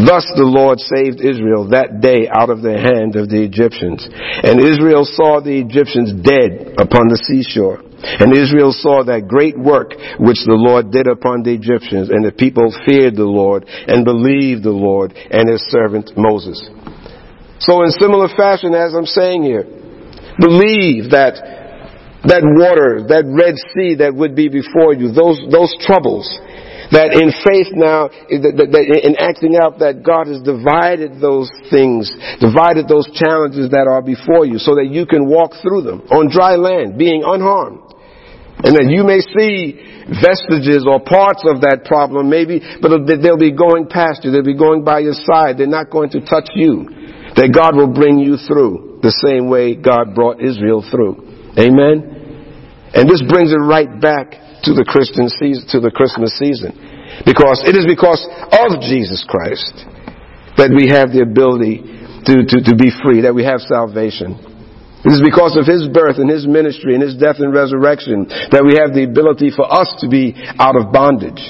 Thus 0.05 0.29
the 0.37 0.45
Lord 0.45 0.85
saved 0.85 1.25
Israel 1.25 1.73
that 1.73 2.05
day 2.05 2.29
out 2.29 2.53
of 2.53 2.61
the 2.61 2.77
hand 2.77 3.17
of 3.17 3.33
the 3.33 3.41
Egyptians. 3.41 4.05
And 4.05 4.61
Israel 4.61 5.09
saw 5.09 5.41
the 5.41 5.57
Egyptians 5.57 6.12
dead 6.12 6.77
upon 6.77 7.09
the 7.09 7.17
seashore. 7.25 7.81
And 8.05 8.37
Israel 8.37 8.77
saw 8.77 9.01
that 9.09 9.33
great 9.33 9.57
work 9.57 9.97
which 10.21 10.45
the 10.45 10.61
Lord 10.61 10.93
did 10.93 11.09
upon 11.09 11.41
the 11.41 11.57
Egyptians, 11.57 12.12
and 12.12 12.21
the 12.21 12.37
people 12.37 12.69
feared 12.85 13.17
the 13.17 13.25
Lord 13.25 13.65
and 13.65 14.05
believed 14.05 14.62
the 14.62 14.77
Lord 14.77 15.17
and 15.17 15.49
his 15.49 15.65
servant 15.73 16.12
Moses. 16.21 16.61
So 17.61 17.83
in 17.83 17.91
similar 17.91 18.29
fashion 18.29 18.75
as 18.75 18.95
I'm 18.95 19.07
saying 19.07 19.45
here, 19.45 19.65
believe 20.39 21.11
that 21.11 21.39
that 22.25 22.41
water, 22.41 23.05
that 23.13 23.29
Red 23.29 23.55
Sea 23.77 24.01
that 24.01 24.17
would 24.17 24.33
be 24.33 24.49
before 24.49 24.97
you, 24.97 25.13
those, 25.13 25.37
those 25.53 25.71
troubles, 25.85 26.25
that 26.89 27.13
in 27.13 27.29
faith 27.45 27.69
now, 27.77 28.09
in 28.29 29.17
acting 29.21 29.57
out 29.61 29.85
that 29.85 30.01
God 30.01 30.29
has 30.33 30.41
divided 30.41 31.21
those 31.21 31.53
things, 31.69 32.09
divided 32.41 32.89
those 32.89 33.09
challenges 33.13 33.69
that 33.77 33.85
are 33.85 34.01
before 34.01 34.49
you 34.49 34.57
so 34.57 34.77
that 34.81 34.89
you 34.89 35.05
can 35.05 35.29
walk 35.29 35.53
through 35.61 35.85
them 35.85 36.01
on 36.09 36.33
dry 36.33 36.57
land, 36.57 36.97
being 36.97 37.25
unharmed. 37.25 37.85
And 38.65 38.73
that 38.81 38.89
you 38.89 39.05
may 39.05 39.21
see 39.21 39.77
vestiges 40.09 40.89
or 40.89 41.03
parts 41.03 41.45
of 41.45 41.61
that 41.61 41.85
problem 41.85 42.31
maybe, 42.31 42.63
but 42.81 43.05
they'll 43.05 43.37
be 43.37 43.53
going 43.53 43.91
past 43.91 44.25
you. 44.25 44.31
They'll 44.33 44.47
be 44.47 44.57
going 44.57 44.85
by 44.85 45.05
your 45.05 45.13
side. 45.13 45.59
They're 45.61 45.69
not 45.69 45.91
going 45.91 46.09
to 46.17 46.25
touch 46.25 46.49
you 46.55 46.89
that 47.37 47.51
God 47.51 47.74
will 47.74 47.93
bring 47.93 48.18
you 48.18 48.37
through 48.37 49.01
the 49.03 49.11
same 49.11 49.51
way 49.51 49.74
God 49.74 50.14
brought 50.14 50.41
Israel 50.41 50.87
through. 50.87 51.53
Amen? 51.59 52.14
And 52.95 53.11
this 53.11 53.22
brings 53.26 53.51
it 53.51 53.59
right 53.59 53.91
back 54.01 54.39
to 54.64 54.72
the 54.72 54.87
Christian 54.87 55.28
season, 55.28 55.66
to 55.74 55.78
the 55.82 55.91
Christmas 55.91 56.39
season. 56.39 56.72
Because 57.26 57.62
it 57.66 57.74
is 57.74 57.87
because 57.87 58.22
of 58.55 58.80
Jesus 58.80 59.26
Christ 59.26 59.74
that 60.57 60.70
we 60.70 60.89
have 60.89 61.11
the 61.11 61.26
ability 61.26 61.82
to, 62.30 62.35
to, 62.47 62.57
to 62.70 62.74
be 62.78 62.89
free, 63.03 63.26
that 63.26 63.35
we 63.35 63.45
have 63.45 63.61
salvation. 63.61 64.39
It 65.05 65.12
is 65.12 65.20
because 65.20 65.59
of 65.61 65.68
His 65.68 65.85
birth 65.91 66.16
and 66.16 66.30
His 66.30 66.49
ministry 66.49 66.97
and 66.97 67.03
His 67.03 67.18
death 67.18 67.43
and 67.43 67.53
resurrection 67.53 68.24
that 68.55 68.64
we 68.64 68.80
have 68.80 68.97
the 68.97 69.05
ability 69.05 69.53
for 69.53 69.68
us 69.68 69.91
to 70.01 70.09
be 70.09 70.32
out 70.57 70.80
of 70.80 70.95
bondage. 70.95 71.43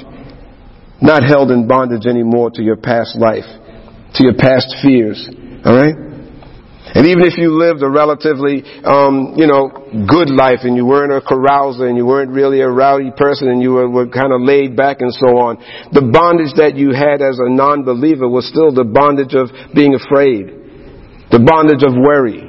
Not 0.99 1.22
held 1.22 1.53
in 1.53 1.68
bondage 1.68 2.09
anymore 2.09 2.51
to 2.57 2.62
your 2.64 2.80
past 2.80 3.14
life, 3.14 3.47
to 4.18 4.20
your 4.24 4.35
past 4.35 4.74
fears, 4.82 5.22
Alright? 5.65 5.97
And 6.95 7.09
even 7.09 7.25
if 7.25 7.39
you 7.39 7.57
lived 7.57 7.83
a 7.83 7.89
relatively, 7.89 8.62
um, 8.85 9.35
you 9.35 9.49
know, 9.49 9.73
good 10.07 10.31
life 10.31 10.62
and 10.62 10.77
you 10.77 10.87
weren't 10.87 11.11
a 11.11 11.25
carouser 11.25 11.89
and 11.89 11.97
you 11.97 12.07
weren't 12.07 12.31
really 12.31 12.61
a 12.61 12.69
rowdy 12.69 13.11
person 13.11 13.49
and 13.49 13.62
you 13.62 13.73
were, 13.73 13.89
were 13.89 14.07
kind 14.07 14.33
of 14.33 14.43
laid 14.43 14.77
back 14.77 15.01
and 15.01 15.12
so 15.12 15.41
on, 15.41 15.57
the 15.91 16.05
bondage 16.05 16.55
that 16.55 16.77
you 16.77 16.93
had 16.93 17.19
as 17.25 17.41
a 17.41 17.51
non-believer 17.51 18.29
was 18.29 18.47
still 18.47 18.71
the 18.71 18.85
bondage 18.85 19.35
of 19.35 19.49
being 19.75 19.97
afraid, 19.97 20.53
the 21.33 21.43
bondage 21.43 21.83
of 21.83 21.97
worry, 21.99 22.47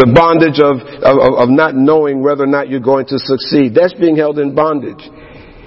the 0.00 0.08
bondage 0.08 0.56
of, 0.56 0.80
of, 1.04 1.44
of 1.44 1.48
not 1.50 1.74
knowing 1.74 2.22
whether 2.22 2.44
or 2.44 2.48
not 2.48 2.70
you're 2.70 2.80
going 2.80 3.04
to 3.04 3.18
succeed. 3.18 3.74
That's 3.74 3.92
being 3.92 4.16
held 4.16 4.38
in 4.38 4.54
bondage. 4.54 5.02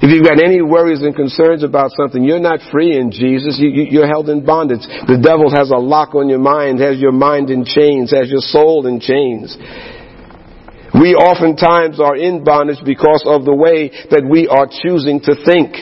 If 0.05 0.13
you've 0.13 0.23
got 0.23 0.37
any 0.37 0.61
worries 0.61 1.01
and 1.01 1.15
concerns 1.15 1.63
about 1.63 1.89
something, 1.97 2.23
you're 2.23 2.37
not 2.37 2.59
free 2.71 2.95
in 2.95 3.09
Jesus. 3.09 3.57
You, 3.57 4.03
are 4.03 4.07
held 4.07 4.29
in 4.29 4.45
bondage. 4.45 4.85
The 4.85 5.17
devil 5.17 5.49
has 5.49 5.71
a 5.73 5.81
lock 5.81 6.13
on 6.13 6.29
your 6.29 6.37
mind, 6.37 6.77
has 6.77 6.99
your 7.01 7.11
mind 7.11 7.49
in 7.49 7.65
chains, 7.65 8.13
has 8.13 8.29
your 8.29 8.45
soul 8.45 8.85
in 8.85 9.01
chains. 9.01 9.57
We 10.93 11.17
oftentimes 11.17 11.97
are 11.99 12.15
in 12.15 12.43
bondage 12.45 12.85
because 12.85 13.25
of 13.25 13.49
the 13.49 13.55
way 13.57 13.89
that 14.13 14.21
we 14.21 14.45
are 14.45 14.69
choosing 14.69 15.25
to 15.25 15.33
think. 15.41 15.73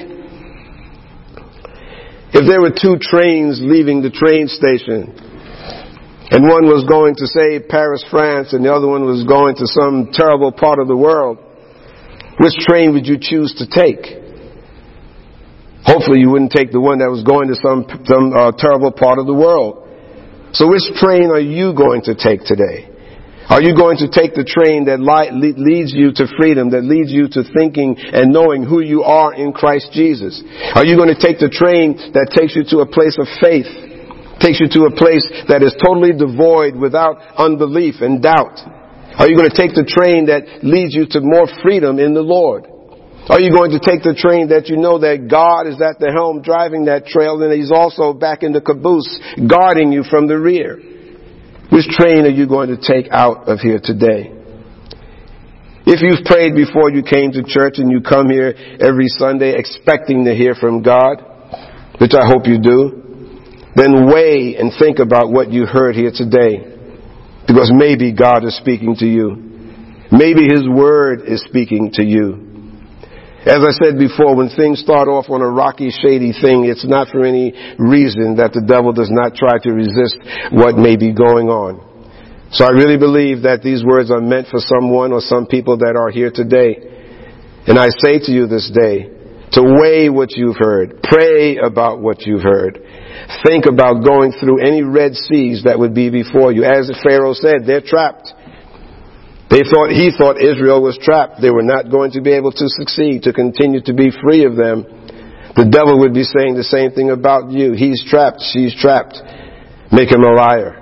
If 2.31 2.47
there 2.47 2.63
were 2.63 2.71
two 2.71 2.95
trains 3.03 3.59
leaving 3.59 3.99
the 3.99 4.09
train 4.09 4.47
station, 4.47 5.19
and 6.31 6.47
one 6.47 6.63
was 6.71 6.87
going 6.87 7.19
to, 7.19 7.27
say, 7.27 7.59
Paris, 7.59 8.07
France, 8.07 8.53
and 8.53 8.63
the 8.63 8.71
other 8.71 8.87
one 8.87 9.03
was 9.03 9.27
going 9.27 9.59
to 9.59 9.67
some 9.67 10.15
terrible 10.15 10.53
part 10.55 10.79
of 10.79 10.87
the 10.87 10.95
world, 10.95 11.42
which 12.39 12.53
train 12.65 12.93
would 12.93 13.05
you 13.05 13.17
choose 13.19 13.53
to 13.59 13.65
take? 13.67 14.23
Hopefully 15.83 16.23
you 16.23 16.31
wouldn't 16.31 16.51
take 16.51 16.71
the 16.71 16.79
one 16.79 16.99
that 16.99 17.11
was 17.11 17.23
going 17.27 17.51
to 17.51 17.57
some, 17.59 17.83
some 18.07 18.31
uh, 18.31 18.51
terrible 18.55 18.91
part 18.91 19.19
of 19.19 19.27
the 19.27 19.35
world. 19.35 19.83
So 20.55 20.69
which 20.71 20.85
train 20.95 21.27
are 21.29 21.43
you 21.43 21.75
going 21.75 22.07
to 22.07 22.15
take 22.15 22.45
today? 22.47 22.93
Are 23.51 23.61
you 23.61 23.75
going 23.75 23.99
to 23.99 24.07
take 24.07 24.33
the 24.33 24.47
train 24.47 24.87
that 24.87 25.03
leads 25.03 25.91
you 25.91 26.15
to 26.15 26.25
freedom, 26.39 26.71
that 26.71 26.87
leads 26.87 27.11
you 27.11 27.27
to 27.35 27.43
thinking 27.43 27.99
and 27.99 28.31
knowing 28.31 28.63
who 28.63 28.79
you 28.79 29.03
are 29.03 29.35
in 29.35 29.51
Christ 29.51 29.91
Jesus? 29.91 30.39
Are 30.73 30.87
you 30.87 30.95
going 30.95 31.11
to 31.11 31.19
take 31.19 31.43
the 31.43 31.51
train 31.51 31.99
that 32.15 32.31
takes 32.31 32.55
you 32.55 32.63
to 32.71 32.79
a 32.79 32.87
place 32.87 33.19
of 33.19 33.27
faith, 33.43 33.67
takes 34.39 34.63
you 34.63 34.71
to 34.79 34.87
a 34.87 34.95
place 34.95 35.27
that 35.51 35.59
is 35.59 35.75
totally 35.83 36.15
devoid 36.15 36.79
without 36.79 37.19
unbelief 37.35 37.99
and 37.99 38.23
doubt? 38.23 38.63
Are 39.17 39.29
you 39.29 39.37
going 39.37 39.49
to 39.49 39.55
take 39.55 39.77
the 39.77 39.85
train 39.85 40.25
that 40.25 40.65
leads 40.65 40.95
you 40.95 41.05
to 41.13 41.21
more 41.21 41.45
freedom 41.61 41.99
in 41.99 42.13
the 42.13 42.25
Lord? 42.25 42.65
Are 43.29 43.39
you 43.39 43.55
going 43.55 43.71
to 43.71 43.79
take 43.79 44.03
the 44.03 44.17
train 44.17 44.49
that 44.49 44.67
you 44.67 44.75
know 44.75 44.99
that 44.99 45.29
God 45.29 45.69
is 45.69 45.79
at 45.79 45.95
the 46.01 46.11
helm 46.11 46.41
driving 46.41 46.91
that 46.91 47.05
trail 47.05 47.39
and 47.39 47.53
He's 47.53 47.71
also 47.71 48.11
back 48.11 48.43
in 48.43 48.51
the 48.51 48.59
caboose 48.59 49.07
guarding 49.47 49.93
you 49.93 50.03
from 50.03 50.27
the 50.27 50.35
rear? 50.35 50.75
Which 51.71 51.87
train 51.95 52.25
are 52.25 52.33
you 52.33 52.49
going 52.49 52.73
to 52.73 52.79
take 52.81 53.07
out 53.13 53.47
of 53.47 53.59
here 53.59 53.79
today? 53.79 54.33
If 55.85 56.01
you've 56.01 56.25
prayed 56.25 56.55
before 56.55 56.91
you 56.91 57.03
came 57.03 57.31
to 57.33 57.43
church 57.45 57.77
and 57.77 57.91
you 57.91 58.01
come 58.01 58.29
here 58.29 58.55
every 58.79 59.07
Sunday 59.07 59.55
expecting 59.55 60.25
to 60.25 60.33
hear 60.33 60.55
from 60.55 60.81
God, 60.81 61.21
which 61.99 62.13
I 62.13 62.25
hope 62.25 62.47
you 62.47 62.59
do, 62.59 63.03
then 63.75 64.07
weigh 64.07 64.55
and 64.57 64.71
think 64.79 64.99
about 64.99 65.31
what 65.31 65.51
you 65.51 65.65
heard 65.65 65.95
here 65.95 66.11
today. 66.13 66.72
Because 67.47 67.71
maybe 67.73 68.13
God 68.13 68.45
is 68.45 68.55
speaking 68.57 68.95
to 68.99 69.05
you. 69.05 69.35
Maybe 70.11 70.47
His 70.47 70.67
Word 70.67 71.23
is 71.27 71.43
speaking 71.47 71.91
to 71.93 72.03
you. 72.03 72.53
As 73.43 73.59
I 73.59 73.71
said 73.75 73.99
before, 73.99 74.35
when 74.35 74.47
things 74.47 74.79
start 74.79 75.09
off 75.09 75.29
on 75.29 75.41
a 75.41 75.49
rocky, 75.49 75.91
shady 75.91 76.31
thing, 76.31 76.63
it's 76.63 76.87
not 76.87 77.09
for 77.09 77.25
any 77.25 77.51
reason 77.77 78.37
that 78.39 78.55
the 78.55 78.63
devil 78.63 78.93
does 78.93 79.11
not 79.11 79.35
try 79.35 79.59
to 79.59 79.71
resist 79.75 80.15
what 80.55 80.79
may 80.79 80.95
be 80.95 81.11
going 81.11 81.51
on. 81.51 81.83
So 82.55 82.63
I 82.63 82.69
really 82.69 82.95
believe 82.95 83.43
that 83.43 83.59
these 83.61 83.83
words 83.83 84.11
are 84.11 84.21
meant 84.21 84.47
for 84.47 84.63
someone 84.63 85.11
or 85.11 85.19
some 85.19 85.45
people 85.45 85.75
that 85.83 85.99
are 85.99 86.09
here 86.09 86.31
today. 86.31 86.77
And 87.67 87.75
I 87.75 87.89
say 87.89 88.19
to 88.23 88.31
you 88.31 88.47
this 88.47 88.71
day, 88.71 89.11
to 89.53 89.61
weigh 89.61 90.09
what 90.09 90.31
you've 90.35 90.57
heard, 90.57 91.01
pray 91.03 91.57
about 91.57 91.99
what 91.99 92.25
you've 92.25 92.41
heard, 92.41 92.79
think 93.45 93.65
about 93.65 94.03
going 94.03 94.33
through 94.39 94.65
any 94.65 94.81
Red 94.81 95.13
Seas 95.13 95.63
that 95.65 95.77
would 95.77 95.93
be 95.93 96.09
before 96.09 96.51
you. 96.51 96.63
As 96.63 96.91
Pharaoh 97.03 97.33
said, 97.33 97.65
they're 97.65 97.85
trapped. 97.85 98.33
They 99.49 99.61
thought, 99.69 99.93
he 99.93 100.09
thought 100.17 100.41
Israel 100.41 100.81
was 100.81 100.97
trapped. 100.97 101.41
They 101.41 101.51
were 101.51 101.61
not 101.61 101.91
going 101.91 102.11
to 102.17 102.21
be 102.21 102.33
able 102.33 102.51
to 102.51 102.65
succeed, 102.65 103.23
to 103.23 103.33
continue 103.33 103.81
to 103.85 103.93
be 103.93 104.09
free 104.09 104.45
of 104.45 104.55
them. 104.55 104.89
The 105.55 105.69
devil 105.69 105.99
would 105.99 106.13
be 106.13 106.23
saying 106.23 106.55
the 106.55 106.65
same 106.65 106.91
thing 106.91 107.11
about 107.11 107.51
you. 107.51 107.73
He's 107.73 108.03
trapped. 108.09 108.41
She's 108.41 108.73
trapped. 108.73 109.21
Make 109.91 110.09
him 110.09 110.23
a 110.23 110.33
liar. 110.33 110.81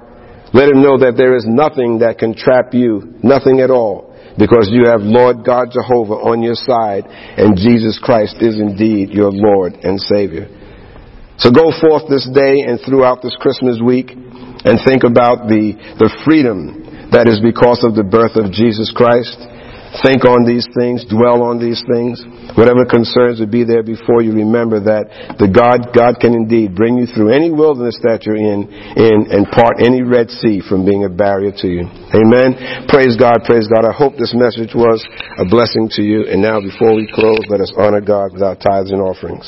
Let 0.54 0.70
him 0.70 0.82
know 0.82 1.00
that 1.00 1.16
there 1.18 1.36
is 1.36 1.44
nothing 1.46 2.00
that 2.00 2.20
can 2.20 2.34
trap 2.34 2.74
you. 2.74 3.20
Nothing 3.22 3.60
at 3.60 3.70
all. 3.70 4.11
Because 4.38 4.70
you 4.72 4.88
have 4.88 5.02
Lord 5.02 5.44
God 5.44 5.72
Jehovah 5.74 6.20
on 6.24 6.42
your 6.42 6.56
side 6.56 7.04
and 7.08 7.58
Jesus 7.58 8.00
Christ 8.02 8.38
is 8.40 8.60
indeed 8.60 9.10
your 9.10 9.32
Lord 9.32 9.74
and 9.84 10.00
Savior. 10.00 10.48
So 11.38 11.52
go 11.52 11.74
forth 11.74 12.06
this 12.08 12.30
day 12.30 12.62
and 12.62 12.80
throughout 12.86 13.22
this 13.22 13.36
Christmas 13.40 13.82
week 13.84 14.12
and 14.14 14.78
think 14.86 15.04
about 15.04 15.50
the, 15.50 15.74
the 15.98 16.10
freedom 16.24 17.10
that 17.12 17.28
is 17.28 17.42
because 17.44 17.84
of 17.84 17.98
the 17.98 18.08
birth 18.08 18.40
of 18.40 18.54
Jesus 18.54 18.94
Christ. 18.96 19.36
Think 20.00 20.24
on 20.24 20.48
these 20.48 20.64
things, 20.72 21.04
dwell 21.12 21.44
on 21.44 21.60
these 21.60 21.84
things. 21.84 22.24
Whatever 22.56 22.88
concerns 22.88 23.44
would 23.44 23.52
be 23.52 23.68
there 23.68 23.84
before 23.84 24.24
you, 24.24 24.32
remember 24.32 24.80
that 24.80 25.36
the 25.36 25.52
God, 25.52 25.92
God 25.92 26.16
can 26.24 26.32
indeed 26.32 26.72
bring 26.72 26.96
you 26.96 27.12
through 27.12 27.36
any 27.36 27.52
wilderness 27.52 28.00
that 28.08 28.24
you're 28.24 28.40
in, 28.40 28.72
in 28.96 29.28
and 29.28 29.52
part 29.52 29.84
any 29.84 30.00
Red 30.00 30.32
Sea 30.32 30.64
from 30.64 30.88
being 30.88 31.04
a 31.04 31.12
barrier 31.12 31.52
to 31.60 31.68
you. 31.68 31.84
Amen. 32.16 32.88
Praise 32.88 33.20
God, 33.20 33.44
praise 33.44 33.68
God. 33.68 33.84
I 33.84 33.92
hope 33.92 34.16
this 34.16 34.32
message 34.32 34.72
was 34.72 35.04
a 35.36 35.44
blessing 35.44 35.92
to 36.00 36.02
you. 36.02 36.24
And 36.24 36.40
now 36.40 36.64
before 36.64 36.96
we 36.96 37.12
close, 37.12 37.44
let 37.52 37.60
us 37.60 37.76
honor 37.76 38.00
God 38.00 38.32
with 38.32 38.44
our 38.44 38.56
tithes 38.56 38.96
and 38.96 39.04
offerings. 39.04 39.44